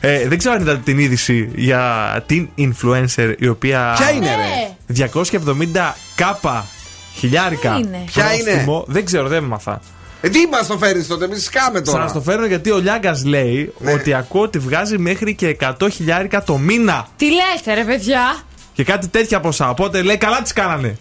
Ε, 0.00 0.28
δεν 0.28 0.38
ξέρω 0.38 0.54
αν 0.54 0.60
είδατε 0.60 0.80
την 0.84 0.98
είδηση 0.98 1.50
για 1.54 1.84
την 2.26 2.48
influencer 2.58 3.34
η 3.38 3.48
οποία. 3.48 3.94
Ποια 3.96 4.10
είναι, 4.10 4.26
ρε; 4.26 4.74
270 4.86 5.96
κάπα 6.14 6.66
χιλιάρικα. 7.14 7.68
Ποια 7.70 7.78
είναι; 7.78 8.02
Ποια 8.06 8.32
είναι; 8.34 8.42
πρόστιμο. 8.42 8.84
Δεν 8.88 9.04
ξέρω, 9.04 9.28
δεν 9.28 9.44
μάθα. 9.44 9.80
Ε, 10.20 10.28
τι 10.28 10.46
μας 10.50 10.66
το 10.66 10.78
φέρνει 10.78 11.04
τότε, 11.04 11.24
εμείς 11.24 11.44
σκάμε 11.44 11.80
τώρα. 11.80 12.02
Σας 12.02 12.12
το 12.12 12.20
φέρνω 12.20 12.46
γιατί 12.46 12.70
ο 12.70 12.78
Λιάγκας 12.78 13.24
λέει 13.24 13.72
Ναι. 13.78 13.92
ότι 13.92 14.14
ακούω 14.14 14.42
ότι 14.42 14.58
βγάζει 14.58 14.98
μέχρι 14.98 15.34
και 15.34 15.48
100 15.48 15.88
χιλιάρικα 15.90 16.42
το 16.42 16.56
μήνα. 16.58 17.06
Τι 17.16 17.26
λέτε, 17.26 17.74
ρε 17.74 17.84
παιδιά; 17.84 18.36
Και 18.72 18.84
κάτι 18.84 19.08
τέτοια 19.08 19.40
ποσά. 19.40 19.68
Οπότε 19.70 20.02
λέει 20.02 20.16
καλά 20.18 20.42
τις 20.42 20.52
κάνανε. 20.52 20.96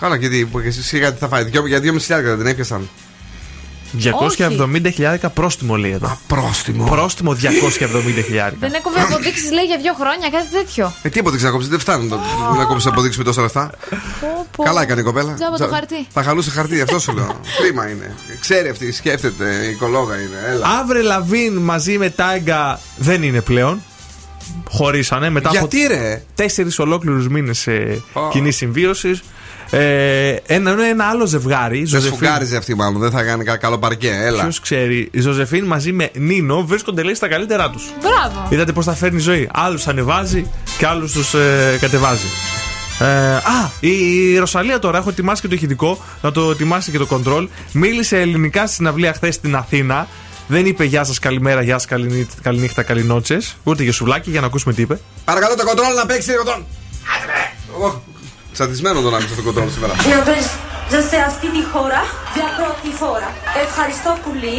Καλά, 0.00 0.16
γιατί 0.16 0.46
που 0.52 0.60
και 0.60 0.68
εσύ 0.68 0.82
σιγά 0.82 1.12
τι 1.12 1.18
θα 1.18 1.28
φάει. 1.28 1.44
Δυο- 1.44 1.66
Για 1.66 1.80
2,5 1.80 1.98
χιλιάρικα 2.04 2.28
δεν 2.30 2.38
την 2.38 2.46
έπιασαν. 2.46 2.88
270 3.92 4.90
χιλιάρικα 4.92 5.30
πρόστιμο 5.30 5.76
λέει 5.76 5.90
εδώ. 5.90 6.18
Πρόστιμο. 6.26 6.84
Πρόστιμο 6.84 7.34
270 7.34 8.22
χιλιάρικα. 8.24 8.58
Δεν 8.60 8.72
έκοβε 8.74 9.00
αποδείξεις, 9.00 9.50
λέει, 9.52 9.64
για 9.64 9.78
δύο 9.82 9.92
χρόνια, 10.00 10.28
κάτι 10.30 10.48
τέτοιο. 10.50 10.92
Ε, 11.02 11.08
τι 11.08 11.18
αποδείξει 11.20 11.44
να 11.44 11.50
κόψει, 11.50 11.68
δεν 11.68 11.78
φτάνουν 11.78 12.08
το- 12.08 12.20
να 12.58 12.64
κόψεις 12.64 12.86
αποδείξεις 12.86 13.18
με 13.18 13.24
τόσα 13.24 13.42
λεφτά. 13.42 13.70
Πω, 14.20 14.46
πω. 14.56 14.62
Καλά 14.62 14.82
έκανε 14.82 15.00
η 15.00 15.04
κοπέλα. 15.04 15.34
Τζάμπα 15.34 15.56
το 15.56 15.64
Τζα- 15.64 15.74
χαρτί. 15.74 16.06
Θα 16.12 16.22
χαλούσε 16.22 16.50
χαρτί, 16.50 16.80
αυτό 16.80 16.98
σου 16.98 17.12
λέω. 17.12 17.40
Κρίμα 17.62 17.88
είναι. 17.88 18.14
Ξέρει 18.40 18.68
αυτή, 18.68 18.92
σκέφτεται, 18.92 19.66
οικολόγα 19.70 20.14
είναι. 20.14 20.36
Έλα. 20.48 20.66
Avril 20.80 21.02
Lavigne 21.02 21.56
μαζί 21.56 21.98
με 21.98 22.10
Tyga 22.10 22.80
δεν 22.96 23.22
είναι 23.22 23.40
πλέον. 23.40 23.82
Χωρίσανε 24.70 25.30
μετά 25.30 25.50
Γιατί, 25.50 25.84
από 25.84 25.94
ρε; 25.94 26.22
τέσσερις 26.34 26.78
ολόκληρους 26.78 27.28
μήνες 27.28 27.66
Ω. 28.12 28.28
κοινή 28.30 28.50
συμβίωσης. 28.50 29.22
Ε, 29.70 30.36
ένα, 30.46 30.86
ένα 30.88 31.04
άλλο 31.04 31.26
ζευγάρι. 31.26 31.78
Δεν 31.78 31.86
Ζωζεφίν. 31.86 32.16
σφουγγάριζε 32.16 32.56
αυτή 32.56 32.74
μάλλον, 32.74 33.00
δεν 33.00 33.10
θα 33.10 33.22
κάνει 33.22 33.44
κα- 33.44 33.56
καλό 33.56 33.78
παρκέ. 33.78 34.10
Έλα. 34.22 34.42
Ποιος 34.42 34.60
ξέρει, 34.60 35.08
η 35.12 35.20
Ζωζεφίν 35.20 35.64
μαζί 35.64 35.92
με 35.92 36.10
Νίνο 36.14 36.64
βρίσκονται 36.66 37.02
λέει 37.02 37.14
στα 37.14 37.28
καλύτερά 37.28 37.70
τους. 37.70 37.84
Μπράβο. 38.00 38.46
Είδατε 38.50 38.72
πώς 38.72 38.84
θα 38.84 38.94
φέρνει 38.94 39.16
η 39.16 39.20
ζωή. 39.20 39.48
Άλλους 39.52 39.86
ανεβάζει 39.86 40.46
και 40.78 40.86
άλλους 40.86 41.12
τους 41.12 41.34
ε, 41.34 41.76
κατεβάζει. 41.80 42.26
Ε, 42.98 43.06
α, 43.34 43.70
η, 43.80 43.88
η 44.32 44.38
Ρωσαλία 44.38 44.78
τώρα, 44.78 44.98
έχω 44.98 45.08
ετοιμάσει 45.08 45.40
και 45.42 45.48
το 45.48 45.54
ηχητικό, 45.54 46.04
να 46.22 46.32
το 46.32 46.50
ετοιμάσει 46.50 46.90
και 46.90 46.98
το 46.98 47.06
control. 47.10 47.48
Μίλησε 47.72 48.20
ελληνικά 48.20 48.66
στη 48.66 48.74
συναυλία 48.74 49.12
χθες 49.12 49.34
στην 49.34 49.56
Αθήνα. 49.56 50.08
Δεν 50.46 50.66
είπε 50.66 50.84
Γεια 50.84 51.04
σας, 51.04 51.18
καλημέρα, 51.18 51.62
Γεια 51.62 51.78
σας, 51.78 51.86
καληνύχτα, 52.42 52.82
καληνότσε. 52.82 53.38
Ούτε 53.62 53.82
για 53.82 53.92
σουβλάκι, 53.92 54.30
για 54.30 54.40
να 54.40 54.46
ακούσουμε 54.46 54.74
τι 54.74 54.82
είπε. 54.82 54.98
Παρακαλώ 55.24 55.54
το 55.54 55.64
κοντρόλ 55.64 55.94
να 55.94 56.06
παίξει 56.06 56.30
λίγο 56.30 56.44
τον. 56.44 56.64
Τσατισμένο 58.52 59.00
τον 59.00 59.14
άκουσα 59.14 59.32
στο 59.34 59.42
κοντρόλ 59.42 59.70
σήμερα. 59.70 59.94
Να 59.94 60.22
βρίζω 60.22 61.08
σε 61.08 61.16
αυτή 61.26 61.46
τη 61.46 61.62
χώρα 61.72 62.02
για 62.34 62.48
πρώτη 62.58 62.96
φορά. 62.96 63.30
Ευχαριστώ 63.66 64.18
πολύ 64.24 64.58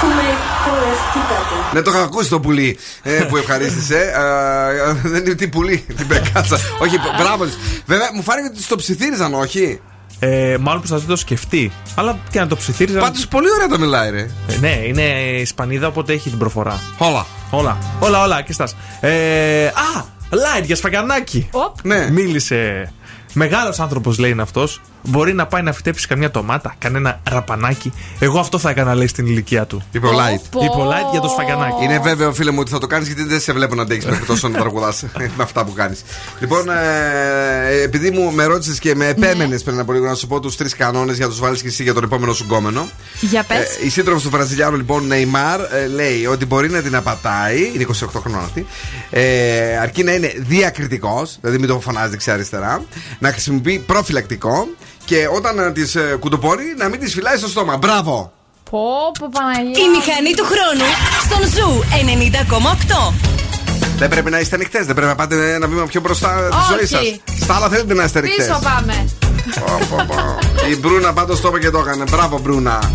που 0.00 0.06
με 0.18 0.26
χορευτήκατε. 0.64 1.54
Ναι, 1.72 1.82
το 1.82 1.90
είχα 1.90 2.02
ακούσει 2.02 2.28
το 2.28 2.40
πουλί 2.40 2.78
ε, 3.02 3.10
που 3.10 3.36
ευχαρίστησε. 3.36 4.00
Ε, 4.22 4.90
ε, 4.90 4.92
δεν 5.02 5.24
είναι 5.24 5.34
τι 5.34 5.48
πουλί, 5.48 5.84
την 5.96 6.06
πεκάτσα. 6.06 6.58
όχι, 6.78 6.96
μπράβο 7.18 7.44
της. 7.44 7.58
Βέβαια, 7.86 8.10
μου 8.14 8.22
φάνηκε 8.22 8.48
ότι 8.54 8.66
το 8.66 8.76
ψιθύριζαν, 8.76 9.34
όχι. 9.34 9.80
Ε, 10.18 10.56
μάλλον 10.60 10.80
προσπαθεί 10.80 11.02
να 11.02 11.08
το 11.08 11.16
σκεφτεί. 11.16 11.72
Αλλά 11.94 12.18
και 12.30 12.40
να 12.40 12.46
το 12.46 12.56
ψιθύριζαν; 12.56 13.00
Πάντως 13.00 13.28
πολύ 13.28 13.46
ωραία 13.52 13.66
τα 13.68 13.78
μιλάει, 13.78 14.10
ρε. 14.10 14.30
Ε, 14.48 14.56
ναι, 14.60 14.80
είναι 14.86 15.02
Ισπανίδα, 15.40 15.86
οπότε 15.86 16.12
έχει 16.12 16.28
την 16.28 16.38
προφορά. 16.38 16.80
Όλα. 16.98 17.26
Όλα, 17.50 17.78
όλα, 18.00 18.22
όλα, 18.22 18.38
εκεί 18.38 18.52
στάς. 18.52 18.76
Ε, 19.00 19.66
α, 19.66 20.04
light 20.30 20.64
για 20.64 20.76
σφαγιανάκι. 20.76 21.48
Ναι. 21.82 22.10
Μίλησε. 22.10 22.92
Μεγάλος 23.34 23.80
άνθρωπος 23.80 24.18
λέει 24.18 24.30
είναι 24.30 24.42
αυτός. 24.42 24.80
Μπορεί 25.02 25.34
να 25.34 25.46
πάει 25.46 25.62
να 25.62 25.72
φυτέψει 25.72 26.06
καμιά 26.06 26.30
τομάτα, 26.30 26.74
κανένα 26.78 27.20
ραπανάκι. 27.30 27.92
Εγώ 28.18 28.38
αυτό 28.38 28.58
θα 28.58 28.70
έκανα, 28.70 28.94
λέει 28.94 29.06
στην 29.06 29.26
ηλικία 29.26 29.66
του. 29.66 29.82
Είπε 29.92 30.06
ο 30.06 30.10
Light. 30.10 30.62
Είπε 30.62 30.80
ο 30.80 30.90
Light 30.90 31.10
για 31.10 31.20
το 31.20 31.28
σφαγιανάκι. 31.28 31.84
Είναι 31.84 31.98
βέβαιο, 31.98 32.32
φίλε 32.32 32.50
μου, 32.50 32.58
ότι 32.60 32.70
θα 32.70 32.78
το 32.78 32.86
κάνεις 32.86 33.06
γιατί 33.06 33.24
δεν 33.24 33.40
σε 33.40 33.52
βλέπω 33.52 33.74
να 33.74 33.82
αντέχει 33.82 34.06
μέχρι 34.06 34.24
τόσο 34.24 34.48
να 34.48 34.58
τραγουδάς 34.58 35.04
με 35.36 35.42
αυτά 35.42 35.64
που 35.64 35.72
κάνεις. 35.72 36.02
Λοιπόν, 36.40 36.68
ε, 36.68 37.82
επειδή 37.82 38.10
μου 38.10 38.32
με 38.32 38.44
ρώτησες 38.44 38.78
και 38.78 38.94
με 38.94 39.06
επέμενες 39.06 39.62
πριν 39.62 39.78
από 39.78 39.92
λίγο 39.92 40.06
να 40.06 40.14
σου 40.14 40.26
πω 40.26 40.40
τους 40.40 40.56
τρεις 40.56 40.76
κανόνες 40.76 41.16
για 41.16 41.28
τους 41.28 41.38
βάλεις 41.38 41.62
και 41.62 41.68
εσύ 41.68 41.82
για 41.82 41.94
τον 41.94 42.04
επόμενο 42.04 42.32
σου 42.32 42.44
γκόμενο. 42.44 42.88
Για 43.20 43.42
πες. 43.42 43.58
Ε, 43.58 43.86
η 43.86 43.88
σύντροφος 43.88 44.22
του 44.22 44.30
Βραζιλιάνου, 44.30 44.76
λοιπόν, 44.76 45.06
Νεϊμάρ, 45.06 45.60
ε, 45.60 45.86
λέει 45.86 46.26
ότι 46.26 46.46
μπορεί 46.46 46.70
να 46.70 46.82
την 46.82 46.96
απατάει. 46.96 47.70
Είναι 47.74 47.86
28 48.00 48.20
χρονών 48.20 48.44
αυτή. 48.44 48.66
Ε, 49.10 49.78
αρκεί 49.78 50.02
να 50.02 50.12
είναι 50.12 50.32
διακριτικός, 50.36 51.38
δηλαδή 51.40 51.58
μην 51.58 51.68
το 51.68 51.80
φωνάζει 51.80 52.10
δεξιά-αριστερά. 52.10 52.84
Να 53.18 53.30
χρησιμοποιεί 53.30 53.78
προφυλακτικό 53.78 54.68
και 55.04 55.28
όταν 55.34 55.72
τη 55.72 55.82
ε, 55.82 56.14
κουντοπώνει 56.14 56.64
να 56.76 56.88
μην 56.88 57.00
τη 57.00 57.10
φυλάει 57.10 57.36
στο 57.36 57.48
στόμα. 57.48 57.76
Μπράβο! 57.76 58.32
Πω, 58.70 58.80
πω, 59.20 59.28
Παναγία. 59.32 59.84
Η 59.84 59.88
μηχανή 59.96 60.34
του 60.36 60.44
χρόνου 60.44 60.88
στον 61.24 61.42
Ζου 61.54 61.82
90,8. 63.10 63.14
Δεν 63.98 64.08
πρέπει 64.08 64.30
να 64.30 64.38
είστε 64.38 64.54
ανοιχτές, 64.54 64.86
δεν 64.86 64.94
πρέπει 64.94 65.08
να 65.10 65.14
πάτε 65.14 65.54
ένα 65.54 65.66
βήμα 65.68 65.84
πιο 65.84 66.00
μπροστά 66.00 66.48
της 66.50 66.66
ζωής 66.70 66.92
Όχι. 66.92 67.20
σας. 67.26 67.40
Στα 67.42 67.54
άλλα 67.54 67.68
θέλετε 67.68 67.94
να 67.94 68.04
είστε 68.04 68.18
ανοιχτές. 68.18 68.46
Πίσω 68.46 68.60
πάμε. 68.62 69.08
Η 70.70 70.76
Μπρούνα 70.76 71.12
πάντω 71.12 71.36
το 71.36 71.48
είπε 71.48 71.58
και 71.58 71.70
το 71.70 71.78
έκανε. 71.78 72.04
Μπράβο, 72.10 72.38
Μπρούνα. 72.38 72.90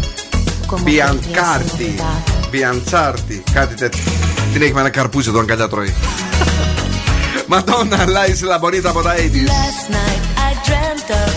Μπιανκάρτι. 0.81 1.95
Μπιαντσάρτι. 2.49 3.43
Κάτι 3.53 3.75
τέτοιο. 3.75 4.03
Την 4.53 4.61
έχει 4.61 4.73
με 4.73 4.79
ένα 4.79 4.89
καρπούζι 4.89 5.29
εδώ, 5.29 5.39
αγκαλιά 5.39 5.67
τρώει. 5.67 5.95
Μαντώνα, 7.47 8.05
Λάιση 8.05 8.43
Λαμπονίτα 8.43 8.89
από 8.89 9.01
τα 9.01 9.13
80s. 9.15 9.17
Last 9.17 9.91
night 9.95 10.21
I 10.47 10.69
dreamt 10.69 11.09
of 11.09 11.36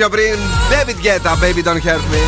πιο 0.00 0.08
πριν. 0.08 0.36
David 0.72 0.98
Guetta, 1.04 1.32
baby 1.42 1.62
don't 1.68 1.82
hurt 1.88 2.04
me. 2.12 2.22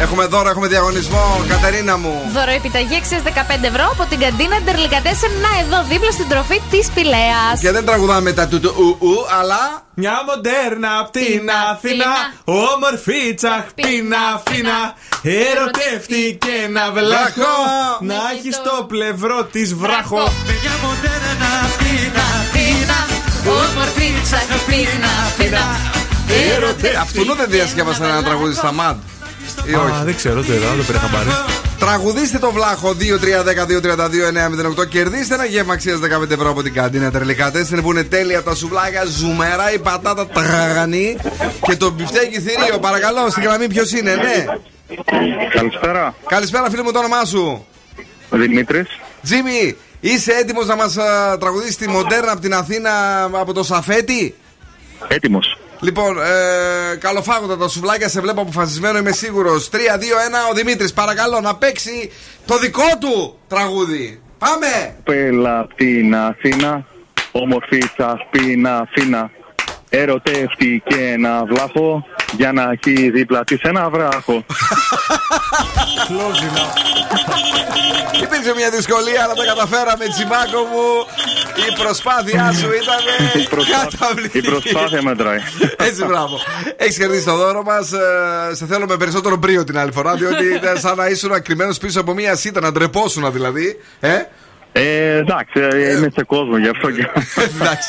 Έχουμε 0.00 0.24
δώρο, 0.26 0.48
έχουμε 0.48 0.66
διαγωνισμό. 0.66 1.44
Κατερίνα 1.48 1.96
μου. 1.96 2.14
Δώρο 2.32 2.50
επιταγή 2.50 3.00
15 3.10 3.64
ευρώ 3.64 3.88
από 3.92 4.04
την 4.10 4.18
καντίνα 4.18 4.60
Ντερλικατέσσερ. 4.64 5.30
Να 5.30 5.50
εδώ 5.62 5.84
δίπλα 5.88 6.10
στην 6.10 6.28
τροφή 6.28 6.60
της 6.70 6.90
Πηλαία. 6.94 7.42
Και 7.60 7.70
δεν 7.70 7.84
τραγουδάμε 7.84 8.32
τα 8.32 8.46
του 8.48 8.60
του 8.60 8.74
ου, 8.78 9.06
ου 9.06 9.26
αλλά. 9.40 9.82
Μια 9.94 10.16
μοντέρνα 10.26 10.98
απ' 10.98 11.10
την 11.10 11.50
Αθήνα. 11.70 12.10
Όμορφη 12.44 13.34
τσαχπίνα 13.34 14.24
φίνα. 14.46 14.78
Ερωτεύτηκε 15.22 16.54
να. 16.70 16.84
Να 18.10 18.20
έχεις 18.34 18.56
το 18.62 18.84
πλευρό 18.88 19.44
της 19.44 19.74
βράχο. 19.74 20.22
Μια 20.62 20.74
μοντέρνα 20.84 21.50
απ' 21.64 21.78
την 21.84 22.12
Αθήνα. 22.32 22.98
Όμορφη 23.60 24.08
τσαχπίνα 24.26 25.12
φίνα. 25.36 25.97
Αυτού 27.00 27.34
δεν 27.36 27.46
διασκεύασαν 27.48 28.08
ένα 28.08 28.22
τραγούδι 28.22 28.54
στα 28.54 28.72
ΜΑΔ. 28.72 28.96
Ή 29.64 29.74
Α, 29.74 29.80
όχι. 29.80 30.04
δεν 30.04 30.16
ξέρω 30.16 30.42
τώρα, 30.42 30.58
δεν 30.58 30.76
το 30.76 30.82
πήρα 30.82 30.98
χαμπάρι. 30.98 31.28
Τραγουδίστε 31.78 32.38
το 32.38 32.50
βλάχο 32.52 32.96
2-3-10-2-32-908. 34.82 34.86
Κερδίστε 34.88 35.34
ένα 35.34 35.44
γεύμα 35.44 35.72
αξίας 35.72 35.98
15 35.98 36.30
ευρώ 36.30 36.50
από 36.50 36.62
την 36.62 36.72
καντίνα 36.74 37.10
Τερλικά 37.10 37.50
Τέσσερι 37.50 37.82
που 37.82 37.90
είναι 37.90 38.04
τέλεια 38.04 38.42
τα 38.42 38.54
σουβλάκια, 38.54 39.04
ζουμερά, 39.04 39.72
η 39.72 39.78
πατάτα 39.78 40.26
τραγανή 40.26 41.16
και 41.62 41.76
το 41.76 41.90
μπιφτέκι 41.90 42.40
θηρίο. 42.40 42.78
Παρακαλώ, 42.80 43.30
στην 43.30 43.42
γραμμή 43.42 43.66
ποιος 43.66 43.92
είναι, 43.92 44.14
ναι. 44.14 44.44
Καλησπέρα. 45.54 46.14
Καλησπέρα, 46.26 46.70
φίλε 46.70 46.82
μου, 46.82 46.92
το 46.92 46.98
όνομά 46.98 47.24
σου. 47.24 47.66
Δημήτρης. 48.30 48.88
Τζίμι, 49.22 49.76
είσαι 50.00 50.32
έτοιμος 50.32 50.66
να 50.66 50.76
μας 50.76 50.96
τραγουδήσει 51.40 51.76
τη 51.76 51.88
μοντέρνα 51.88 52.32
από 52.32 52.40
την 52.40 52.54
Αθήνα 52.54 52.90
από 53.32 53.52
το 53.52 53.62
Σαφέτη; 53.62 54.34
Έτοιμος. 55.08 55.58
Λοιπόν, 55.80 56.18
ε, 56.18 56.96
καλοφάγοντα 56.96 57.56
τα 57.56 57.68
σουβλάκια, 57.68 58.08
σε 58.08 58.20
βλέπω 58.20 58.40
αποφασισμένο, 58.40 58.98
είμαι 58.98 59.12
σίγουρος. 59.12 59.68
3-2-1, 59.68 59.76
ο 60.50 60.54
Δημήτρης, 60.54 60.92
παρακαλώ 60.92 61.40
να 61.40 61.56
παίξει 61.56 62.10
το 62.46 62.58
δικό 62.58 62.88
του 63.00 63.38
τραγούδι. 63.48 64.20
Πάμε! 64.38 64.96
Πέλα 65.04 65.58
απ' 65.58 65.74
την 65.74 66.14
Αθήνα, 66.16 66.86
όμορφη 67.32 67.78
τσαχπίνα 67.96 68.88
φίνα. 68.90 69.30
Ερωτεύτηκε 69.88 70.96
ένα 71.12 71.44
βλάχο 71.44 72.04
για 72.36 72.52
να 72.52 72.70
έχει 72.70 73.10
δίπλα 73.10 73.44
της 73.44 73.60
ένα 73.60 73.90
βράχο. 73.90 74.44
Υπήρξε 78.22 78.52
μια 78.56 78.70
δυσκολία, 78.70 79.22
αλλά 79.24 79.34
τα 79.34 79.44
καταφέραμε, 79.44 80.04
Τσιμάκο 80.08 80.58
μου. 80.72 81.06
Η 81.70 81.82
προσπάθειά 81.82 82.52
σου 82.52 82.66
ήταν 82.82 83.42
Η 83.42 83.46
προσπάθεια- 83.48 83.98
καταπληκτική. 83.98 84.46
Η 84.46 84.50
προσπάθεια 84.50 85.02
μετράει. 85.02 85.38
Έτσι, 85.76 86.04
μπράβο. 86.04 86.40
Έχεις 86.76 86.98
κερδίσει 86.98 87.24
το 87.24 87.36
δώρο 87.36 87.62
μας. 87.62 87.88
σε 88.52 88.66
θέλω 88.66 88.86
με 88.86 88.96
περισσότερο 88.96 89.36
μπρίο 89.36 89.64
την 89.64 89.78
άλλη 89.78 89.92
φορά, 89.92 90.14
διότι 90.14 90.44
ήταν 90.60 90.78
σαν 90.78 90.96
να 90.96 91.06
ήσουν 91.06 91.42
κρυμμένο 91.42 91.74
πίσω 91.80 92.00
από 92.00 92.12
μία 92.14 92.36
σίτα, 92.36 92.60
να 92.60 92.72
ντρεπόσουν 92.72 93.32
δηλαδή. 93.32 93.80
Ε; 94.00 94.10
Ε, 94.72 95.16
εντάξει, 95.16 95.60
ε, 95.60 95.96
είμαι 95.96 96.10
σε 96.14 96.24
κόσμο 96.24 96.58
γι' 96.58 96.68
αυτό 96.68 96.90
και. 96.90 97.08
Εντάξει. 97.60 97.88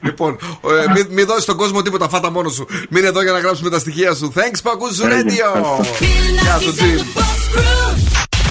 Λοιπόν, 0.00 0.38
ε, 0.86 0.92
μην 0.92 1.06
μη 1.10 1.22
δώσεις 1.22 1.42
στον 1.42 1.56
κόσμο 1.56 1.82
τίποτα, 1.82 2.08
φάτα 2.08 2.30
μόνος 2.30 2.54
σου. 2.54 2.66
Μείνε 2.88 3.06
εδώ 3.06 3.22
για 3.22 3.32
να 3.32 3.38
γράψουμε 3.38 3.70
τα 3.70 3.78
στοιχεία 3.78 4.14
σου. 4.14 4.32
Thanks 4.36 4.58
που 4.62 4.70
ακούς 4.70 5.00
Έγινε. 5.00 5.22
Radio. 5.22 5.84
Γεια 6.42 6.58
σου, 6.58 6.72
Τζιμ. 6.74 6.98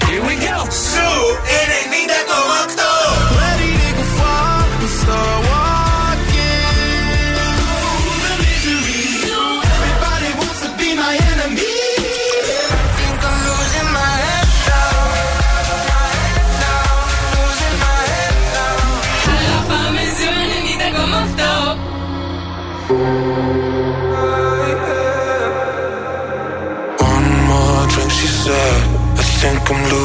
Here 0.08 0.22
we 0.22 0.34
go. 0.44 0.70
Σου 0.70 1.34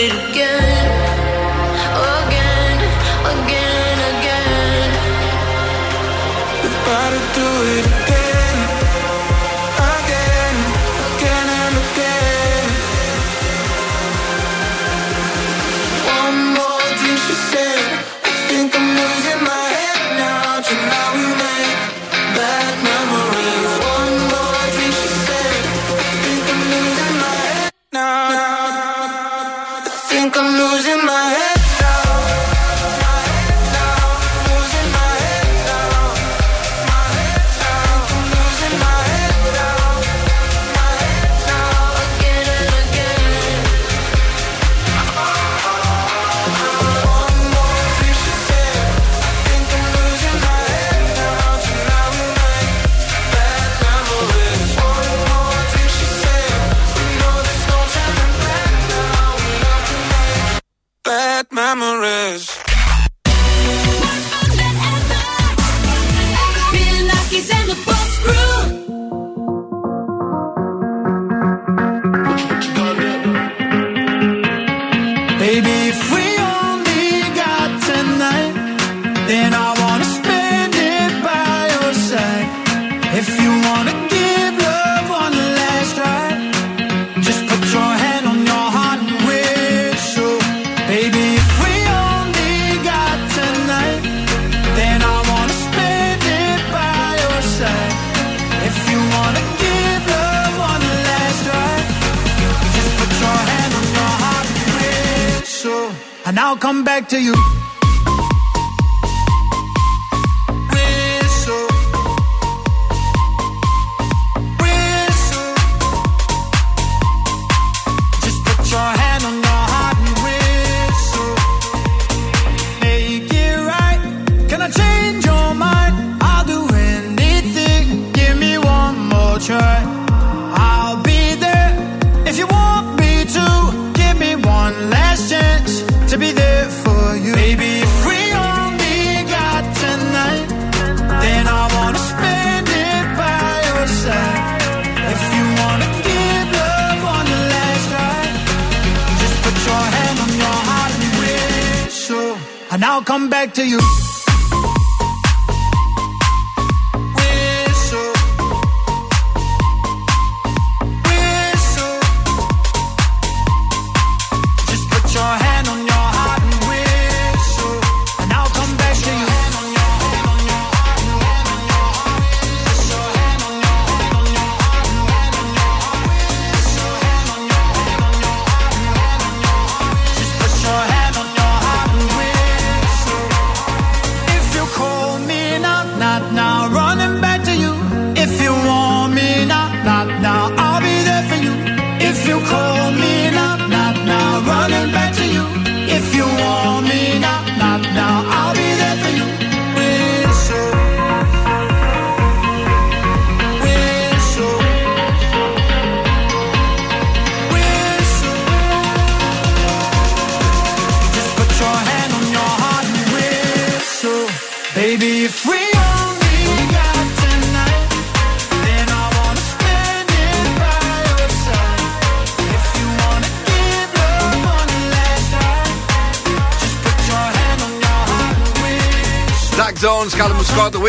Again, 0.00 0.79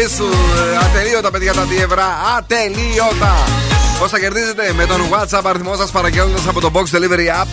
Callum 0.01 0.09
Scott, 0.09 0.21
Whistle. 0.21 0.33
Ε, 0.73 0.85
Ατελείωτα, 0.85 1.31
παιδιά, 1.31 1.53
τα 1.53 1.65
2 1.65 1.81
ευρώ. 1.83 2.01
Ατελείωτα. 2.37 3.33
Πώς 3.99 4.09
θα 4.09 4.19
κερδίζετε 4.19 4.73
με 4.75 4.85
τον 4.85 5.01
WhatsApp 5.11 5.41
αριθμό 5.43 5.75
σας 5.75 5.91
παραγγέλνοντα 5.91 6.49
από 6.49 6.59
το 6.59 6.71
Box 6.73 6.97
Delivery 6.97 7.41
App. 7.41 7.47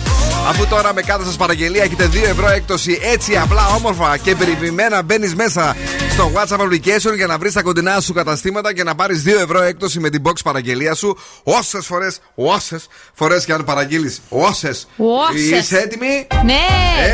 Αφού 0.49 0.67
τώρα 0.67 0.93
με 0.93 1.01
κάθε 1.01 1.23
σας 1.23 1.35
παραγγελία 1.35 1.83
έχετε 1.83 2.09
2 2.13 2.23
ευρώ 2.29 2.49
έκπτωση 2.49 2.99
έτσι 3.01 3.37
απλά, 3.37 3.67
όμορφα 3.75 4.17
και 4.17 4.35
περιποιημένα, 4.35 5.01
μπαίνεις 5.01 5.35
μέσα 5.35 5.75
στο 6.19 6.31
WhatsApp 6.35 6.59
application 6.59 7.15
για 7.15 7.27
να 7.27 7.37
βρεις 7.37 7.53
τα 7.53 7.61
κοντινά 7.61 7.99
σου 7.99 8.13
καταστήματα 8.13 8.73
και 8.73 8.83
να 8.83 8.95
πάρεις 8.95 9.23
2 9.25 9.27
ευρώ 9.43 9.61
έκπτωση 9.61 9.99
με 9.99 10.09
την 10.09 10.21
box 10.25 10.33
παραγγελία 10.43 10.95
σου. 10.95 11.17
Όσες 11.43 11.85
φορές, 11.85 12.19
όσες 12.35 12.87
φορές 13.13 13.45
και 13.45 13.53
αν 13.53 13.63
παραγγείλεις, 13.63 14.21
όσες. 14.29 14.87
Όσες. 14.97 15.59
Είσαι 15.59 15.77
έτοιμη; 15.77 16.27
Ναι! 16.43 16.65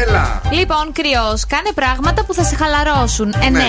Έλα. 0.06 0.42
Λοιπόν, 0.52 0.92
κρυός, 0.92 1.46
κάνε 1.48 1.72
πράγματα 1.76 2.26
που 2.26 2.34
θα 2.34 2.44
σε 2.44 2.56
χαλαρώσουν. 2.56 3.34
9. 3.42 3.50
Ναι. 3.50 3.64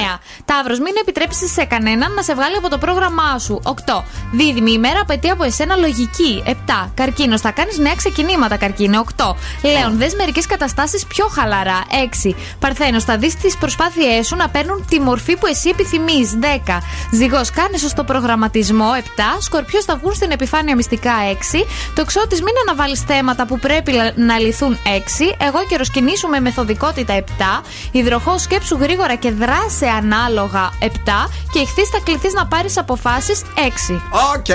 Ταύρος, 0.44 0.78
μην 0.78 0.94
επιτρέψεις 1.00 1.52
σε 1.52 1.64
κανέναν 1.64 2.12
να 2.12 2.22
σε 2.22 2.34
βγάλει 2.34 2.56
από 2.56 2.68
το 2.68 2.78
πρόγραμμά 2.78 3.38
σου. 3.38 3.60
8. 3.64 4.04
Δίδυμη, 4.32 4.72
η 4.72 4.78
μέρα 4.78 5.00
απαιτεί 5.00 5.28
από 5.28 5.44
εσένα 5.44 5.76
λογική. 5.76 6.42
7. 6.46 6.90
Καρκίνος, 6.94 7.40
θα 7.40 7.50
κάνεις 7.50 7.78
νέα 7.78 7.94
ξεκινήματα, 7.94 8.56
καρκίνο. 8.56 8.98
8. 8.98 9.36
Λέων, 9.62 9.98
δες 9.98 10.14
μερικές 10.14 10.46
καταστάσεις 10.46 11.06
πιο 11.06 11.26
χαλαρά. 11.26 11.84
6. 11.90 12.36
Παρθένος, 12.58 13.04
θα 13.04 13.16
δεις 13.16 13.36
τις 13.36 13.56
προσπάθειές 13.56 14.26
σου 14.26 14.36
να 14.36 14.48
παίρνουν 14.48 14.86
τη 14.88 15.00
μορφή 15.00 15.25
που 15.32 15.46
εσύ 15.46 15.68
επιθυμείς. 15.68 16.38
10. 16.40 16.82
Ζυγός, 17.12 17.50
κάνε 17.50 17.76
σωστό 17.76 18.04
προγραμματισμό. 18.04 18.92
7. 18.94 19.02
Σκορπιός, 19.40 19.84
θα 19.84 19.96
βγουν 19.96 20.14
στην 20.14 20.30
επιφάνεια 20.30 20.76
μυστικά. 20.76 21.12
6. 21.30 21.66
Τοξότη, 21.94 22.34
μην 22.34 22.54
αναβάλεις 22.66 23.00
θέματα 23.00 23.46
που 23.46 23.58
πρέπει 23.58 23.92
να 24.16 24.38
λυθούν. 24.38 24.78
6. 24.84 25.34
Εγώ 25.38 25.64
καιρος 25.68 25.90
κινήσου 25.90 26.28
με 26.28 26.40
μεθοδικότητα 26.40 27.12
7. 27.12 27.62
Υδροχόος, 27.90 28.42
σκέψου 28.42 28.76
γρήγορα 28.80 29.14
και 29.14 29.30
δράσε 29.30 29.86
ανάλογα 29.86 30.72
7. 30.78 31.30
Και 31.52 31.58
Ιχθύς 31.58 31.88
θα 31.88 32.00
κληθείς 32.04 32.32
να 32.32 32.46
πάρεις 32.46 32.78
αποφάσεις 32.78 33.42
6. 33.54 34.02
Οκ. 34.36 34.48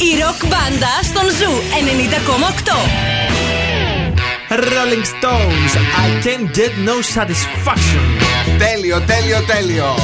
Η 0.00 0.20
ροκ 0.22 0.46
μπάντα 0.46 0.92
στον 1.02 1.28
Zoo 1.38 1.52
90,8. 1.72 3.28
Rolling 4.50 5.04
Stones, 5.04 5.70
I 6.04 6.06
can't 6.24 6.46
get 6.54 6.72
no 6.78 6.96
satisfaction. 7.16 8.37
Τέλειο, 8.58 9.00
τέλειο, 9.00 9.40
τέλειο. 9.46 9.94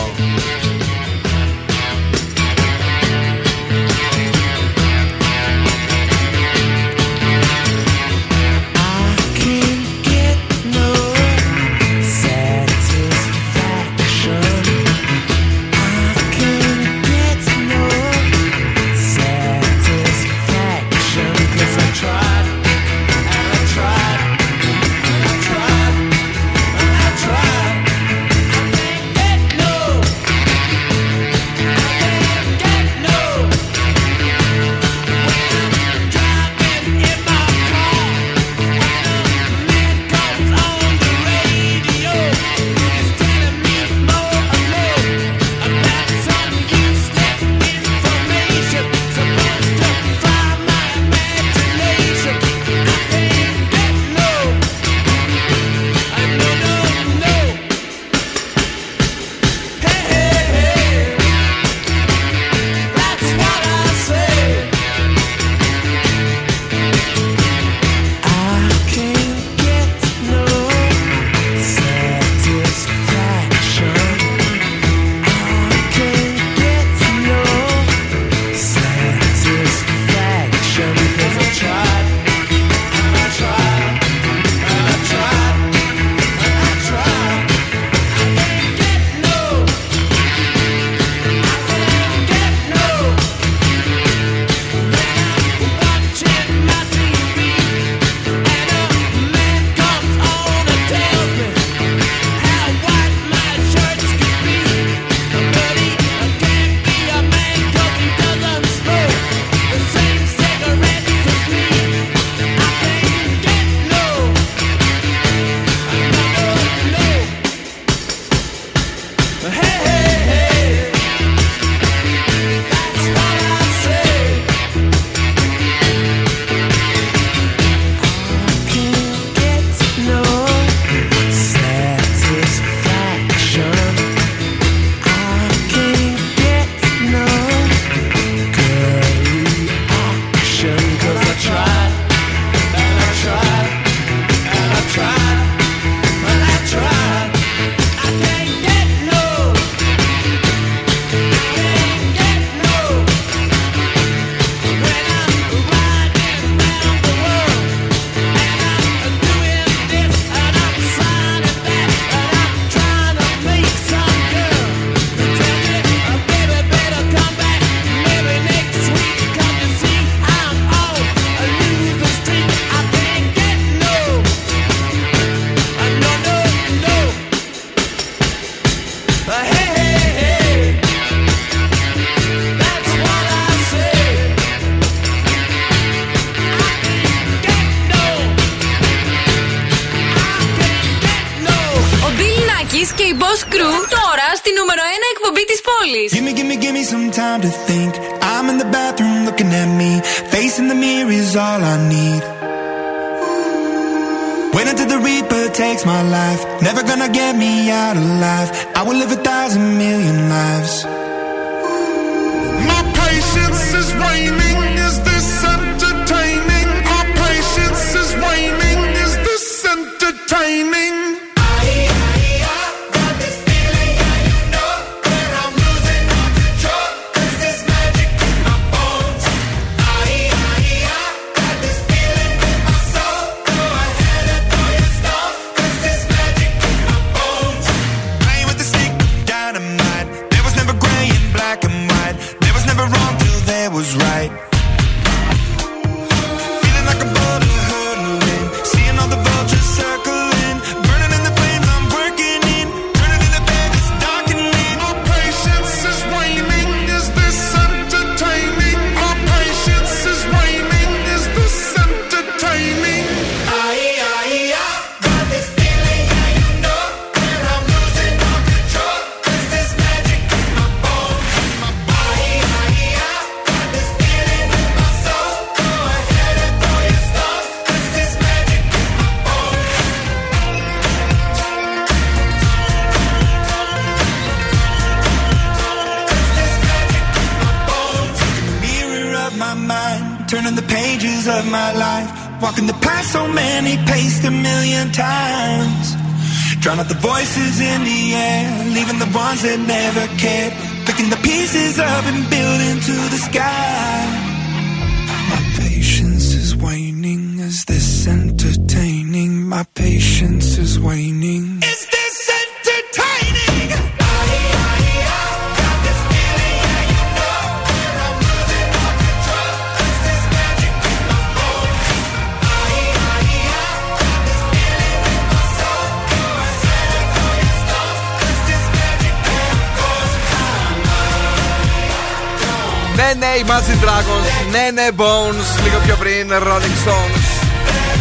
Λίγο 336.27 336.39
πιο 336.39 336.47
πριν, 336.47 336.53
Rolling 336.53 336.89
Stones. 336.89 337.25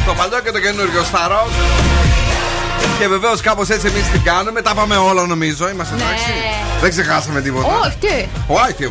Το 0.06 0.14
παλιό 0.14 0.40
και 0.40 0.52
το 0.52 0.60
καινούριο 0.60 1.04
στα 1.04 1.28
rock. 1.28 2.13
Και 3.04 3.10
βεβαίως 3.10 3.42
κάπως 3.42 3.70
έτσι 3.70 3.88
εμείς 3.88 4.10
την 4.12 4.24
κάνουμε. 4.24 4.62
Τα 4.62 4.74
πάμε 4.74 4.96
όλα 4.96 5.26
νομίζω. 5.26 5.70
Είμαστε 5.70 5.96
εντάξει. 5.96 6.26
Δεν 6.82 6.90
ξεχάσαμε 6.90 7.42
τίποτα. 7.42 7.68
Ναι. 7.68 7.74
Όχι, 7.88 7.98
τι. 8.00 8.28
Ο 8.48 8.56
τι. 8.78 8.86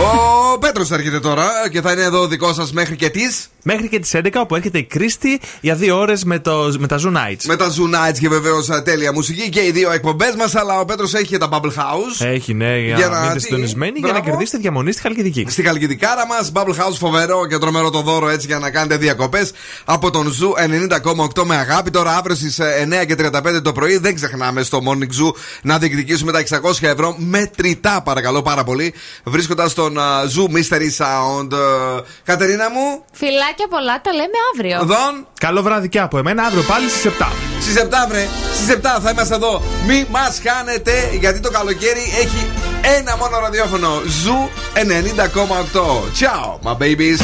Ο 0.54 0.58
Πέτρος 0.58 0.90
έρχεται 0.90 1.20
τώρα 1.20 1.46
και 1.72 1.80
θα 1.80 1.92
είναι 1.92 2.02
εδώ 2.02 2.26
δικό 2.26 2.52
σας 2.52 2.72
μέχρι 2.72 2.96
και 2.96 3.08
τις; 3.10 3.48
Μέχρι 3.62 3.88
και 3.88 3.98
τις 3.98 4.10
11 4.14 4.28
όπου 4.36 4.54
έρχεται 4.56 4.78
η 4.78 4.84
Κρίστη 4.84 5.40
για 5.60 5.74
δύο 5.74 5.98
ώρες 5.98 6.24
με, 6.24 6.38
το, 6.38 6.74
με 6.78 6.86
τα 6.86 6.96
Zoo 6.96 7.08
Nights. 7.16 7.42
Με 7.46 7.56
τα 7.56 7.66
Zoo 7.66 8.10
Nights 8.10 8.18
και 8.20 8.28
βεβαίως 8.28 8.66
τέλεια 8.84 9.12
μουσική 9.12 9.48
και 9.48 9.60
οι 9.64 9.70
δύο 9.70 9.90
εκπομπές 9.92 10.34
μας. 10.34 10.54
Αλλά 10.54 10.80
ο 10.80 10.84
Πέτρος 10.84 11.14
έχει 11.14 11.26
και 11.26 11.38
τα 11.38 11.48
Bubble 11.52 11.66
House. 11.66 12.26
Έχει, 12.26 12.54
ναι, 12.54 12.78
για, 12.78 12.96
Για 12.96 13.06
να 13.08 13.12
να- 13.12 13.18
μείνετε 13.20 13.38
τι- 13.38 13.44
συντονισμένοι 13.44 13.92
για 13.98 14.06
να 14.06 14.12
Μπράβο. 14.12 14.28
κερδίσετε 14.30 14.58
διαμονή 14.58 14.92
στη 14.92 15.02
Χαλκιδική. 15.02 15.46
Στη 15.48 15.62
Χαλκιδικάρα 15.62 16.26
μας, 16.26 16.52
Bubble 16.54 16.82
House 16.82 16.96
φοβερό 16.98 17.46
και 17.46 17.58
τρομερό 17.58 17.90
το 17.90 18.00
δώρο 18.00 18.28
έτσι 18.28 18.46
για 18.46 18.58
να 18.58 18.70
κάνετε 18.70 18.96
διακοπές 18.96 19.50
από 19.84 20.10
τον 20.10 20.28
Zoo 20.32 20.52
90,8 20.56 21.44
με 21.44 21.56
αγάπη. 21.56 21.90
Τώρα 21.90 22.16
αύριο 22.16 22.36
στις 22.36 22.58
9 22.60 23.04
και 23.04 23.14
35 23.14 23.57
το 23.60 23.72
πρωί 23.72 23.96
δεν 23.96 24.14
ξεχνάμε 24.14 24.62
στο 24.62 24.80
Morning 24.86 25.22
Zoo 25.22 25.32
να 25.62 25.78
διεκδικήσουμε 25.78 26.32
τα 26.32 26.42
600 26.62 26.72
ευρώ 26.80 27.14
μετρητά, 27.18 28.02
παρακαλώ 28.02 28.42
πάρα 28.42 28.64
πολύ. 28.64 28.94
Βρίσκοντας 29.24 29.74
τον 29.74 29.98
α, 29.98 30.22
Zoo 30.22 30.54
Mystery 30.54 30.90
Sound. 30.98 31.52
Ε, 31.52 32.00
Κατερίνα 32.24 32.70
μου, 32.70 33.04
Φιλάκια 33.12 33.66
πολλά, 33.68 34.00
τα 34.00 34.12
λέμε 34.12 34.38
αύριο. 34.54 34.94
Δον; 34.94 35.26
Καλό 35.40 35.62
βράδυ 35.62 35.88
και 35.88 36.00
από 36.00 36.18
εμένα 36.18 36.42
αύριο 36.42 36.62
πάλι 36.62 36.88
στις 36.88 37.12
7. 37.18 37.26
Στις 37.60 37.74
7 37.76 37.86
βρε, 38.08 38.28
στις 38.54 38.68
7 38.68 39.00
θα 39.02 39.10
είμαστε 39.10 39.34
εδώ. 39.34 39.62
Μη 39.86 40.06
μας 40.10 40.40
χάνετε 40.46 40.92
γιατί 41.20 41.40
το 41.40 41.50
καλοκαίρι 41.50 42.02
έχει 42.20 42.50
ένα 42.98 43.16
μόνο 43.16 43.38
ραδιόφωνο. 43.38 44.02
Zoo 44.22 44.48
90,8. 44.74 46.08
Ciao, 46.20 46.58
my 46.64 46.74
babies. 46.82 47.20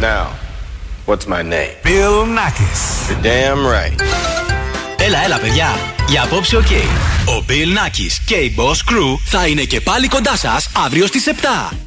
Now, 0.00 0.47
what's 1.08 1.26
my 1.26 1.42
name? 1.42 1.72
Bill 1.82 2.26
Nakis. 2.38 2.82
You're 3.08 3.22
damn 3.22 3.66
right. 3.66 4.02
Έλα, 4.96 5.24
έλα, 5.24 5.38
παιδιά. 5.38 5.68
Για 6.08 6.22
απόψε, 6.22 6.56
οκ. 6.56 6.70
Ο 7.26 7.44
Bill 7.48 7.78
Nackis 7.78 8.12
και 8.26 8.34
η 8.34 8.54
Boss 8.58 8.92
Crew 8.92 9.16
θα 9.24 9.46
είναι 9.46 9.62
και 9.62 9.80
πάλι 9.80 10.08
κοντά 10.08 10.36
σας 10.36 10.70
αύριο 10.84 11.06
στις 11.06 11.26
7. 11.26 11.78